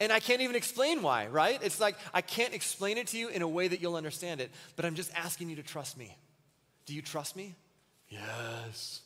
And 0.00 0.12
I 0.12 0.20
can't 0.20 0.42
even 0.42 0.56
explain 0.56 1.02
why, 1.02 1.28
right? 1.28 1.58
It's 1.62 1.80
like 1.80 1.96
I 2.12 2.20
can't 2.20 2.52
explain 2.52 2.98
it 2.98 3.06
to 3.08 3.18
you 3.18 3.28
in 3.28 3.42
a 3.42 3.48
way 3.48 3.68
that 3.68 3.80
you'll 3.80 3.96
understand 3.96 4.40
it, 4.40 4.50
but 4.76 4.84
I'm 4.84 4.94
just 4.94 5.10
asking 5.14 5.50
you 5.50 5.56
to 5.56 5.62
trust 5.62 5.96
me. 5.96 6.16
Do 6.86 6.94
you 6.94 7.00
trust 7.00 7.36
me? 7.36 7.54
Yes. 8.08 9.00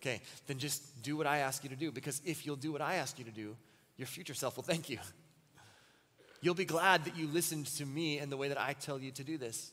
Okay, 0.00 0.20
then 0.48 0.58
just 0.58 1.02
do 1.02 1.16
what 1.16 1.26
I 1.26 1.38
ask 1.38 1.62
you 1.62 1.70
to 1.70 1.76
do 1.76 1.92
because 1.92 2.20
if 2.24 2.44
you'll 2.44 2.56
do 2.56 2.72
what 2.72 2.80
I 2.80 2.94
ask 2.94 3.18
you 3.18 3.24
to 3.24 3.30
do, 3.30 3.56
your 3.96 4.06
future 4.06 4.34
self 4.34 4.56
will 4.56 4.64
thank 4.64 4.90
you. 4.90 4.98
you'll 6.40 6.54
be 6.54 6.64
glad 6.64 7.04
that 7.04 7.16
you 7.16 7.28
listened 7.28 7.66
to 7.66 7.86
me 7.86 8.18
and 8.18 8.32
the 8.32 8.36
way 8.36 8.48
that 8.48 8.60
I 8.60 8.72
tell 8.72 8.98
you 8.98 9.12
to 9.12 9.22
do 9.22 9.38
this. 9.38 9.70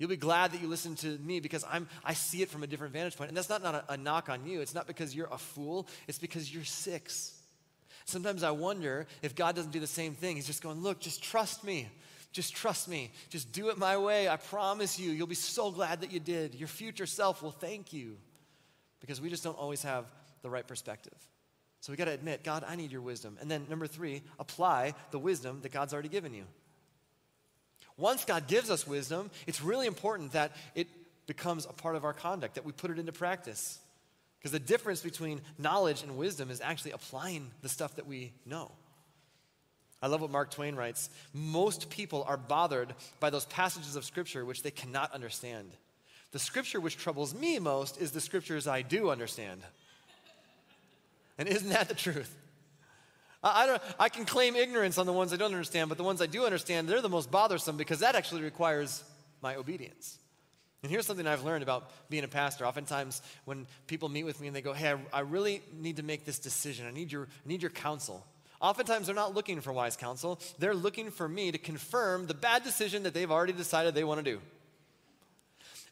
You'll 0.00 0.08
be 0.08 0.16
glad 0.16 0.52
that 0.52 0.62
you 0.62 0.66
listened 0.66 0.96
to 0.98 1.18
me 1.18 1.40
because 1.40 1.62
I'm, 1.70 1.86
I 2.02 2.14
see 2.14 2.40
it 2.40 2.48
from 2.48 2.62
a 2.62 2.66
different 2.66 2.94
vantage 2.94 3.18
point. 3.18 3.28
And 3.28 3.36
that's 3.36 3.50
not, 3.50 3.62
not 3.62 3.74
a, 3.74 3.92
a 3.92 3.96
knock 3.98 4.30
on 4.30 4.46
you. 4.46 4.62
It's 4.62 4.74
not 4.74 4.86
because 4.86 5.14
you're 5.14 5.28
a 5.30 5.36
fool, 5.36 5.86
it's 6.08 6.18
because 6.18 6.52
you're 6.52 6.64
six. 6.64 7.38
Sometimes 8.06 8.42
I 8.42 8.50
wonder 8.50 9.06
if 9.20 9.34
God 9.34 9.56
doesn't 9.56 9.72
do 9.72 9.78
the 9.78 9.86
same 9.86 10.14
thing. 10.14 10.36
He's 10.36 10.46
just 10.46 10.62
going, 10.62 10.80
Look, 10.80 11.00
just 11.00 11.22
trust 11.22 11.64
me. 11.64 11.86
Just 12.32 12.56
trust 12.56 12.88
me. 12.88 13.12
Just 13.28 13.52
do 13.52 13.68
it 13.68 13.76
my 13.76 13.98
way. 13.98 14.26
I 14.26 14.36
promise 14.36 14.98
you, 14.98 15.10
you'll 15.10 15.26
be 15.26 15.34
so 15.34 15.70
glad 15.70 16.00
that 16.00 16.10
you 16.10 16.18
did. 16.18 16.54
Your 16.54 16.68
future 16.68 17.06
self 17.06 17.42
will 17.42 17.50
thank 17.50 17.92
you 17.92 18.16
because 19.00 19.20
we 19.20 19.28
just 19.28 19.44
don't 19.44 19.58
always 19.58 19.82
have 19.82 20.06
the 20.40 20.48
right 20.48 20.66
perspective. 20.66 21.18
So 21.80 21.92
we 21.92 21.96
got 21.98 22.06
to 22.06 22.12
admit, 22.12 22.42
God, 22.42 22.64
I 22.66 22.74
need 22.74 22.90
your 22.90 23.02
wisdom. 23.02 23.36
And 23.38 23.50
then 23.50 23.66
number 23.68 23.86
three, 23.86 24.22
apply 24.38 24.94
the 25.10 25.18
wisdom 25.18 25.60
that 25.60 25.72
God's 25.72 25.92
already 25.92 26.08
given 26.08 26.32
you. 26.32 26.44
Once 28.00 28.24
God 28.24 28.48
gives 28.48 28.70
us 28.70 28.86
wisdom, 28.86 29.30
it's 29.46 29.62
really 29.62 29.86
important 29.86 30.32
that 30.32 30.52
it 30.74 30.88
becomes 31.26 31.66
a 31.66 31.72
part 31.72 31.94
of 31.94 32.04
our 32.04 32.14
conduct, 32.14 32.54
that 32.54 32.64
we 32.64 32.72
put 32.72 32.90
it 32.90 32.98
into 32.98 33.12
practice. 33.12 33.78
Because 34.38 34.52
the 34.52 34.58
difference 34.58 35.02
between 35.02 35.42
knowledge 35.58 36.02
and 36.02 36.16
wisdom 36.16 36.50
is 36.50 36.62
actually 36.62 36.92
applying 36.92 37.50
the 37.60 37.68
stuff 37.68 37.96
that 37.96 38.06
we 38.06 38.32
know. 38.46 38.72
I 40.02 40.06
love 40.06 40.22
what 40.22 40.30
Mark 40.30 40.50
Twain 40.50 40.76
writes. 40.76 41.10
Most 41.34 41.90
people 41.90 42.24
are 42.26 42.38
bothered 42.38 42.94
by 43.20 43.28
those 43.28 43.44
passages 43.44 43.96
of 43.96 44.04
Scripture 44.06 44.46
which 44.46 44.62
they 44.62 44.70
cannot 44.70 45.12
understand. 45.12 45.70
The 46.32 46.38
Scripture 46.38 46.80
which 46.80 46.96
troubles 46.96 47.34
me 47.34 47.58
most 47.58 48.00
is 48.00 48.12
the 48.12 48.20
Scriptures 48.20 48.66
I 48.66 48.80
do 48.80 49.10
understand. 49.10 49.60
And 51.36 51.48
isn't 51.48 51.68
that 51.68 51.88
the 51.88 51.94
truth? 51.94 52.34
I, 53.42 53.66
don't, 53.66 53.82
I 53.98 54.08
can 54.10 54.26
claim 54.26 54.54
ignorance 54.54 54.98
on 54.98 55.06
the 55.06 55.12
ones 55.12 55.32
I 55.32 55.36
don't 55.36 55.52
understand, 55.52 55.88
but 55.88 55.96
the 55.96 56.04
ones 56.04 56.20
I 56.20 56.26
do 56.26 56.44
understand, 56.44 56.88
they're 56.88 57.00
the 57.00 57.08
most 57.08 57.30
bothersome 57.30 57.76
because 57.76 58.00
that 58.00 58.14
actually 58.14 58.42
requires 58.42 59.02
my 59.40 59.56
obedience. 59.56 60.18
And 60.82 60.90
here's 60.90 61.06
something 61.06 61.26
I've 61.26 61.44
learned 61.44 61.62
about 61.62 61.90
being 62.08 62.24
a 62.24 62.28
pastor. 62.28 62.66
Oftentimes, 62.66 63.20
when 63.44 63.66
people 63.86 64.08
meet 64.08 64.24
with 64.24 64.40
me 64.40 64.46
and 64.46 64.56
they 64.56 64.62
go, 64.62 64.72
Hey, 64.72 64.92
I, 64.92 65.18
I 65.18 65.20
really 65.20 65.62
need 65.78 65.96
to 65.96 66.02
make 66.02 66.24
this 66.24 66.38
decision, 66.38 66.86
I 66.86 66.90
need, 66.90 67.12
your, 67.12 67.24
I 67.24 67.48
need 67.48 67.62
your 67.62 67.70
counsel. 67.70 68.26
Oftentimes, 68.60 69.06
they're 69.06 69.14
not 69.14 69.34
looking 69.34 69.60
for 69.62 69.72
wise 69.72 69.96
counsel. 69.96 70.38
They're 70.58 70.74
looking 70.74 71.10
for 71.10 71.26
me 71.26 71.50
to 71.50 71.58
confirm 71.58 72.26
the 72.26 72.34
bad 72.34 72.62
decision 72.62 73.04
that 73.04 73.14
they've 73.14 73.30
already 73.30 73.54
decided 73.54 73.94
they 73.94 74.04
want 74.04 74.22
to 74.22 74.30
do. 74.30 74.40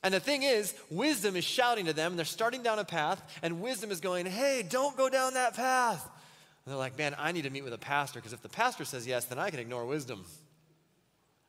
And 0.02 0.12
the 0.12 0.20
thing 0.20 0.42
is, 0.42 0.74
wisdom 0.90 1.34
is 1.34 1.44
shouting 1.44 1.86
to 1.86 1.92
them. 1.92 2.16
They're 2.16 2.24
starting 2.24 2.62
down 2.62 2.78
a 2.78 2.84
path, 2.84 3.22
and 3.42 3.60
wisdom 3.60 3.90
is 3.90 4.00
going, 4.00 4.26
Hey, 4.26 4.66
don't 4.68 4.96
go 4.96 5.08
down 5.08 5.34
that 5.34 5.54
path. 5.54 6.06
And 6.68 6.74
they're 6.74 6.78
like, 6.78 6.98
man, 6.98 7.16
I 7.18 7.32
need 7.32 7.44
to 7.44 7.50
meet 7.50 7.64
with 7.64 7.72
a 7.72 7.78
pastor 7.78 8.18
because 8.18 8.34
if 8.34 8.42
the 8.42 8.48
pastor 8.50 8.84
says 8.84 9.06
yes, 9.06 9.24
then 9.24 9.38
I 9.38 9.48
can 9.48 9.58
ignore 9.58 9.86
wisdom. 9.86 10.26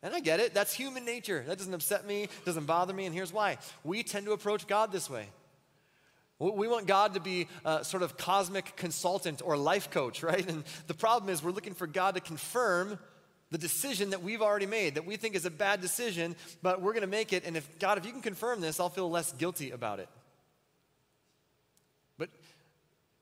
And 0.02 0.16
I 0.16 0.22
get 0.22 0.40
it. 0.40 0.54
That's 0.54 0.74
human 0.74 1.04
nature. 1.04 1.44
That 1.46 1.58
doesn't 1.58 1.74
upset 1.74 2.08
me, 2.08 2.30
doesn't 2.46 2.64
bother 2.64 2.94
me. 2.94 3.06
And 3.06 3.14
here's 3.14 3.34
why 3.34 3.58
we 3.84 4.02
tend 4.02 4.28
to 4.28 4.32
approach 4.32 4.66
God 4.66 4.94
this 4.94 5.10
way. 5.10 5.28
We 6.40 6.70
want 6.70 6.88
God 6.88 7.16
to 7.16 7.20
be 7.20 7.50
a 7.66 7.84
sort 7.84 8.02
of 8.02 8.16
cosmic 8.16 8.78
consultant 8.78 9.42
or 9.44 9.58
life 9.58 9.92
coach, 9.92 10.24
right? 10.24 10.50
And 10.50 10.64
the 10.88 10.94
problem 10.94 11.30
is 11.30 11.44
we're 11.44 11.52
looking 11.52 11.74
for 11.74 11.86
God 11.86 12.16
to 12.16 12.22
confirm 12.22 12.98
the 13.52 13.58
decision 13.58 14.12
that 14.12 14.24
we've 14.24 14.42
already 14.42 14.68
made 14.68 14.96
that 14.96 15.06
we 15.06 15.18
think 15.18 15.36
is 15.36 15.44
a 15.44 15.52
bad 15.52 15.82
decision, 15.82 16.34
but 16.62 16.82
we're 16.82 16.94
going 16.94 17.02
to 17.02 17.08
make 17.08 17.34
it. 17.34 17.44
And 17.46 17.58
if 17.58 17.68
God, 17.78 17.98
if 17.98 18.06
you 18.06 18.14
can 18.14 18.22
confirm 18.22 18.62
this, 18.62 18.80
I'll 18.80 18.88
feel 18.88 19.10
less 19.10 19.34
guilty 19.34 19.72
about 19.72 20.00
it. 20.00 20.08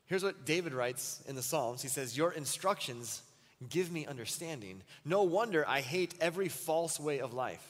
Here's 0.07 0.23
what 0.23 0.45
David 0.45 0.73
writes 0.73 1.21
in 1.27 1.35
the 1.35 1.41
Psalms 1.41 1.81
He 1.81 1.87
says, 1.87 2.17
Your 2.17 2.31
instructions 2.31 3.21
give 3.69 3.91
me 3.91 4.05
understanding. 4.05 4.81
No 5.05 5.23
wonder 5.23 5.67
I 5.67 5.81
hate 5.81 6.15
every 6.19 6.49
false 6.49 6.99
way 6.99 7.19
of 7.19 7.33
life. 7.33 7.65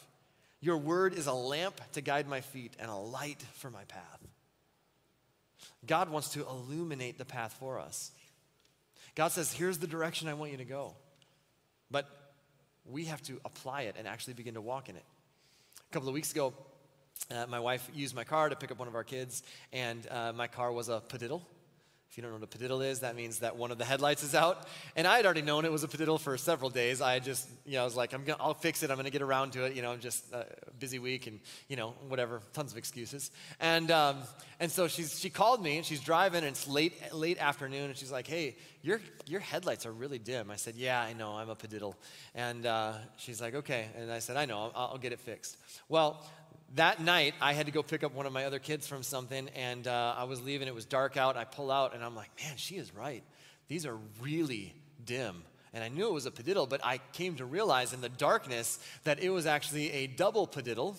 Your 0.60 0.78
word 0.78 1.14
is 1.14 1.28
a 1.28 1.34
lamp 1.34 1.80
to 1.94 2.02
guide 2.02 2.28
my 2.28 2.42
feet 2.42 2.74
and 2.80 2.90
a 2.90 2.96
light 2.96 3.44
for 3.54 3.70
my 3.70 3.84
path. 3.86 4.20
God 5.86 6.10
wants 6.10 6.30
to 6.30 6.46
illuminate 6.48 7.18
the 7.18 7.26
path 7.26 7.56
for 7.60 7.80
us. 7.80 8.12
God 9.16 9.30
says, 9.30 9.52
Here's 9.52 9.80
the 9.80 9.88
direction 9.88 10.28
I 10.28 10.34
want 10.34 10.52
you 10.52 10.58
to 10.58 10.66
go. 10.66 10.94
But 11.90 12.08
we 12.86 13.06
have 13.06 13.22
to 13.24 13.40
apply 13.46 13.84
it 13.84 13.96
and 13.98 14.08
actually 14.08 14.34
begin 14.34 14.54
to 14.54 14.62
walk 14.62 14.90
in 14.90 14.96
it. 14.96 15.06
A 15.90 15.94
couple 15.94 16.08
of 16.08 16.14
weeks 16.14 16.32
ago, 16.32 16.54
uh, 17.32 17.46
my 17.48 17.60
wife 17.60 17.90
used 17.94 18.16
my 18.16 18.24
car 18.24 18.50
to 18.50 18.56
pick 18.56 18.72
up 18.72 18.80
one 18.80 18.88
of 18.88 18.96
our 18.96 19.04
kids, 19.04 19.44
and 19.74 20.06
uh, 20.10 20.34
my 20.34 20.48
car 20.48 20.72
was 20.72 20.90
a 20.90 21.02
padiddle. 21.10 21.42
If 22.10 22.18
you 22.18 22.24
don't 22.24 22.32
know 22.32 22.40
what 22.40 22.56
a 22.56 22.58
padiddle 22.58 22.86
is, 22.86 23.02
that 23.02 23.16
means 23.16 23.40
that 23.40 23.58
one 23.58 23.70
of 23.70 23.78
the 23.78 23.86
headlights 23.86 24.24
is 24.24 24.34
out. 24.34 24.68
And 24.96 25.06
I 25.06 25.18
had 25.18 25.26
already 25.26 25.42
known 25.42 25.66
it 25.66 25.72
was 25.72 25.84
a 25.84 25.88
padiddle 25.88 26.20
for 26.20 26.38
several 26.38 26.70
days. 26.70 27.02
I 27.02 27.20
just, 27.20 27.50
you 27.66 27.74
know, 27.74 27.82
I 27.82 27.84
was 27.84 27.96
like, 27.96 28.14
I'm 28.14 28.24
gonna, 28.24 28.42
I'll 28.42 28.54
fix 28.54 28.82
it. 28.82 28.90
I'm 28.90 28.98
gonna 28.98 29.10
get 29.10 29.22
around 29.22 29.52
to 29.54 29.66
it. 29.66 29.76
You 29.76 29.82
know, 29.82 29.92
I'm 29.92 30.00
just 30.00 30.32
a 30.34 30.46
busy 30.80 31.00
week 31.00 31.28
and, 31.28 31.40
you 31.68 31.76
know, 31.76 31.94
whatever, 32.08 32.42
tons 32.54 32.72
of 32.72 32.78
excuses. 32.78 33.30
And 33.60 33.92
um, 33.92 34.18
and 34.60 34.72
so 34.72 34.88
she's 34.88 35.20
she 35.20 35.30
called 35.30 35.62
me 35.62 35.78
and 35.78 35.86
she's 35.86 36.02
driving 36.02 36.40
and 36.40 36.48
it's 36.48 36.68
late 36.68 36.94
late 37.14 37.40
afternoon 37.40 37.90
and 37.90 37.98
she's 37.98 38.12
like, 38.12 38.26
hey, 38.26 38.56
your 38.82 39.02
your 39.28 39.42
headlights 39.42 39.86
are 39.86 39.92
really 39.92 40.18
dim. 40.18 40.50
I 40.50 40.56
said, 40.56 40.76
yeah, 40.76 41.02
I 41.02 41.14
know, 41.14 41.34
I'm 41.34 41.50
a 41.50 41.56
padiddle. 41.56 41.96
And 42.34 42.66
uh, 42.66 42.94
she's 43.18 43.42
like, 43.42 43.54
okay. 43.54 43.88
And 43.98 44.12
I 44.12 44.20
said, 44.20 44.38
I 44.38 44.46
know, 44.46 44.72
I'll, 44.74 44.92
I'll 44.94 44.98
get 44.98 45.12
it 45.12 45.20
fixed. 45.20 45.58
Well, 45.90 46.26
that 46.76 47.02
night, 47.02 47.34
I 47.42 47.54
had 47.54 47.66
to 47.68 47.72
go 47.72 47.82
pick 47.82 48.04
up 48.04 48.14
one 48.14 48.26
of 48.26 48.34
my 48.34 48.46
other 48.46 48.60
kids 48.60 48.88
from 48.88 49.04
something, 49.04 49.50
and 49.56 49.88
uh, 49.88 50.16
I 50.18 50.26
was 50.26 50.42
leaving. 50.42 50.68
It 50.68 50.76
was 50.76 50.86
dark 50.86 51.18
out. 51.18 51.38
I 51.38 51.46
pull 51.46 51.72
out, 51.72 51.96
and 51.96 52.04
I'm 52.04 52.16
like, 52.16 52.30
man, 52.44 52.58
she 52.58 52.76
is 52.76 52.94
right. 52.94 53.24
These 53.68 53.86
are 53.86 53.98
really 54.22 54.74
dim. 55.06 55.44
And 55.74 55.84
I 55.84 55.90
knew 55.90 56.08
it 56.08 56.14
was 56.14 56.26
a 56.26 56.32
padiddle, 56.32 56.68
but 56.68 56.84
I 56.84 57.00
came 57.14 57.36
to 57.36 57.46
realize 57.46 57.94
in 57.94 58.02
the 58.02 58.10
darkness 58.10 58.80
that 59.04 59.20
it 59.20 59.30
was 59.30 59.46
actually 59.46 59.92
a 59.92 60.08
double 60.08 60.48
padiddle, 60.48 60.96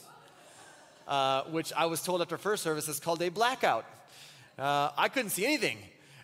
uh, 1.06 1.42
which 1.44 1.72
I 1.72 1.86
was 1.86 2.02
told 2.02 2.22
after 2.22 2.38
first 2.38 2.62
service 2.62 2.88
is 2.88 3.00
called 3.00 3.22
a 3.22 3.28
blackout. 3.28 3.84
Uh, 4.58 4.90
I 4.96 5.08
couldn't 5.08 5.30
see 5.30 5.44
anything. 5.44 5.78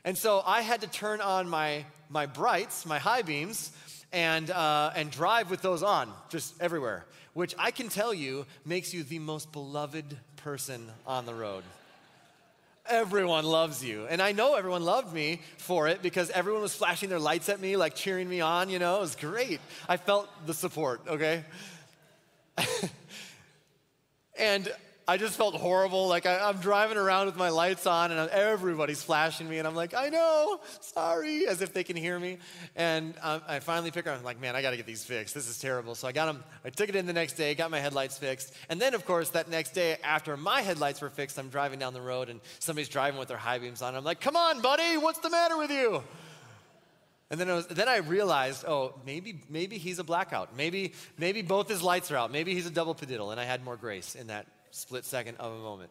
And 0.04 0.16
so 0.16 0.42
I 0.44 0.60
had 0.60 0.82
to 0.82 0.86
turn 0.86 1.20
on 1.20 1.48
my, 1.48 1.84
my 2.08 2.26
brights, 2.26 2.84
my 2.84 2.98
high 2.98 3.22
beams, 3.22 3.72
and, 4.12 4.50
uh, 4.50 4.92
and 4.94 5.10
drive 5.10 5.50
with 5.50 5.62
those 5.62 5.82
on 5.82 6.12
just 6.28 6.54
everywhere 6.60 7.04
which 7.34 7.54
I 7.58 7.70
can 7.70 7.88
tell 7.88 8.14
you 8.14 8.46
makes 8.64 8.94
you 8.94 9.02
the 9.02 9.18
most 9.18 9.52
beloved 9.52 10.16
person 10.36 10.88
on 11.06 11.26
the 11.26 11.34
road. 11.34 11.64
Everyone 12.86 13.44
loves 13.44 13.82
you. 13.82 14.06
And 14.08 14.20
I 14.20 14.32
know 14.32 14.54
everyone 14.54 14.84
loved 14.84 15.12
me 15.12 15.40
for 15.56 15.88
it 15.88 16.02
because 16.02 16.30
everyone 16.30 16.62
was 16.62 16.74
flashing 16.74 17.08
their 17.08 17.18
lights 17.18 17.48
at 17.48 17.60
me, 17.60 17.76
like 17.76 17.94
cheering 17.94 18.28
me 18.28 18.40
on, 18.40 18.68
you 18.68 18.78
know, 18.78 18.96
it 18.98 19.00
was 19.00 19.16
great. 19.16 19.60
I 19.88 19.96
felt 19.96 20.28
the 20.46 20.54
support, 20.54 21.00
okay? 21.08 21.44
and 24.38 24.70
I 25.06 25.18
just 25.18 25.36
felt 25.36 25.54
horrible. 25.54 26.08
Like 26.08 26.24
I, 26.24 26.48
am 26.48 26.58
driving 26.58 26.96
around 26.96 27.26
with 27.26 27.36
my 27.36 27.50
lights 27.50 27.86
on, 27.86 28.10
and 28.10 28.30
everybody's 28.30 29.02
flashing 29.02 29.48
me, 29.48 29.58
and 29.58 29.68
I'm 29.68 29.74
like, 29.74 29.92
I 29.92 30.08
know, 30.08 30.60
sorry, 30.80 31.46
as 31.46 31.60
if 31.60 31.74
they 31.74 31.84
can 31.84 31.96
hear 31.96 32.18
me. 32.18 32.38
And 32.74 33.14
um, 33.20 33.42
I 33.46 33.60
finally 33.60 33.90
pick 33.90 34.06
her. 34.06 34.12
I'm 34.12 34.22
like, 34.22 34.40
man, 34.40 34.56
I 34.56 34.62
got 34.62 34.70
to 34.70 34.76
get 34.76 34.86
these 34.86 35.04
fixed. 35.04 35.34
This 35.34 35.48
is 35.48 35.58
terrible. 35.58 35.94
So 35.94 36.08
I 36.08 36.12
got 36.12 36.26
them. 36.26 36.42
I 36.64 36.70
took 36.70 36.88
it 36.88 36.96
in 36.96 37.06
the 37.06 37.12
next 37.12 37.34
day, 37.34 37.54
got 37.54 37.70
my 37.70 37.80
headlights 37.80 38.16
fixed, 38.16 38.54
and 38.70 38.80
then 38.80 38.94
of 38.94 39.04
course 39.04 39.30
that 39.30 39.50
next 39.50 39.72
day 39.72 39.98
after 40.02 40.36
my 40.36 40.62
headlights 40.62 41.00
were 41.00 41.10
fixed, 41.10 41.38
I'm 41.38 41.50
driving 41.50 41.78
down 41.78 41.92
the 41.92 42.00
road, 42.00 42.30
and 42.30 42.40
somebody's 42.58 42.88
driving 42.88 43.18
with 43.18 43.28
their 43.28 43.36
high 43.36 43.58
beams 43.58 43.82
on. 43.82 43.94
I'm 43.94 44.04
like, 44.04 44.20
come 44.20 44.36
on, 44.36 44.62
buddy, 44.62 44.96
what's 44.96 45.18
the 45.18 45.30
matter 45.30 45.58
with 45.58 45.70
you? 45.70 46.02
And 47.30 47.40
then, 47.40 47.48
was, 47.48 47.66
then 47.66 47.88
I 47.88 47.96
realized, 47.96 48.64
oh, 48.66 48.94
maybe, 49.04 49.40
maybe 49.50 49.76
he's 49.76 49.98
a 49.98 50.04
blackout. 50.04 50.56
Maybe, 50.56 50.92
maybe 51.18 51.42
both 51.42 51.68
his 51.68 51.82
lights 51.82 52.10
are 52.10 52.16
out. 52.16 52.30
Maybe 52.30 52.54
he's 52.54 52.66
a 52.66 52.70
double 52.70 52.94
padiddle. 52.94 53.32
And 53.32 53.40
I 53.40 53.44
had 53.44 53.64
more 53.64 53.76
grace 53.76 54.14
in 54.14 54.28
that 54.28 54.46
split 54.74 55.04
second 55.04 55.36
of 55.38 55.52
a 55.52 55.58
moment. 55.58 55.90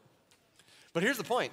But 0.94 1.04
here's 1.04 1.18
the 1.18 1.24
point 1.24 1.52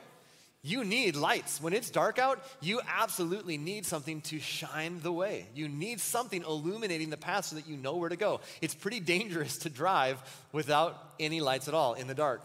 you 0.62 0.84
need 0.84 1.16
lights. 1.16 1.62
When 1.62 1.72
it's 1.72 1.88
dark 1.88 2.18
out, 2.18 2.44
you 2.60 2.80
absolutely 2.86 3.56
need 3.56 3.86
something 3.86 4.20
to 4.22 4.38
shine 4.38 5.00
the 5.00 5.12
way. 5.12 5.46
You 5.54 5.68
need 5.68 6.00
something 6.00 6.42
illuminating 6.42 7.08
the 7.08 7.16
path 7.16 7.46
so 7.46 7.56
that 7.56 7.66
you 7.66 7.78
know 7.78 7.96
where 7.96 8.10
to 8.10 8.16
go. 8.16 8.40
It's 8.60 8.74
pretty 8.74 9.00
dangerous 9.00 9.56
to 9.58 9.70
drive 9.70 10.22
without 10.52 11.14
any 11.18 11.40
lights 11.40 11.66
at 11.66 11.72
all 11.72 11.94
in 11.94 12.08
the 12.08 12.14
dark. 12.14 12.42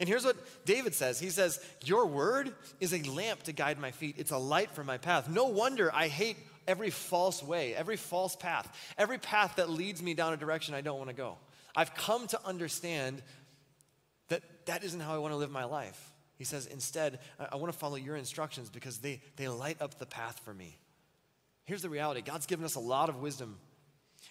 And 0.00 0.08
here's 0.08 0.24
what 0.24 0.36
David 0.64 0.94
says 0.94 1.20
He 1.20 1.30
says, 1.30 1.64
Your 1.84 2.06
word 2.06 2.52
is 2.80 2.92
a 2.92 3.02
lamp 3.02 3.44
to 3.44 3.52
guide 3.52 3.78
my 3.78 3.92
feet, 3.92 4.16
it's 4.18 4.32
a 4.32 4.38
light 4.38 4.72
for 4.72 4.82
my 4.82 4.98
path. 4.98 5.28
No 5.28 5.46
wonder 5.46 5.94
I 5.94 6.08
hate 6.08 6.36
every 6.66 6.90
false 6.90 7.42
way, 7.42 7.74
every 7.74 7.96
false 7.96 8.34
path, 8.34 8.68
every 8.98 9.18
path 9.18 9.56
that 9.56 9.70
leads 9.70 10.02
me 10.02 10.14
down 10.14 10.32
a 10.32 10.36
direction 10.36 10.74
I 10.74 10.80
don't 10.80 10.98
want 10.98 11.10
to 11.10 11.16
go. 11.16 11.36
I've 11.76 11.94
come 11.94 12.26
to 12.28 12.40
understand 12.44 13.22
that 14.66 14.84
isn't 14.84 15.00
how 15.00 15.14
I 15.14 15.18
want 15.18 15.32
to 15.32 15.36
live 15.36 15.50
my 15.50 15.64
life. 15.64 16.12
He 16.36 16.44
says, 16.44 16.66
instead, 16.66 17.20
I, 17.38 17.48
I 17.52 17.56
want 17.56 17.72
to 17.72 17.78
follow 17.78 17.96
your 17.96 18.16
instructions 18.16 18.70
because 18.70 18.98
they, 18.98 19.20
they 19.36 19.48
light 19.48 19.80
up 19.80 19.98
the 19.98 20.06
path 20.06 20.40
for 20.44 20.52
me. 20.52 20.78
Here's 21.64 21.82
the 21.82 21.88
reality 21.88 22.20
God's 22.20 22.46
given 22.46 22.64
us 22.64 22.74
a 22.74 22.80
lot 22.80 23.08
of 23.08 23.20
wisdom 23.20 23.58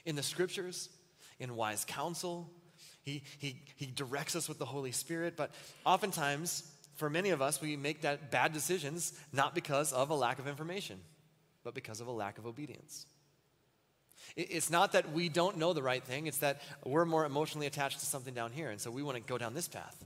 in 0.05 0.15
the 0.15 0.23
scriptures, 0.23 0.89
in 1.39 1.55
wise 1.55 1.85
counsel. 1.85 2.49
He, 3.01 3.23
he, 3.37 3.61
he 3.75 3.87
directs 3.87 4.35
us 4.35 4.47
with 4.47 4.59
the 4.59 4.65
Holy 4.65 4.93
Spirit, 4.93 5.35
but 5.35 5.51
oftentimes, 5.85 6.63
for 6.95 7.09
many 7.09 7.31
of 7.31 7.41
us, 7.41 7.59
we 7.59 7.75
make 7.75 8.01
that 8.01 8.31
bad 8.31 8.53
decisions 8.53 9.11
not 9.33 9.53
because 9.53 9.91
of 9.91 10.09
a 10.09 10.15
lack 10.15 10.39
of 10.39 10.47
information, 10.47 10.99
but 11.65 11.73
because 11.73 11.99
of 11.99 12.07
a 12.07 12.11
lack 12.11 12.37
of 12.37 12.45
obedience. 12.45 13.05
It's 14.37 14.69
not 14.69 14.93
that 14.93 15.11
we 15.11 15.27
don't 15.27 15.57
know 15.57 15.73
the 15.73 15.83
right 15.83 16.03
thing, 16.03 16.27
it's 16.27 16.37
that 16.37 16.61
we're 16.85 17.03
more 17.03 17.25
emotionally 17.25 17.67
attached 17.67 17.99
to 17.99 18.05
something 18.05 18.33
down 18.33 18.53
here, 18.53 18.69
and 18.69 18.79
so 18.79 18.89
we 18.89 19.03
want 19.03 19.17
to 19.17 19.23
go 19.23 19.37
down 19.37 19.53
this 19.53 19.67
path. 19.67 20.01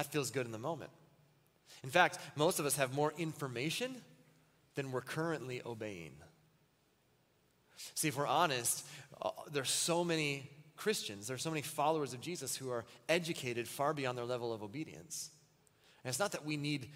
That 0.00 0.10
feels 0.10 0.30
good 0.30 0.46
in 0.46 0.52
the 0.52 0.58
moment. 0.58 0.90
In 1.84 1.90
fact, 1.90 2.18
most 2.34 2.58
of 2.58 2.64
us 2.64 2.76
have 2.76 2.94
more 2.94 3.12
information 3.18 3.94
than 4.74 4.92
we're 4.92 5.02
currently 5.02 5.60
obeying. 5.66 6.12
See, 7.96 8.08
if 8.08 8.16
we're 8.16 8.26
honest, 8.26 8.86
uh, 9.20 9.28
there's 9.52 9.68
so 9.68 10.02
many 10.02 10.48
Christians, 10.74 11.26
there's 11.26 11.42
so 11.42 11.50
many 11.50 11.60
followers 11.60 12.14
of 12.14 12.22
Jesus 12.22 12.56
who 12.56 12.70
are 12.70 12.86
educated 13.10 13.68
far 13.68 13.92
beyond 13.92 14.16
their 14.16 14.24
level 14.24 14.54
of 14.54 14.62
obedience. 14.62 15.28
And 16.02 16.08
it's 16.08 16.18
not 16.18 16.32
that 16.32 16.46
we 16.46 16.56
need 16.56 16.88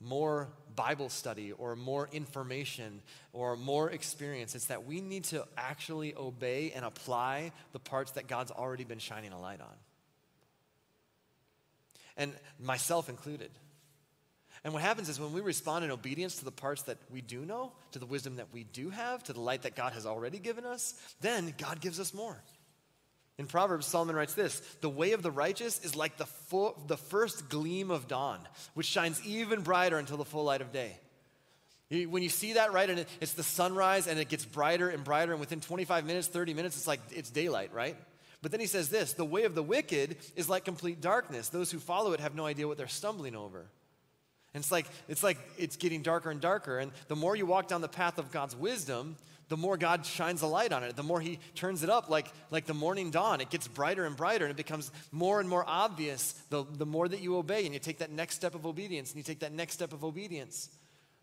more 0.00 0.48
Bible 0.74 1.08
study 1.08 1.52
or 1.52 1.76
more 1.76 2.08
information 2.10 3.00
or 3.32 3.54
more 3.54 3.92
experience. 3.92 4.56
It's 4.56 4.64
that 4.64 4.84
we 4.84 5.00
need 5.00 5.22
to 5.26 5.46
actually 5.56 6.16
obey 6.16 6.72
and 6.74 6.84
apply 6.84 7.52
the 7.70 7.78
parts 7.78 8.10
that 8.12 8.26
God's 8.26 8.50
already 8.50 8.82
been 8.82 8.98
shining 8.98 9.30
a 9.30 9.40
light 9.40 9.60
on. 9.60 9.76
And 12.20 12.32
myself 12.60 13.08
included. 13.08 13.50
And 14.62 14.74
what 14.74 14.82
happens 14.82 15.08
is 15.08 15.18
when 15.18 15.32
we 15.32 15.40
respond 15.40 15.84
in 15.84 15.90
obedience 15.90 16.36
to 16.36 16.44
the 16.44 16.52
parts 16.52 16.82
that 16.82 16.98
we 17.10 17.22
do 17.22 17.46
know, 17.46 17.72
to 17.92 17.98
the 17.98 18.06
wisdom 18.06 18.36
that 18.36 18.52
we 18.52 18.64
do 18.64 18.90
have, 18.90 19.24
to 19.24 19.32
the 19.32 19.40
light 19.40 19.62
that 19.62 19.74
God 19.74 19.94
has 19.94 20.04
already 20.04 20.38
given 20.38 20.66
us, 20.66 20.94
then 21.22 21.54
God 21.56 21.80
gives 21.80 21.98
us 21.98 22.12
more. 22.12 22.36
In 23.38 23.46
Proverbs, 23.46 23.86
Solomon 23.86 24.16
writes 24.16 24.34
this 24.34 24.60
The 24.82 24.90
way 24.90 25.12
of 25.12 25.22
the 25.22 25.30
righteous 25.30 25.82
is 25.82 25.96
like 25.96 26.18
the, 26.18 26.26
full, 26.26 26.78
the 26.86 26.98
first 26.98 27.48
gleam 27.48 27.90
of 27.90 28.06
dawn, 28.06 28.38
which 28.74 28.86
shines 28.86 29.24
even 29.24 29.62
brighter 29.62 29.98
until 29.98 30.18
the 30.18 30.26
full 30.26 30.44
light 30.44 30.60
of 30.60 30.72
day. 30.72 30.98
When 31.88 32.22
you 32.22 32.28
see 32.28 32.52
that, 32.52 32.72
right, 32.72 32.88
and 32.88 33.06
it's 33.20 33.32
the 33.32 33.42
sunrise 33.42 34.06
and 34.06 34.20
it 34.20 34.28
gets 34.28 34.44
brighter 34.44 34.90
and 34.90 35.02
brighter, 35.02 35.32
and 35.32 35.40
within 35.40 35.60
25 35.60 36.04
minutes, 36.04 36.28
30 36.28 36.52
minutes, 36.52 36.76
it's 36.76 36.86
like 36.86 37.00
it's 37.10 37.30
daylight, 37.30 37.72
right? 37.72 37.96
But 38.42 38.50
then 38.52 38.60
he 38.60 38.66
says 38.66 38.88
this 38.88 39.12
The 39.12 39.24
way 39.24 39.44
of 39.44 39.54
the 39.54 39.62
wicked 39.62 40.16
is 40.36 40.48
like 40.48 40.64
complete 40.64 41.00
darkness. 41.00 41.48
Those 41.48 41.70
who 41.70 41.78
follow 41.78 42.12
it 42.12 42.20
have 42.20 42.34
no 42.34 42.46
idea 42.46 42.66
what 42.66 42.78
they're 42.78 42.88
stumbling 42.88 43.36
over. 43.36 43.66
And 44.52 44.62
it's 44.62 44.72
like 44.72 44.86
it's 45.08 45.22
like 45.22 45.38
it's 45.58 45.76
getting 45.76 46.02
darker 46.02 46.30
and 46.30 46.40
darker. 46.40 46.78
And 46.78 46.92
the 47.08 47.16
more 47.16 47.36
you 47.36 47.46
walk 47.46 47.68
down 47.68 47.80
the 47.80 47.88
path 47.88 48.18
of 48.18 48.30
God's 48.30 48.56
wisdom, 48.56 49.16
the 49.50 49.56
more 49.56 49.76
God 49.76 50.06
shines 50.06 50.42
a 50.42 50.46
light 50.46 50.72
on 50.72 50.84
it. 50.84 50.94
The 50.96 51.02
more 51.02 51.20
He 51.20 51.40
turns 51.56 51.82
it 51.82 51.90
up 51.90 52.08
like, 52.08 52.28
like 52.50 52.66
the 52.66 52.74
morning 52.74 53.10
dawn. 53.10 53.40
It 53.40 53.50
gets 53.50 53.66
brighter 53.66 54.06
and 54.06 54.16
brighter, 54.16 54.44
and 54.44 54.52
it 54.52 54.56
becomes 54.56 54.90
more 55.10 55.40
and 55.40 55.48
more 55.48 55.64
obvious 55.66 56.32
the, 56.50 56.64
the 56.78 56.86
more 56.86 57.08
that 57.08 57.20
you 57.20 57.36
obey 57.36 57.64
and 57.64 57.74
you 57.74 57.80
take 57.80 57.98
that 57.98 58.12
next 58.12 58.36
step 58.36 58.54
of 58.54 58.64
obedience 58.64 59.10
and 59.10 59.18
you 59.18 59.24
take 59.24 59.40
that 59.40 59.52
next 59.52 59.74
step 59.74 59.92
of 59.92 60.04
obedience. 60.04 60.70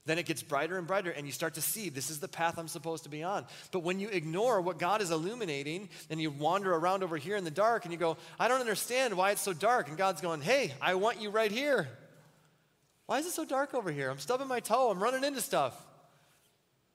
Then 0.08 0.18
it 0.18 0.26
gets 0.26 0.42
brighter 0.42 0.78
and 0.78 0.88
brighter, 0.88 1.12
and 1.12 1.26
you 1.26 1.34
start 1.34 1.56
to 1.56 1.62
see 1.62 1.90
this 1.90 2.10
is 2.10 2.22
the 2.22 2.30
path 2.30 2.58
I'm 2.58 2.70
supposed 2.70 3.04
to 3.04 3.10
be 3.10 3.24
on. 3.24 3.46
But 3.72 3.82
when 3.82 4.00
you 4.00 4.08
ignore 4.08 4.62
what 4.62 4.80
God 4.80 5.02
is 5.02 5.12
illuminating 5.12 5.90
and 6.10 6.22
you 6.22 6.32
wander 6.32 6.74
around 6.74 7.04
over 7.04 7.18
here 7.18 7.36
in 7.36 7.44
the 7.44 7.52
dark 7.52 7.84
and 7.84 7.92
you 7.92 8.00
go, 8.00 8.16
I 8.40 8.48
don't 8.48 8.62
understand 8.62 9.18
why 9.18 9.32
it's 9.32 9.42
so 9.42 9.52
dark. 9.52 9.90
And 9.90 9.98
God's 9.98 10.22
going, 10.22 10.40
Hey, 10.40 10.74
I 10.82 10.96
want 10.96 11.22
you 11.22 11.30
right 11.30 11.52
here. 11.52 11.90
Why 13.06 13.20
is 13.20 13.26
it 13.26 13.34
so 13.34 13.44
dark 13.44 13.74
over 13.74 13.92
here? 13.92 14.10
I'm 14.10 14.18
stubbing 14.18 14.48
my 14.48 14.62
toe, 14.62 14.90
I'm 14.90 15.04
running 15.04 15.26
into 15.26 15.42
stuff. 15.42 15.76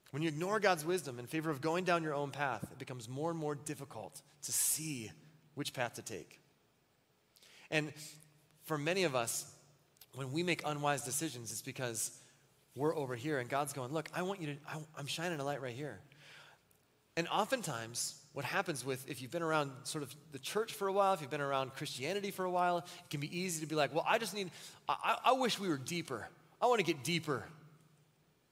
When 0.09 0.23
you 0.23 0.27
ignore 0.27 0.59
God's 0.59 0.83
wisdom 0.83 1.19
in 1.19 1.27
favor 1.27 1.51
of 1.51 1.61
going 1.61 1.85
down 1.85 2.01
your 2.01 2.15
own 2.15 2.31
path, 2.31 2.63
it 2.71 2.79
becomes 2.79 3.07
more 3.07 3.29
and 3.29 3.39
more 3.39 3.53
difficult 3.53 4.21
to 4.43 4.51
see 4.51 5.11
which 5.53 5.73
path 5.73 5.95
to 5.95 6.01
take. 6.01 6.39
And 7.69 7.93
for 8.65 8.77
many 8.77 9.03
of 9.03 9.15
us, 9.15 9.51
when 10.15 10.31
we 10.31 10.41
make 10.41 10.61
unwise 10.65 11.03
decisions, 11.03 11.51
it's 11.51 11.61
because 11.63 12.11
we're 12.75 12.95
over 12.95 13.15
here 13.15 13.39
and 13.39 13.49
God's 13.49 13.73
going, 13.73 13.93
Look, 13.93 14.09
I 14.13 14.21
want 14.23 14.41
you 14.41 14.47
to, 14.47 14.55
I, 14.67 14.77
I'm 14.97 15.07
shining 15.07 15.39
a 15.39 15.43
light 15.43 15.61
right 15.61 15.75
here. 15.75 15.99
And 17.15 17.27
oftentimes, 17.27 18.15
what 18.33 18.43
happens 18.43 18.83
with 18.83 19.07
if 19.07 19.21
you've 19.21 19.31
been 19.31 19.43
around 19.43 19.71
sort 19.83 20.03
of 20.03 20.13
the 20.31 20.39
church 20.39 20.73
for 20.73 20.87
a 20.87 20.93
while, 20.93 21.13
if 21.13 21.21
you've 21.21 21.29
been 21.29 21.41
around 21.41 21.75
Christianity 21.75 22.31
for 22.31 22.45
a 22.45 22.49
while, 22.49 22.79
it 22.79 22.85
can 23.11 23.19
be 23.19 23.39
easy 23.39 23.61
to 23.61 23.67
be 23.67 23.75
like, 23.75 23.93
well, 23.93 24.05
I 24.07 24.17
just 24.17 24.33
need, 24.33 24.49
I, 24.89 25.17
I 25.25 25.31
wish 25.33 25.59
we 25.59 25.69
were 25.69 25.77
deeper. 25.77 26.27
I 26.59 26.65
want 26.65 26.79
to 26.79 26.85
get 26.85 27.03
deeper. 27.03 27.43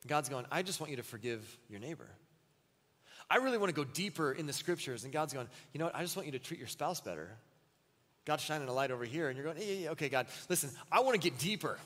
God's 0.07 0.29
going, 0.29 0.45
I 0.51 0.61
just 0.61 0.79
want 0.79 0.91
you 0.91 0.97
to 0.97 1.03
forgive 1.03 1.57
your 1.69 1.79
neighbor. 1.79 2.07
I 3.29 3.37
really 3.37 3.57
want 3.57 3.69
to 3.69 3.75
go 3.75 3.83
deeper 3.83 4.31
in 4.31 4.45
the 4.45 4.53
scriptures. 4.53 5.03
And 5.05 5.13
God's 5.13 5.33
going, 5.33 5.47
you 5.73 5.79
know 5.79 5.85
what? 5.85 5.95
I 5.95 6.01
just 6.01 6.15
want 6.15 6.27
you 6.27 6.33
to 6.33 6.39
treat 6.39 6.59
your 6.59 6.67
spouse 6.67 7.01
better. 7.01 7.29
God's 8.25 8.43
shining 8.43 8.67
a 8.67 8.73
light 8.73 8.91
over 8.91 9.03
here, 9.03 9.29
and 9.29 9.37
you're 9.37 9.51
going, 9.53 9.87
okay, 9.89 10.09
God, 10.09 10.27
listen, 10.47 10.69
I 10.91 10.99
want 10.99 11.19
to 11.19 11.29
get 11.29 11.39
deeper. 11.39 11.79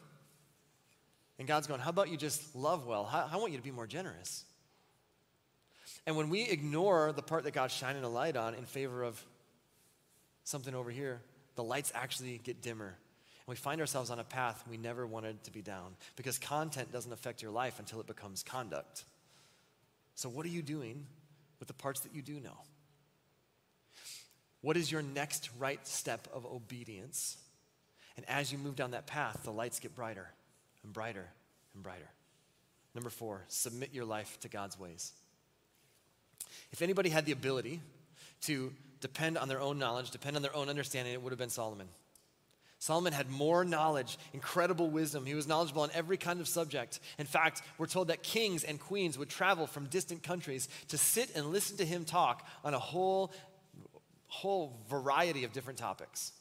And 1.37 1.47
God's 1.47 1.67
going, 1.67 1.81
how 1.81 1.89
about 1.89 2.09
you 2.09 2.17
just 2.17 2.55
love 2.55 2.85
well? 2.85 3.09
I, 3.11 3.35
want 3.37 3.51
you 3.51 3.57
to 3.57 3.63
be 3.63 3.71
more 3.71 3.87
generous. 3.87 4.45
And 6.05 6.15
when 6.15 6.29
we 6.29 6.43
ignore 6.43 7.11
the 7.11 7.21
part 7.21 7.43
that 7.43 7.51
God's 7.51 7.73
shining 7.73 8.03
a 8.03 8.09
light 8.09 8.37
on 8.37 8.53
in 8.55 8.65
favor 8.65 9.03
of 9.03 9.21
something 10.43 10.73
over 10.73 10.91
here, 10.91 11.21
the 11.55 11.63
lights 11.63 11.91
actually 11.95 12.39
get 12.43 12.61
dimmer 12.61 12.87
And 12.87 13.47
we 13.47 13.55
find 13.55 13.81
ourselves 13.81 14.09
on 14.09 14.19
a 14.19 14.23
path 14.23 14.63
we 14.69 14.77
never 14.77 15.05
wanted 15.05 15.43
to 15.43 15.51
be 15.51 15.61
down 15.61 15.95
because 16.15 16.37
content 16.37 16.91
doesn't 16.91 17.11
affect 17.11 17.41
your 17.41 17.51
life 17.51 17.79
until 17.79 17.99
it 17.99 18.07
becomes 18.07 18.43
conduct. 18.43 19.03
So, 20.13 20.29
what 20.29 20.45
are 20.45 20.49
you 20.49 20.61
doing 20.61 21.05
with 21.59 21.67
the 21.67 21.73
parts 21.73 22.01
that 22.01 22.13
you 22.13 22.21
do 22.21 22.39
know? 22.39 22.57
What 24.61 24.77
is 24.77 24.91
your 24.91 25.01
next 25.01 25.49
right 25.59 25.85
step 25.85 26.27
of 26.33 26.45
obedience? 26.45 27.37
And 28.15 28.25
as 28.29 28.51
you 28.51 28.57
move 28.57 28.75
down 28.75 28.91
that 28.91 29.07
path, 29.07 29.41
the 29.43 29.51
lights 29.51 29.79
get 29.79 29.93
brighter 29.95 30.29
and 30.85 30.93
brighter 30.93 31.27
and 31.73 31.83
brighter. 31.83 32.09
Number 32.93 33.09
four, 33.09 33.43
submit 33.49 33.93
your 33.93 34.05
life 34.05 34.39
to 34.41 34.47
God's 34.47 34.79
ways. 34.79 35.11
If 36.71 36.81
anybody 36.81 37.09
had 37.09 37.25
the 37.25 37.33
ability 37.33 37.81
to 38.43 38.71
depend 39.01 39.37
on 39.37 39.49
their 39.49 39.59
own 39.59 39.77
knowledge, 39.77 40.11
depend 40.11 40.37
on 40.37 40.41
their 40.41 40.55
own 40.55 40.69
understanding, 40.69 41.13
it 41.13 41.21
would 41.21 41.31
have 41.31 41.39
been 41.39 41.49
Solomon. 41.49 41.87
Solomon 42.79 43.13
had 43.13 43.29
more 43.29 43.65
knowledge, 43.65 44.17
incredible 44.33 44.89
wisdom. 44.89 45.25
He 45.25 45.33
was 45.33 45.47
knowledgeable 45.47 45.81
on 45.81 45.89
every 45.93 46.17
kind 46.17 46.39
of 46.39 46.47
subject. 46.47 46.99
In 47.17 47.25
fact, 47.25 47.63
we're 47.77 47.87
told 47.87 48.09
that 48.09 48.21
kings 48.21 48.63
and 48.63 48.79
queens 48.79 49.17
would 49.17 49.29
travel 49.29 49.65
from 49.65 49.87
distant 49.87 50.23
countries 50.23 50.69
to 50.89 50.97
sit 50.97 51.35
and 51.35 51.47
listen 51.47 51.77
to 51.77 51.85
him 51.85 52.05
talk 52.05 52.47
on 52.63 52.73
a 52.73 52.79
whole, 52.79 53.33
whole 54.27 54.77
variety 54.89 55.45
of 55.45 55.51
different 55.51 55.79
topics. 55.79 56.31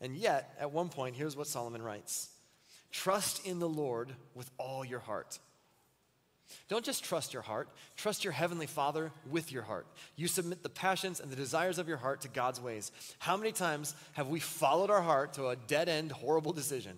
And 0.00 0.16
yet, 0.16 0.54
at 0.60 0.70
one 0.70 0.88
point, 0.88 1.16
here's 1.16 1.36
what 1.36 1.46
Solomon 1.46 1.82
writes 1.82 2.30
Trust 2.90 3.46
in 3.46 3.58
the 3.58 3.68
Lord 3.68 4.12
with 4.34 4.50
all 4.58 4.84
your 4.84 5.00
heart 5.00 5.38
don't 6.68 6.84
just 6.84 7.04
trust 7.04 7.32
your 7.32 7.42
heart, 7.42 7.68
trust 7.96 8.24
your 8.24 8.32
Heavenly 8.32 8.66
Father 8.66 9.12
with 9.28 9.52
your 9.52 9.62
heart. 9.62 9.86
You 10.16 10.28
submit 10.28 10.62
the 10.62 10.68
passions 10.68 11.20
and 11.20 11.30
the 11.30 11.36
desires 11.36 11.78
of 11.78 11.88
your 11.88 11.96
heart 11.96 12.22
to 12.22 12.28
God's 12.28 12.60
ways. 12.60 12.92
How 13.18 13.36
many 13.36 13.52
times 13.52 13.94
have 14.12 14.28
we 14.28 14.40
followed 14.40 14.90
our 14.90 15.02
heart 15.02 15.34
to 15.34 15.48
a 15.48 15.56
dead 15.56 15.88
end, 15.88 16.12
horrible 16.12 16.52
decision? 16.52 16.96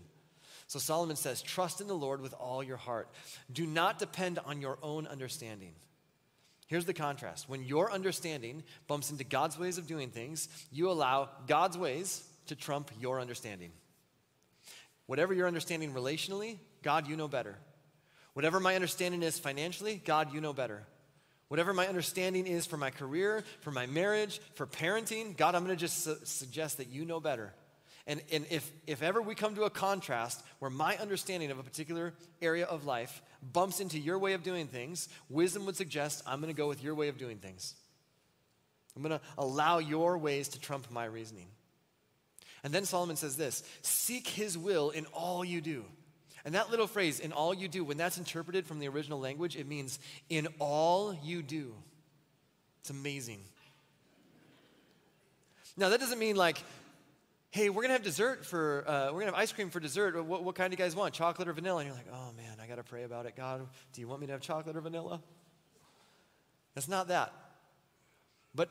So 0.67 0.79
Solomon 0.79 1.17
says, 1.17 1.43
Trust 1.43 1.81
in 1.81 1.87
the 1.87 1.95
Lord 1.95 2.21
with 2.21 2.35
all 2.35 2.63
your 2.63 2.77
heart. 2.77 3.09
Do 3.53 3.67
not 3.67 3.99
depend 3.99 4.39
on 4.39 4.61
your 4.61 4.79
own 4.83 5.07
understanding. 5.07 5.73
Here's 6.67 6.87
the 6.87 6.95
contrast 6.95 7.49
when 7.49 7.65
your 7.65 7.93
understanding 7.93 8.63
bumps 8.87 9.11
into 9.11 9.25
God's 9.25 9.59
ways 9.59 9.77
of 9.77 9.87
doing 9.87 10.09
things, 10.11 10.49
you 10.71 10.91
allow 10.91 11.29
God's 11.47 11.77
ways 11.77 12.25
to 12.47 12.57
trump 12.57 12.91
your 13.01 13.21
understanding. 13.21 13.71
Whatever 15.13 15.35
your 15.35 15.47
understanding 15.47 15.93
relationally, 15.93 16.57
God, 16.83 17.07
you 17.07 17.17
know 17.17 17.29
better. 17.29 17.59
Whatever 18.33 18.61
my 18.61 18.77
understanding 18.77 19.23
is 19.23 19.39
financially, 19.39 20.01
God, 20.03 20.33
you 20.33 20.41
know 20.41 20.55
better. 20.55 20.85
Whatever 21.49 21.75
my 21.75 21.87
understanding 21.87 22.47
is 22.47 22.65
for 22.65 22.79
my 22.79 22.89
career, 22.89 23.45
for 23.61 23.71
my 23.73 23.85
marriage, 23.85 24.41
for 24.55 24.67
parenting, 24.67 25.37
God, 25.37 25.55
I'm 25.55 25.67
going 25.67 25.77
to 25.77 25.79
just 25.79 26.03
su- 26.03 26.17
suggest 26.25 26.79
that 26.79 26.89
you 26.89 27.05
know 27.05 27.21
better. 27.21 27.53
And, 28.07 28.23
and 28.33 28.47
if, 28.49 28.73
if 28.87 29.03
ever 29.03 29.21
we 29.21 29.35
come 29.35 29.55
to 29.57 29.65
a 29.65 29.71
contrast 29.71 30.43
where 30.61 30.71
my 30.71 30.97
understanding 30.97 31.51
of 31.51 31.59
a 31.59 31.63
particular 31.63 32.15
area 32.41 32.65
of 32.65 32.87
life 32.87 33.21
bumps 33.43 33.81
into 33.81 33.99
your 33.99 34.19
way 34.19 34.33
of 34.33 34.43
doing 34.43 34.67
things, 34.67 35.11
wisdom 35.29 35.67
would 35.67 35.77
suggest 35.77 36.23
I'm 36.27 36.41
going 36.41 36.55
to 36.55 36.57
go 36.57 36.69
with 36.69 36.83
your 36.83 36.95
way 36.95 37.09
of 37.09 37.19
doing 37.19 37.37
things. 37.37 37.75
I'm 38.97 39.03
going 39.03 39.19
to 39.19 39.25
allow 39.37 39.79
your 39.79 40.17
ways 40.17 40.49
to 40.49 40.59
trump 40.59 40.91
my 40.91 41.05
reasoning. 41.05 41.49
And 42.65 42.73
then 42.73 42.85
Solomon 42.85 43.17
says 43.17 43.37
this 43.37 43.63
seek 43.83 44.29
his 44.29 44.57
will 44.57 44.91
in 44.91 45.07
all 45.07 45.45
you 45.45 45.61
do. 45.61 45.85
And 46.45 46.55
that 46.55 46.71
little 46.71 46.89
phrase, 46.89 47.21
in 47.21 47.33
all 47.33 47.55
you 47.55 47.69
do, 47.69 47.85
when 47.85 47.97
that's 47.97 48.19
interpreted 48.19 48.67
from 48.67 48.81
the 48.81 48.89
original 48.89 49.21
language, 49.21 49.57
it 49.57 49.69
means 49.69 50.01
in 50.29 50.49
all 50.59 51.17
you 51.23 51.41
do. 51.41 51.75
It's 52.81 52.91
amazing. 52.91 53.39
Now, 55.77 55.89
that 55.91 56.01
doesn't 56.01 56.19
mean 56.19 56.35
like, 56.35 56.63
hey, 57.51 57.71
we're 57.71 57.83
gonna 57.83 57.95
have 57.95 58.03
dessert 58.03 58.45
for, 58.45 58.85
uh, 58.89 59.13
we're 59.13 59.21
gonna 59.21 59.27
have 59.27 59.35
ice 59.35 59.53
cream 59.53 59.71
for 59.71 59.79
dessert. 59.79 60.23
What, 60.25 60.43
what 60.43 60.57
kind 60.57 60.71
do 60.71 60.75
you 60.75 60.85
guys 60.85 60.97
want, 60.97 61.15
chocolate 61.15 61.47
or 61.47 61.53
vanilla? 61.53 61.81
And 61.81 61.87
you're 61.89 61.97
like, 61.97 62.09
oh 62.13 62.33
man, 62.37 62.57
I 62.61 62.67
gotta 62.67 62.83
pray 62.83 63.05
about 63.05 63.27
it. 63.27 63.37
God, 63.37 63.67
do 63.93 64.01
you 64.01 64.09
want 64.09 64.21
me 64.21 64.27
to 64.27 64.33
have 64.33 64.41
chocolate 64.41 64.77
or 64.77 64.81
vanilla? 64.81 65.21
That's 66.75 66.89
not 66.89 67.09
that. 67.09 67.33
But 68.55 68.71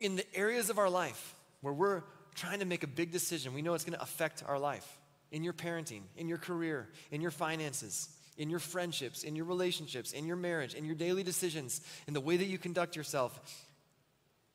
in 0.00 0.16
the 0.16 0.36
areas 0.36 0.68
of 0.68 0.78
our 0.78 0.90
life 0.90 1.34
where 1.62 1.72
we're 1.72 2.02
trying 2.36 2.60
to 2.60 2.64
make 2.64 2.84
a 2.84 2.88
big 2.88 3.10
decision, 3.10 3.54
we 3.54 3.62
know 3.62 3.74
it's 3.74 3.84
gonna 3.84 3.98
affect 4.00 4.44
our 4.46 4.58
life 4.58 4.86
in 5.32 5.42
your 5.42 5.52
parenting, 5.52 6.02
in 6.16 6.28
your 6.28 6.38
career, 6.38 6.88
in 7.10 7.20
your 7.20 7.30
finances, 7.30 8.08
in 8.36 8.50
your 8.50 8.58
friendships, 8.58 9.24
in 9.24 9.34
your 9.34 9.46
relationships, 9.46 10.12
in 10.12 10.26
your 10.26 10.36
marriage, 10.36 10.74
in 10.74 10.84
your 10.84 10.94
daily 10.94 11.22
decisions, 11.22 11.80
in 12.06 12.14
the 12.14 12.20
way 12.20 12.36
that 12.36 12.44
you 12.44 12.58
conduct 12.58 12.94
yourself. 12.94 13.66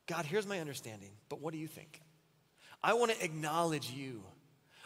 God, 0.06 0.24
here's 0.24 0.46
my 0.46 0.60
understanding, 0.60 1.10
but 1.28 1.40
what 1.40 1.52
do 1.52 1.58
you 1.58 1.68
think? 1.68 2.00
I 2.82 2.94
want 2.94 3.12
to 3.12 3.24
acknowledge 3.24 3.90
you. 3.90 4.22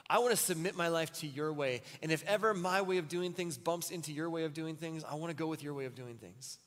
I 0.08 0.18
want 0.18 0.30
to 0.30 0.36
submit 0.36 0.76
my 0.76 0.88
life 0.88 1.12
to 1.20 1.26
your 1.26 1.52
way. 1.52 1.82
And 2.02 2.12
if 2.12 2.24
ever 2.26 2.54
my 2.54 2.82
way 2.82 2.98
of 2.98 3.08
doing 3.08 3.32
things 3.32 3.58
bumps 3.58 3.90
into 3.90 4.12
your 4.12 4.30
way 4.30 4.44
of 4.44 4.54
doing 4.54 4.76
things, 4.76 5.02
I 5.04 5.16
want 5.16 5.30
to 5.30 5.36
go 5.36 5.46
with 5.46 5.62
your 5.62 5.74
way 5.74 5.86
of 5.86 5.94
doing 5.94 6.16
things. 6.16 6.58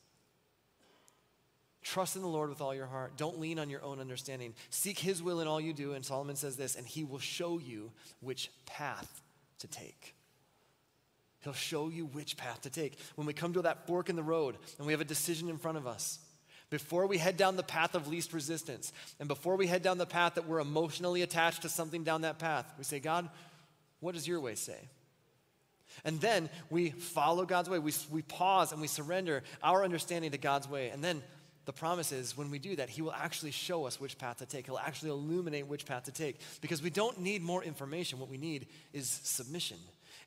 Trust 1.82 2.16
in 2.16 2.22
the 2.22 2.28
Lord 2.28 2.50
with 2.50 2.60
all 2.60 2.74
your 2.74 2.86
heart. 2.86 3.16
Don't 3.16 3.40
lean 3.40 3.58
on 3.58 3.70
your 3.70 3.82
own 3.82 4.00
understanding. 4.00 4.54
Seek 4.68 4.98
his 4.98 5.22
will 5.22 5.40
in 5.40 5.48
all 5.48 5.60
you 5.60 5.72
do. 5.72 5.92
And 5.94 6.04
Solomon 6.04 6.36
says 6.36 6.56
this, 6.56 6.76
and 6.76 6.86
he 6.86 7.04
will 7.04 7.18
show 7.18 7.58
you 7.58 7.90
which 8.20 8.50
path 8.66 9.22
to 9.60 9.66
take. 9.66 10.14
He'll 11.40 11.52
show 11.54 11.88
you 11.88 12.04
which 12.06 12.36
path 12.36 12.60
to 12.62 12.70
take. 12.70 12.98
When 13.14 13.26
we 13.26 13.32
come 13.32 13.54
to 13.54 13.62
that 13.62 13.86
fork 13.86 14.10
in 14.10 14.16
the 14.16 14.22
road 14.22 14.56
and 14.76 14.86
we 14.86 14.92
have 14.92 15.00
a 15.00 15.06
decision 15.06 15.48
in 15.48 15.56
front 15.56 15.78
of 15.78 15.86
us, 15.86 16.18
before 16.68 17.06
we 17.06 17.18
head 17.18 17.36
down 17.36 17.56
the 17.56 17.62
path 17.62 17.94
of 17.94 18.08
least 18.08 18.32
resistance, 18.32 18.92
and 19.18 19.26
before 19.26 19.56
we 19.56 19.66
head 19.66 19.82
down 19.82 19.98
the 19.98 20.06
path 20.06 20.34
that 20.34 20.46
we're 20.46 20.60
emotionally 20.60 21.22
attached 21.22 21.62
to 21.62 21.68
something 21.68 22.04
down 22.04 22.22
that 22.22 22.38
path, 22.38 22.72
we 22.78 22.84
say, 22.84 23.00
God, 23.00 23.28
what 24.00 24.14
does 24.14 24.28
your 24.28 24.40
way 24.40 24.54
say? 24.54 24.78
And 26.04 26.20
then 26.20 26.48
we 26.68 26.90
follow 26.90 27.44
God's 27.44 27.68
way. 27.68 27.78
We, 27.78 27.92
we 28.10 28.22
pause 28.22 28.70
and 28.70 28.80
we 28.80 28.86
surrender 28.86 29.42
our 29.62 29.82
understanding 29.82 30.30
to 30.30 30.38
God's 30.38 30.68
way. 30.68 30.90
And 30.90 31.02
then 31.02 31.22
the 31.66 31.72
promise 31.72 32.10
is 32.12 32.36
when 32.36 32.50
we 32.50 32.58
do 32.58 32.76
that, 32.76 32.88
He 32.88 33.02
will 33.02 33.12
actually 33.12 33.50
show 33.50 33.86
us 33.86 34.00
which 34.00 34.18
path 34.18 34.38
to 34.38 34.46
take. 34.46 34.66
He'll 34.66 34.78
actually 34.78 35.10
illuminate 35.10 35.66
which 35.66 35.86
path 35.86 36.04
to 36.04 36.12
take. 36.12 36.40
Because 36.60 36.82
we 36.82 36.90
don't 36.90 37.20
need 37.20 37.42
more 37.42 37.62
information. 37.62 38.18
What 38.18 38.30
we 38.30 38.38
need 38.38 38.66
is 38.92 39.08
submission. 39.08 39.76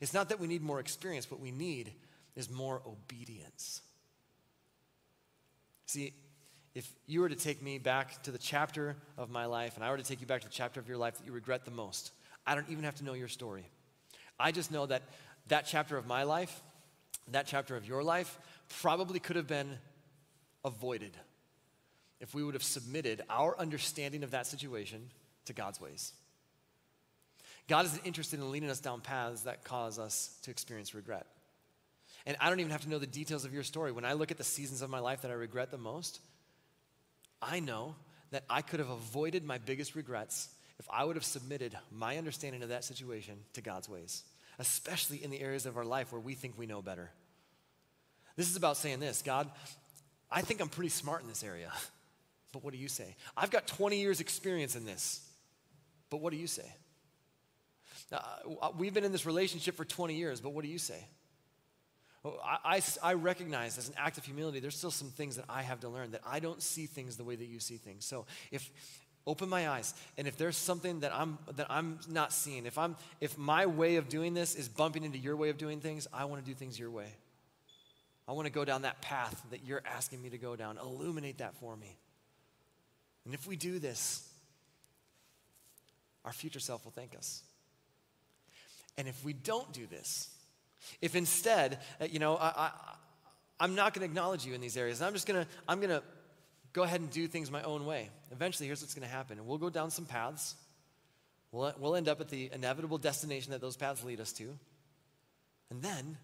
It's 0.00 0.14
not 0.14 0.28
that 0.28 0.40
we 0.40 0.46
need 0.46 0.62
more 0.62 0.80
experience. 0.80 1.30
What 1.30 1.40
we 1.40 1.50
need 1.50 1.92
is 2.36 2.50
more 2.50 2.82
obedience. 2.86 3.82
See, 5.86 6.12
if 6.74 6.90
you 7.06 7.20
were 7.20 7.28
to 7.28 7.36
take 7.36 7.62
me 7.62 7.78
back 7.78 8.22
to 8.24 8.30
the 8.30 8.38
chapter 8.38 8.96
of 9.16 9.30
my 9.30 9.46
life 9.46 9.76
and 9.76 9.84
I 9.84 9.90
were 9.90 9.96
to 9.96 10.02
take 10.02 10.20
you 10.20 10.26
back 10.26 10.40
to 10.40 10.48
the 10.48 10.54
chapter 10.54 10.80
of 10.80 10.88
your 10.88 10.96
life 10.96 11.18
that 11.18 11.26
you 11.26 11.32
regret 11.32 11.64
the 11.64 11.70
most, 11.70 12.10
I 12.46 12.54
don't 12.54 12.68
even 12.68 12.84
have 12.84 12.96
to 12.96 13.04
know 13.04 13.12
your 13.14 13.28
story. 13.28 13.64
I 14.38 14.50
just 14.50 14.72
know 14.72 14.86
that 14.86 15.02
that 15.48 15.66
chapter 15.66 15.96
of 15.96 16.06
my 16.06 16.24
life, 16.24 16.62
that 17.30 17.46
chapter 17.46 17.76
of 17.76 17.86
your 17.86 18.02
life, 18.02 18.38
probably 18.80 19.20
could 19.20 19.36
have 19.36 19.46
been 19.46 19.78
avoided 20.64 21.16
if 22.20 22.34
we 22.34 22.42
would 22.42 22.54
have 22.54 22.62
submitted 22.62 23.22
our 23.28 23.58
understanding 23.58 24.22
of 24.22 24.30
that 24.30 24.46
situation 24.46 25.10
to 25.44 25.52
God's 25.52 25.80
ways. 25.80 26.12
God 27.68 27.86
isn't 27.86 28.06
interested 28.06 28.40
in 28.40 28.50
leading 28.50 28.70
us 28.70 28.80
down 28.80 29.00
paths 29.00 29.42
that 29.42 29.64
cause 29.64 29.98
us 29.98 30.38
to 30.42 30.50
experience 30.50 30.94
regret. 30.94 31.26
And 32.26 32.36
I 32.40 32.48
don't 32.48 32.60
even 32.60 32.72
have 32.72 32.82
to 32.82 32.88
know 32.88 32.98
the 32.98 33.06
details 33.06 33.44
of 33.44 33.52
your 33.52 33.62
story. 33.62 33.92
When 33.92 34.04
I 34.04 34.14
look 34.14 34.30
at 34.30 34.38
the 34.38 34.44
seasons 34.44 34.82
of 34.82 34.90
my 34.90 34.98
life 34.98 35.22
that 35.22 35.30
I 35.30 35.34
regret 35.34 35.70
the 35.70 35.78
most, 35.78 36.20
I 37.42 37.60
know 37.60 37.94
that 38.30 38.44
I 38.48 38.62
could 38.62 38.80
have 38.80 38.90
avoided 38.90 39.44
my 39.44 39.58
biggest 39.58 39.94
regrets 39.94 40.48
if 40.78 40.88
I 40.90 41.04
would 41.04 41.16
have 41.16 41.24
submitted 41.24 41.76
my 41.90 42.16
understanding 42.16 42.62
of 42.62 42.70
that 42.70 42.84
situation 42.84 43.36
to 43.52 43.60
God's 43.60 43.88
ways, 43.88 44.24
especially 44.58 45.22
in 45.22 45.30
the 45.30 45.40
areas 45.40 45.66
of 45.66 45.76
our 45.76 45.84
life 45.84 46.12
where 46.12 46.20
we 46.20 46.34
think 46.34 46.58
we 46.58 46.66
know 46.66 46.82
better. 46.82 47.10
This 48.36 48.50
is 48.50 48.56
about 48.56 48.76
saying 48.76 49.00
this 49.00 49.22
God, 49.22 49.50
I 50.30 50.42
think 50.42 50.60
I'm 50.60 50.68
pretty 50.68 50.90
smart 50.90 51.22
in 51.22 51.28
this 51.28 51.44
area, 51.44 51.72
but 52.52 52.64
what 52.64 52.72
do 52.72 52.78
you 52.78 52.88
say? 52.88 53.16
I've 53.36 53.50
got 53.50 53.66
20 53.66 53.98
years' 53.98 54.20
experience 54.20 54.76
in 54.76 54.84
this, 54.84 55.20
but 56.10 56.20
what 56.20 56.32
do 56.32 56.38
you 56.38 56.46
say? 56.46 56.70
Uh, 58.12 58.70
we've 58.76 58.94
been 58.94 59.04
in 59.04 59.12
this 59.12 59.26
relationship 59.26 59.76
for 59.76 59.84
20 59.84 60.14
years, 60.14 60.40
but 60.40 60.50
what 60.50 60.64
do 60.64 60.70
you 60.70 60.78
say? 60.78 61.06
I, 62.24 62.58
I, 62.76 62.82
I, 63.02 63.14
recognize 63.14 63.76
as 63.76 63.88
an 63.88 63.94
act 63.98 64.16
of 64.16 64.24
humility, 64.24 64.60
there's 64.60 64.76
still 64.76 64.90
some 64.90 65.08
things 65.08 65.36
that 65.36 65.44
I 65.48 65.62
have 65.62 65.80
to 65.80 65.88
learn, 65.88 66.12
that 66.12 66.22
I 66.26 66.40
don't 66.40 66.62
see 66.62 66.86
things 66.86 67.16
the 67.16 67.24
way 67.24 67.36
that 67.36 67.46
you 67.46 67.60
see 67.60 67.76
things. 67.76 68.06
So 68.06 68.24
if, 68.50 68.70
open 69.26 69.48
my 69.48 69.68
eyes, 69.68 69.94
and 70.16 70.26
if 70.26 70.36
there's 70.36 70.56
something 70.56 71.00
that 71.00 71.14
I'm, 71.14 71.38
that 71.56 71.66
I'm 71.70 71.98
not 72.08 72.32
seeing, 72.32 72.66
if, 72.66 72.78
I'm, 72.78 72.96
if 73.20 73.36
my 73.36 73.66
way 73.66 73.96
of 73.96 74.08
doing 74.08 74.32
this 74.32 74.54
is 74.54 74.68
bumping 74.68 75.04
into 75.04 75.18
your 75.18 75.36
way 75.36 75.50
of 75.50 75.58
doing 75.58 75.80
things, 75.80 76.06
I 76.12 76.24
want 76.24 76.44
to 76.44 76.50
do 76.50 76.54
things 76.54 76.78
your 76.78 76.90
way. 76.90 77.08
I 78.26 78.32
want 78.32 78.46
to 78.46 78.52
go 78.52 78.64
down 78.64 78.82
that 78.82 79.02
path 79.02 79.42
that 79.50 79.64
you're 79.64 79.82
asking 79.84 80.22
me 80.22 80.30
to 80.30 80.38
go 80.38 80.56
down. 80.56 80.78
Illuminate 80.78 81.38
that 81.38 81.54
for 81.56 81.76
me. 81.76 81.98
And 83.24 83.34
if 83.34 83.46
we 83.46 83.56
do 83.56 83.78
this, 83.78 84.26
our 86.24 86.32
future 86.32 86.60
self 86.60 86.84
will 86.84 86.92
thank 86.92 87.14
us. 87.16 87.42
And 88.96 89.08
if 89.08 89.24
we 89.24 89.32
don't 89.32 89.70
do 89.72 89.86
this, 89.86 90.30
if 91.00 91.16
instead, 91.16 91.78
uh, 92.00 92.06
you 92.10 92.18
know, 92.18 92.36
I, 92.36 92.70
I, 93.60 93.64
am 93.64 93.74
not 93.74 93.94
going 93.94 94.00
to 94.00 94.06
acknowledge 94.06 94.46
you 94.46 94.54
in 94.54 94.60
these 94.60 94.76
areas, 94.76 95.02
I'm 95.02 95.12
just 95.12 95.26
going 95.26 95.44
to, 95.44 95.50
I'm 95.68 95.80
going 95.80 95.90
to 95.90 96.02
go 96.72 96.82
ahead 96.82 97.00
and 97.00 97.10
do 97.10 97.26
things 97.26 97.50
my 97.50 97.62
own 97.62 97.86
way. 97.86 98.10
Eventually, 98.30 98.66
here's 98.66 98.82
what's 98.82 98.94
going 98.94 99.06
to 99.06 99.14
happen. 99.14 99.44
We'll 99.46 99.58
go 99.58 99.70
down 99.70 99.90
some 99.90 100.04
paths. 100.04 100.54
We'll, 101.52 101.72
we'll 101.78 101.96
end 101.96 102.08
up 102.08 102.20
at 102.20 102.28
the 102.28 102.50
inevitable 102.52 102.98
destination 102.98 103.52
that 103.52 103.60
those 103.60 103.76
paths 103.76 104.04
lead 104.04 104.20
us 104.20 104.32
to. 104.34 104.56
And 105.70 105.82
then 105.82 106.18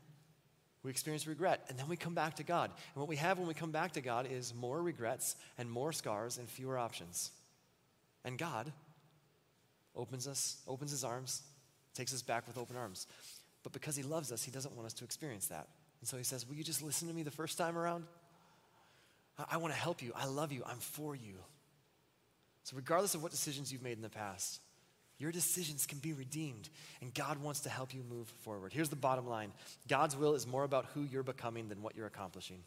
we 0.82 0.90
experience 0.90 1.26
regret. 1.26 1.64
And 1.68 1.78
then 1.78 1.88
we 1.88 1.96
come 1.96 2.14
back 2.14 2.36
to 2.36 2.42
God. 2.42 2.70
And 2.94 3.00
what 3.00 3.08
we 3.08 3.16
have 3.16 3.38
when 3.38 3.46
we 3.46 3.54
come 3.54 3.70
back 3.70 3.92
to 3.92 4.00
God 4.00 4.26
is 4.30 4.54
more 4.54 4.82
regrets 4.82 5.36
and 5.58 5.70
more 5.70 5.92
scars 5.92 6.38
and 6.38 6.48
fewer 6.48 6.78
options. 6.78 7.30
And 8.24 8.38
God 8.38 8.72
opens 9.94 10.26
us, 10.26 10.56
opens 10.66 10.90
his 10.90 11.04
arms, 11.04 11.42
takes 11.94 12.14
us 12.14 12.22
back 12.22 12.46
with 12.46 12.56
open 12.56 12.76
arms. 12.76 13.06
But 13.62 13.72
because 13.72 13.96
he 13.96 14.02
loves 14.02 14.32
us, 14.32 14.42
he 14.42 14.50
doesn't 14.50 14.74
want 14.74 14.86
us 14.86 14.94
to 14.94 15.04
experience 15.04 15.46
that. 15.48 15.68
And 16.00 16.08
so 16.08 16.16
he 16.16 16.24
says, 16.24 16.48
Will 16.48 16.54
you 16.54 16.64
just 16.64 16.82
listen 16.82 17.08
to 17.08 17.14
me 17.14 17.22
the 17.22 17.30
first 17.30 17.58
time 17.58 17.76
around? 17.76 18.04
I, 19.38 19.44
I 19.52 19.56
want 19.58 19.74
to 19.74 19.80
help 19.80 20.02
you. 20.02 20.12
I 20.16 20.26
love 20.26 20.52
you. 20.52 20.62
I'm 20.66 20.78
for 20.78 21.14
you. 21.14 21.34
So, 22.62 22.76
regardless 22.76 23.14
of 23.14 23.22
what 23.22 23.32
decisions 23.32 23.72
you've 23.72 23.82
made 23.82 23.96
in 23.96 24.02
the 24.02 24.08
past, 24.08 24.60
your 25.20 25.30
decisions 25.30 25.84
can 25.84 25.98
be 25.98 26.14
redeemed, 26.14 26.70
and 27.02 27.12
God 27.12 27.42
wants 27.42 27.60
to 27.60 27.68
help 27.68 27.94
you 27.94 28.02
move 28.08 28.26
forward. 28.42 28.72
Here's 28.72 28.88
the 28.88 28.96
bottom 28.96 29.28
line 29.28 29.52
God's 29.86 30.16
will 30.16 30.34
is 30.34 30.46
more 30.46 30.64
about 30.64 30.86
who 30.94 31.02
you're 31.02 31.22
becoming 31.22 31.68
than 31.68 31.82
what 31.82 31.94
you're 31.94 32.06
accomplishing. 32.06 32.62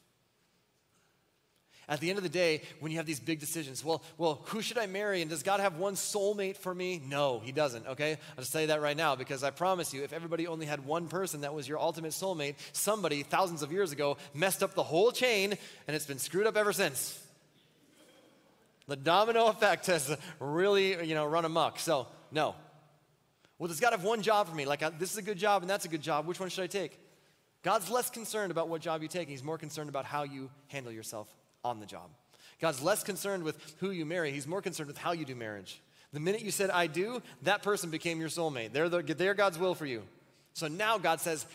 At 1.90 2.00
the 2.00 2.10
end 2.10 2.18
of 2.18 2.24
the 2.24 2.30
day, 2.30 2.62
when 2.80 2.92
you 2.94 2.98
have 3.00 3.06
these 3.06 3.20
big 3.20 3.40
decisions, 3.40 3.84
well, 3.84 4.02
well, 4.18 4.42
who 4.46 4.62
should 4.62 4.78
I 4.78 4.86
marry? 4.86 5.22
And 5.22 5.30
does 5.30 5.44
God 5.44 5.60
have 5.60 5.78
one 5.78 5.96
soulmate 5.96 6.56
for 6.56 6.74
me? 6.74 7.02
No, 7.06 7.42
He 7.44 7.52
doesn't, 7.52 7.86
okay? 7.88 8.18
I'll 8.38 8.44
just 8.44 8.54
tell 8.54 8.62
you 8.62 8.68
that 8.68 8.82
right 8.82 8.96
now 8.96 9.16
because 9.16 9.44
I 9.44 9.50
promise 9.50 9.94
you, 9.94 10.04
if 10.04 10.14
everybody 10.14 10.48
only 10.48 10.66
had 10.66 10.86
one 10.86 11.08
person 11.08 11.42
that 11.42 11.54
was 11.54 11.68
your 11.68 11.80
ultimate 11.80 12.12
soulmate, 12.12 12.56
somebody 12.72 13.24
thousands 13.24 13.64
of 13.64 13.72
years 13.72 13.92
ago 13.92 14.18
messed 14.34 14.64
up 14.64 14.76
the 14.76 14.84
whole 14.84 15.12
chain 15.12 15.58
and 15.88 15.96
it's 15.96 16.06
been 16.06 16.20
screwed 16.20 16.48
up 16.48 16.56
ever 16.56 16.72
since. 16.72 17.20
The 18.88 18.96
domino 18.96 19.48
effect 19.48 19.88
has 19.88 20.16
really, 20.40 21.06
you 21.06 21.16
know, 21.16 21.26
run 21.26 21.46
amok. 21.46 21.80
So, 21.80 22.08
no. 22.32 22.56
Well, 23.58 23.68
does 23.70 23.80
God 23.80 23.92
have 23.92 24.04
one 24.04 24.22
job 24.22 24.50
for 24.50 24.56
me? 24.56 24.66
Like, 24.66 24.84
uh, 24.84 24.92
this 24.98 25.12
is 25.12 25.18
a 25.18 25.22
good 25.22 25.38
job 25.38 25.62
and 25.62 25.70
that's 25.70 25.86
a 25.86 25.90
good 25.90 26.02
job. 26.02 26.26
Which 26.26 26.40
one 26.40 26.50
should 26.50 26.64
I 26.64 26.68
take? 26.68 27.00
God's 27.64 27.90
less 27.90 28.10
concerned 28.10 28.52
about 28.52 28.68
what 28.68 28.82
job 28.82 29.02
you 29.02 29.08
take. 29.08 29.30
He's 29.30 29.44
more 29.44 29.58
concerned 29.58 29.90
about 29.90 30.04
how 30.06 30.24
you 30.24 30.50
handle 30.68 30.92
yourself 30.92 31.34
on 31.64 31.80
the 31.80 31.86
job. 31.86 32.10
God's 32.60 32.82
less 32.82 33.04
concerned 33.04 33.44
with 33.44 33.58
who 33.80 33.92
you 33.92 34.06
marry, 34.06 34.32
He's 34.32 34.48
more 34.48 34.62
concerned 34.62 34.88
with 34.88 34.98
how 34.98 35.14
you 35.14 35.26
do 35.26 35.36
marriage. 35.36 35.82
The 36.12 36.20
minute 36.20 36.42
you 36.42 36.52
said, 36.52 36.70
I 36.70 36.88
do, 36.88 37.24
that 37.42 37.64
person 37.64 37.90
became 37.90 38.20
your 38.20 38.30
soulmate. 38.30 38.72
They're, 38.72 38.90
the, 38.90 39.02
they're 39.02 39.34
God's 39.34 39.58
will 39.58 39.74
for 39.74 39.86
you. 39.86 40.04
So 40.54 40.68
now 40.68 41.00
God 41.00 41.20
says, 41.20 41.46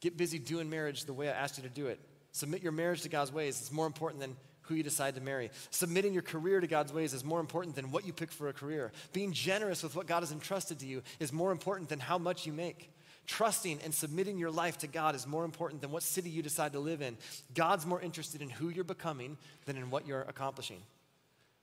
get 0.00 0.16
busy 0.16 0.38
doing 0.38 0.68
marriage 0.68 1.06
the 1.06 1.14
way 1.14 1.28
I 1.28 1.32
asked 1.32 1.56
you 1.56 1.62
to 1.62 1.70
do 1.70 1.86
it. 1.86 1.98
Submit 2.32 2.62
your 2.62 2.72
marriage 2.72 3.02
to 3.02 3.08
God's 3.08 3.32
ways. 3.32 3.58
It's 3.60 3.72
more 3.72 3.86
important 3.86 4.20
than 4.20 4.36
who 4.68 4.74
you 4.74 4.82
decide 4.82 5.14
to 5.14 5.20
marry. 5.20 5.50
Submitting 5.70 6.12
your 6.12 6.22
career 6.22 6.60
to 6.60 6.66
God's 6.66 6.92
ways 6.92 7.14
is 7.14 7.24
more 7.24 7.40
important 7.40 7.74
than 7.74 7.90
what 7.90 8.06
you 8.06 8.12
pick 8.12 8.30
for 8.30 8.48
a 8.48 8.52
career. 8.52 8.92
Being 9.12 9.32
generous 9.32 9.82
with 9.82 9.96
what 9.96 10.06
God 10.06 10.20
has 10.20 10.32
entrusted 10.32 10.78
to 10.80 10.86
you 10.86 11.02
is 11.18 11.32
more 11.32 11.50
important 11.50 11.88
than 11.88 12.00
how 12.00 12.18
much 12.18 12.46
you 12.46 12.52
make. 12.52 12.90
Trusting 13.26 13.80
and 13.84 13.92
submitting 13.92 14.38
your 14.38 14.50
life 14.50 14.78
to 14.78 14.86
God 14.86 15.14
is 15.14 15.26
more 15.26 15.44
important 15.44 15.82
than 15.82 15.90
what 15.90 16.02
city 16.02 16.30
you 16.30 16.42
decide 16.42 16.72
to 16.72 16.80
live 16.80 17.02
in. 17.02 17.16
God's 17.54 17.84
more 17.84 18.00
interested 18.00 18.40
in 18.40 18.48
who 18.48 18.68
you're 18.70 18.84
becoming 18.84 19.36
than 19.66 19.76
in 19.76 19.90
what 19.90 20.06
you're 20.06 20.22
accomplishing. 20.22 20.80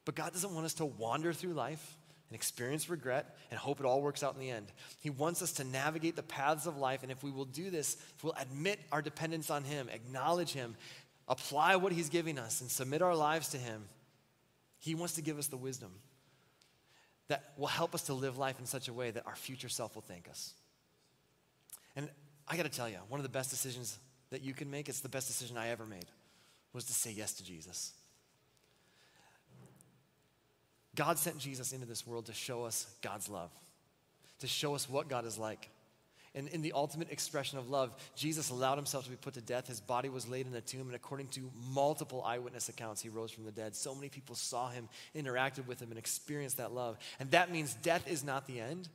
But 0.06 0.16
God 0.16 0.34
doesn't 0.34 0.54
want 0.54 0.66
us 0.66 0.76
to 0.76 0.86
wander 0.86 1.34
through 1.34 1.54
life 1.54 1.98
and 2.30 2.36
experience 2.36 2.90
regret 2.90 3.36
and 3.50 3.60
hope 3.60 3.80
it 3.80 3.86
all 3.86 4.02
works 4.02 4.24
out 4.24 4.34
in 4.34 4.40
the 4.40 4.50
end. 4.50 4.68
He 5.00 5.10
wants 5.10 5.42
us 5.42 5.54
to 5.54 5.64
navigate 5.64 6.16
the 6.16 6.24
paths 6.24 6.66
of 6.66 6.78
life, 6.78 7.04
and 7.04 7.12
if 7.12 7.24
we 7.24 7.32
will 7.32 7.46
do 7.46 7.70
this, 7.70 7.98
if 8.16 8.24
we'll 8.24 8.36
admit 8.40 8.80
our 8.92 9.02
dependence 9.02 9.50
on 9.50 9.64
Him, 9.64 9.90
acknowledge 9.92 10.52
Him, 10.52 10.76
apply 11.28 11.76
what 11.76 11.92
He's 11.92 12.10
giving 12.10 12.38
us, 12.38 12.62
and 12.62 12.70
submit 12.70 13.02
our 13.02 13.16
lives 13.16 13.50
to 13.50 13.58
Him, 13.58 13.84
He 14.80 14.96
wants 14.96 15.16
to 15.16 15.22
give 15.22 15.38
us 15.38 15.48
the 15.48 15.58
wisdom 15.58 15.92
that 17.28 17.54
will 17.58 17.68
help 17.68 17.96
us 17.96 18.04
to 18.04 18.14
live 18.14 18.38
life 18.38 18.60
in 18.60 18.66
such 18.66 18.88
a 18.88 18.94
way 18.94 19.12
that 19.12 19.26
our 19.26 19.36
future 19.36 19.70
self 19.70 19.96
will 19.96 20.04
thank 20.04 20.30
us. 20.30 20.54
And 21.96 22.10
I 22.48 22.56
got 22.56 22.64
to 22.64 22.70
tell 22.70 22.90
you, 22.90 22.98
one 23.10 23.20
of 23.20 23.24
the 23.24 23.30
best 23.30 23.50
decisions 23.50 23.98
that 24.30 24.44
you 24.44 24.54
can 24.54 24.70
make, 24.70 24.90
it's 24.90 25.00
the 25.00 25.10
best 25.10 25.28
decision 25.28 25.58
I 25.58 25.70
ever 25.70 25.86
made, 25.86 26.06
was 26.74 26.86
to 26.86 26.94
say 26.94 27.12
yes 27.12 27.34
to 27.34 27.44
Jesus. 27.44 27.94
God 30.94 31.18
sent 31.18 31.38
Jesus 31.38 31.74
into 31.74 31.86
this 31.86 32.06
world 32.06 32.28
to 32.28 32.34
show 32.34 32.64
us 32.64 32.88
God's 33.02 33.30
love, 33.30 33.52
to 34.40 34.48
show 34.48 34.76
us 34.76 34.90
what 34.90 35.10
God 35.10 35.26
is 35.26 35.38
like. 35.38 35.70
And 36.36 36.50
in 36.50 36.62
the 36.62 36.74
ultimate 36.74 37.12
expression 37.12 37.58
of 37.58 37.70
love, 37.70 37.96
Jesus 38.16 38.50
allowed 38.50 38.76
himself 38.76 39.06
to 39.06 39.10
be 39.10 39.16
put 39.16 39.36
to 39.36 39.42
death. 39.42 39.68
His 39.68 39.80
body 39.80 40.10
was 40.10 40.28
laid 40.28 40.46
in 40.48 40.54
a 40.54 40.62
tomb, 40.62 40.88
and 40.88 40.96
according 40.96 41.30
to 41.30 41.50
multiple 41.72 42.22
eyewitness 42.24 42.68
accounts, 42.68 43.02
he 43.02 43.08
rose 43.08 43.32
from 43.32 43.46
the 43.46 43.52
dead. 43.52 43.74
So 43.76 43.96
many 43.96 44.10
people 44.10 44.36
saw 44.36 44.70
him, 44.70 44.90
interacted 45.16 45.66
with 45.66 45.82
him, 45.82 45.90
and 45.92 45.98
experienced 45.98 46.58
that 46.58 46.74
love. 46.74 46.98
And 47.20 47.32
that 47.32 47.52
means 47.52 47.74
death 47.76 48.06
is 48.08 48.24
not 48.24 48.48
the 48.48 48.60
end. 48.60 48.90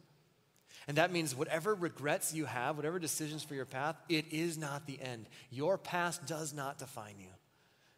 And 0.87 0.99
that 0.99 1.13
means 1.13 1.35
whatever 1.35 1.75
regrets 1.75 2.35
you 2.35 2.45
have, 2.45 2.77
whatever 2.77 2.99
decisions 2.99 3.43
for 3.43 3.55
your 3.55 3.65
path, 3.65 3.97
it 4.09 4.27
is 4.31 4.59
not 4.59 4.87
the 4.87 5.01
end. 5.01 5.27
Your 5.51 5.79
past 5.79 6.27
does 6.27 6.53
not 6.53 6.79
define 6.79 7.15
you. 7.19 7.29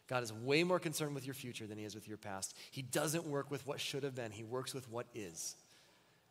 God 0.09 0.23
is 0.23 0.33
way 0.33 0.63
more 0.63 0.79
concerned 0.79 1.15
with 1.15 1.25
your 1.25 1.35
future 1.35 1.67
than 1.67 1.79
he 1.79 1.85
is 1.85 1.95
with 1.95 2.07
your 2.07 2.19
past. 2.19 2.55
He 2.71 2.83
doesn't 2.83 3.27
work 3.27 3.51
with 3.51 3.67
what 3.67 3.81
should 3.81 4.03
have 4.03 4.15
been, 4.15 4.31
he 4.31 4.45
works 4.45 4.75
with 4.75 4.89
what 4.91 5.07
is. 5.15 5.57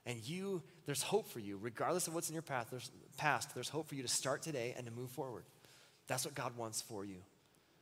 And 0.05 0.27
you, 0.27 0.63
there's 0.85 1.03
hope 1.03 1.29
for 1.29 1.39
you, 1.39 1.57
regardless 1.61 2.07
of 2.07 2.15
what's 2.15 2.29
in 2.29 2.33
your 2.33 2.41
path, 2.41 2.67
there's, 2.71 2.89
past, 3.17 3.53
there's 3.53 3.69
hope 3.69 3.87
for 3.87 3.95
you 3.95 4.01
to 4.01 4.07
start 4.07 4.41
today 4.41 4.73
and 4.75 4.85
to 4.87 4.91
move 4.91 5.11
forward. 5.11 5.43
That's 6.07 6.25
what 6.25 6.33
God 6.33 6.57
wants 6.57 6.81
for 6.81 7.05
you. 7.05 7.17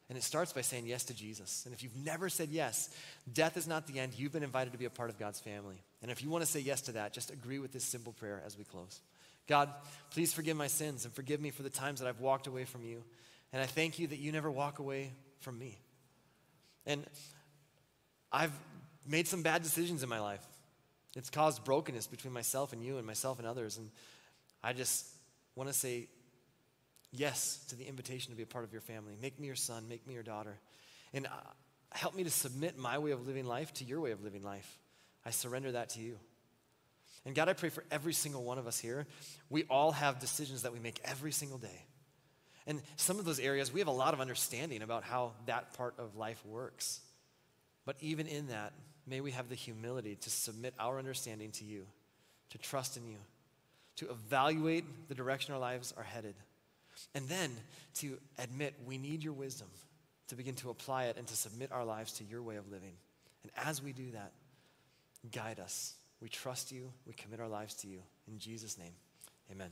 And 0.10 0.18
it 0.18 0.24
starts 0.24 0.52
by 0.52 0.62
saying 0.62 0.88
yes 0.88 1.04
to 1.06 1.14
Jesus. 1.14 1.64
And 1.66 1.74
if 1.74 1.84
you've 1.84 1.96
never 1.96 2.30
said 2.30 2.50
yes, 2.50 2.90
death 3.32 3.58
is 3.58 3.68
not 3.68 3.86
the 3.86 4.00
end. 4.00 4.14
You've 4.18 4.32
been 4.32 4.44
invited 4.44 4.74
to 4.74 4.80
be 4.80 4.86
a 4.86 4.90
part 4.90 5.10
of 5.10 5.20
God's 5.20 5.40
family. 5.40 5.84
And 6.02 6.10
if 6.10 6.24
you 6.24 6.30
want 6.30 6.44
to 6.44 6.50
say 6.50 6.60
yes 6.60 6.82
to 6.82 6.94
that, 6.94 7.14
just 7.14 7.32
agree 7.32 7.60
with 7.60 7.72
this 7.72 7.84
simple 7.84 8.14
prayer 8.14 8.42
as 8.46 8.58
we 8.58 8.64
close. 8.64 9.02
God, 9.48 9.70
please 10.12 10.34
forgive 10.34 10.58
my 10.58 10.68
sins 10.68 11.06
and 11.06 11.14
forgive 11.14 11.40
me 11.40 11.52
for 11.52 11.64
the 11.64 11.70
times 11.70 12.00
that 12.00 12.08
I've 12.08 12.20
walked 12.20 12.48
away 12.48 12.66
from 12.66 12.84
you. 12.84 13.04
And 13.54 13.62
I 13.62 13.66
thank 13.66 14.00
you 14.00 14.08
that 14.08 14.20
you 14.20 14.32
never 14.32 14.50
walk 14.50 14.80
away 14.80 15.14
from 15.40 15.58
me. 15.58 15.80
And 16.86 17.06
I've 18.32 18.54
made 19.08 19.28
some 19.28 19.44
bad 19.44 19.64
decisions 19.64 20.02
in 20.04 20.10
my 20.10 20.20
life. 20.20 20.46
It's 21.16 21.30
caused 21.30 21.64
brokenness 21.64 22.08
between 22.08 22.34
myself 22.34 22.74
and 22.74 22.84
you 22.84 22.98
and 22.98 23.06
myself 23.06 23.40
and 23.40 23.48
others. 23.48 23.78
And 23.78 23.90
I 24.64 24.74
just 24.74 25.08
want 25.56 25.70
to 25.70 25.74
say 25.74 26.08
yes 27.12 27.64
to 27.70 27.76
the 27.76 27.88
invitation 27.88 28.32
to 28.32 28.38
be 28.38 28.44
a 28.44 28.48
part 28.48 28.64
of 28.64 28.72
your 28.72 28.82
family. 28.82 29.16
Make 29.22 29.40
me 29.40 29.48
your 29.48 29.56
son, 29.56 29.88
make 29.88 30.06
me 30.08 30.14
your 30.14 30.24
daughter. 30.24 30.60
And 31.14 31.26
uh, 31.26 31.30
help 31.92 32.16
me 32.16 32.24
to 32.24 32.30
submit 32.30 32.78
my 32.78 32.98
way 33.00 33.12
of 33.12 33.26
living 33.26 33.46
life 33.46 33.74
to 33.76 33.84
your 33.84 34.02
way 34.02 34.12
of 34.12 34.24
living 34.24 34.44
life. 34.44 34.78
I 35.26 35.32
surrender 35.32 35.72
that 35.74 35.90
to 35.90 36.00
you. 36.00 36.18
And 37.26 37.36
God, 37.36 37.50
I 37.50 37.54
pray 37.54 37.70
for 37.70 37.84
every 37.92 38.14
single 38.14 38.44
one 38.44 38.58
of 38.58 38.68
us 38.68 38.80
here. 38.80 39.06
We 39.50 39.64
all 39.70 39.92
have 39.92 40.20
decisions 40.20 40.62
that 40.62 40.72
we 40.72 40.80
make 40.80 41.00
every 41.04 41.32
single 41.32 41.58
day. 41.58 41.86
And 42.66 42.82
some 42.96 43.20
of 43.20 43.26
those 43.26 43.40
areas, 43.40 43.74
we 43.74 43.80
have 43.80 43.88
a 43.88 43.92
lot 43.92 44.14
of 44.14 44.22
understanding 44.22 44.82
about 44.82 45.04
how 45.04 45.34
that 45.48 45.74
part 45.74 45.96
of 45.98 46.16
life 46.16 46.44
works. 46.46 47.02
But 47.86 47.96
even 48.00 48.28
in 48.28 48.48
that, 48.48 48.74
may 49.10 49.22
we 49.22 49.32
have 49.32 49.50
the 49.50 49.56
humility 49.56 50.16
to 50.16 50.30
submit 50.30 50.74
our 50.80 51.00
understanding 51.00 51.52
to 51.52 51.66
you, 51.66 51.86
to 52.52 52.58
trust 52.58 52.98
in 52.98 53.08
you, 53.08 53.18
to 53.98 54.10
evaluate 54.10 54.86
the 55.10 55.16
direction 55.16 55.54
our 55.54 55.60
lives 55.60 55.94
are 55.98 56.04
headed 56.04 56.36
and 57.16 57.28
then 57.28 57.52
to 57.96 58.18
admit 58.38 58.74
we 58.86 58.98
need 58.98 59.24
your 59.24 59.34
wisdom 59.34 59.68
to 60.28 60.36
begin 60.36 60.56
to 60.56 60.70
apply 60.70 61.06
it 61.06 61.18
and 61.18 61.28
to 61.28 61.36
submit 61.36 61.72
our 61.72 61.84
lives 61.84 62.14
to 62.14 62.24
your 62.24 62.42
way 62.42 62.56
of 62.56 62.72
living. 62.72 62.94
And 63.44 63.52
as 63.66 63.82
we 63.82 63.94
do 63.94 64.12
that, 64.12 64.32
guide 65.32 65.60
us. 65.60 65.94
We 66.22 66.30
trust 66.30 66.72
you. 66.72 66.92
We 67.06 67.14
commit 67.14 67.40
our 67.40 67.48
lives 67.48 67.74
to 67.76 67.88
you. 67.88 68.00
In 68.28 68.38
Jesus' 68.38 68.78
name, 68.78 68.94
amen. 69.52 69.70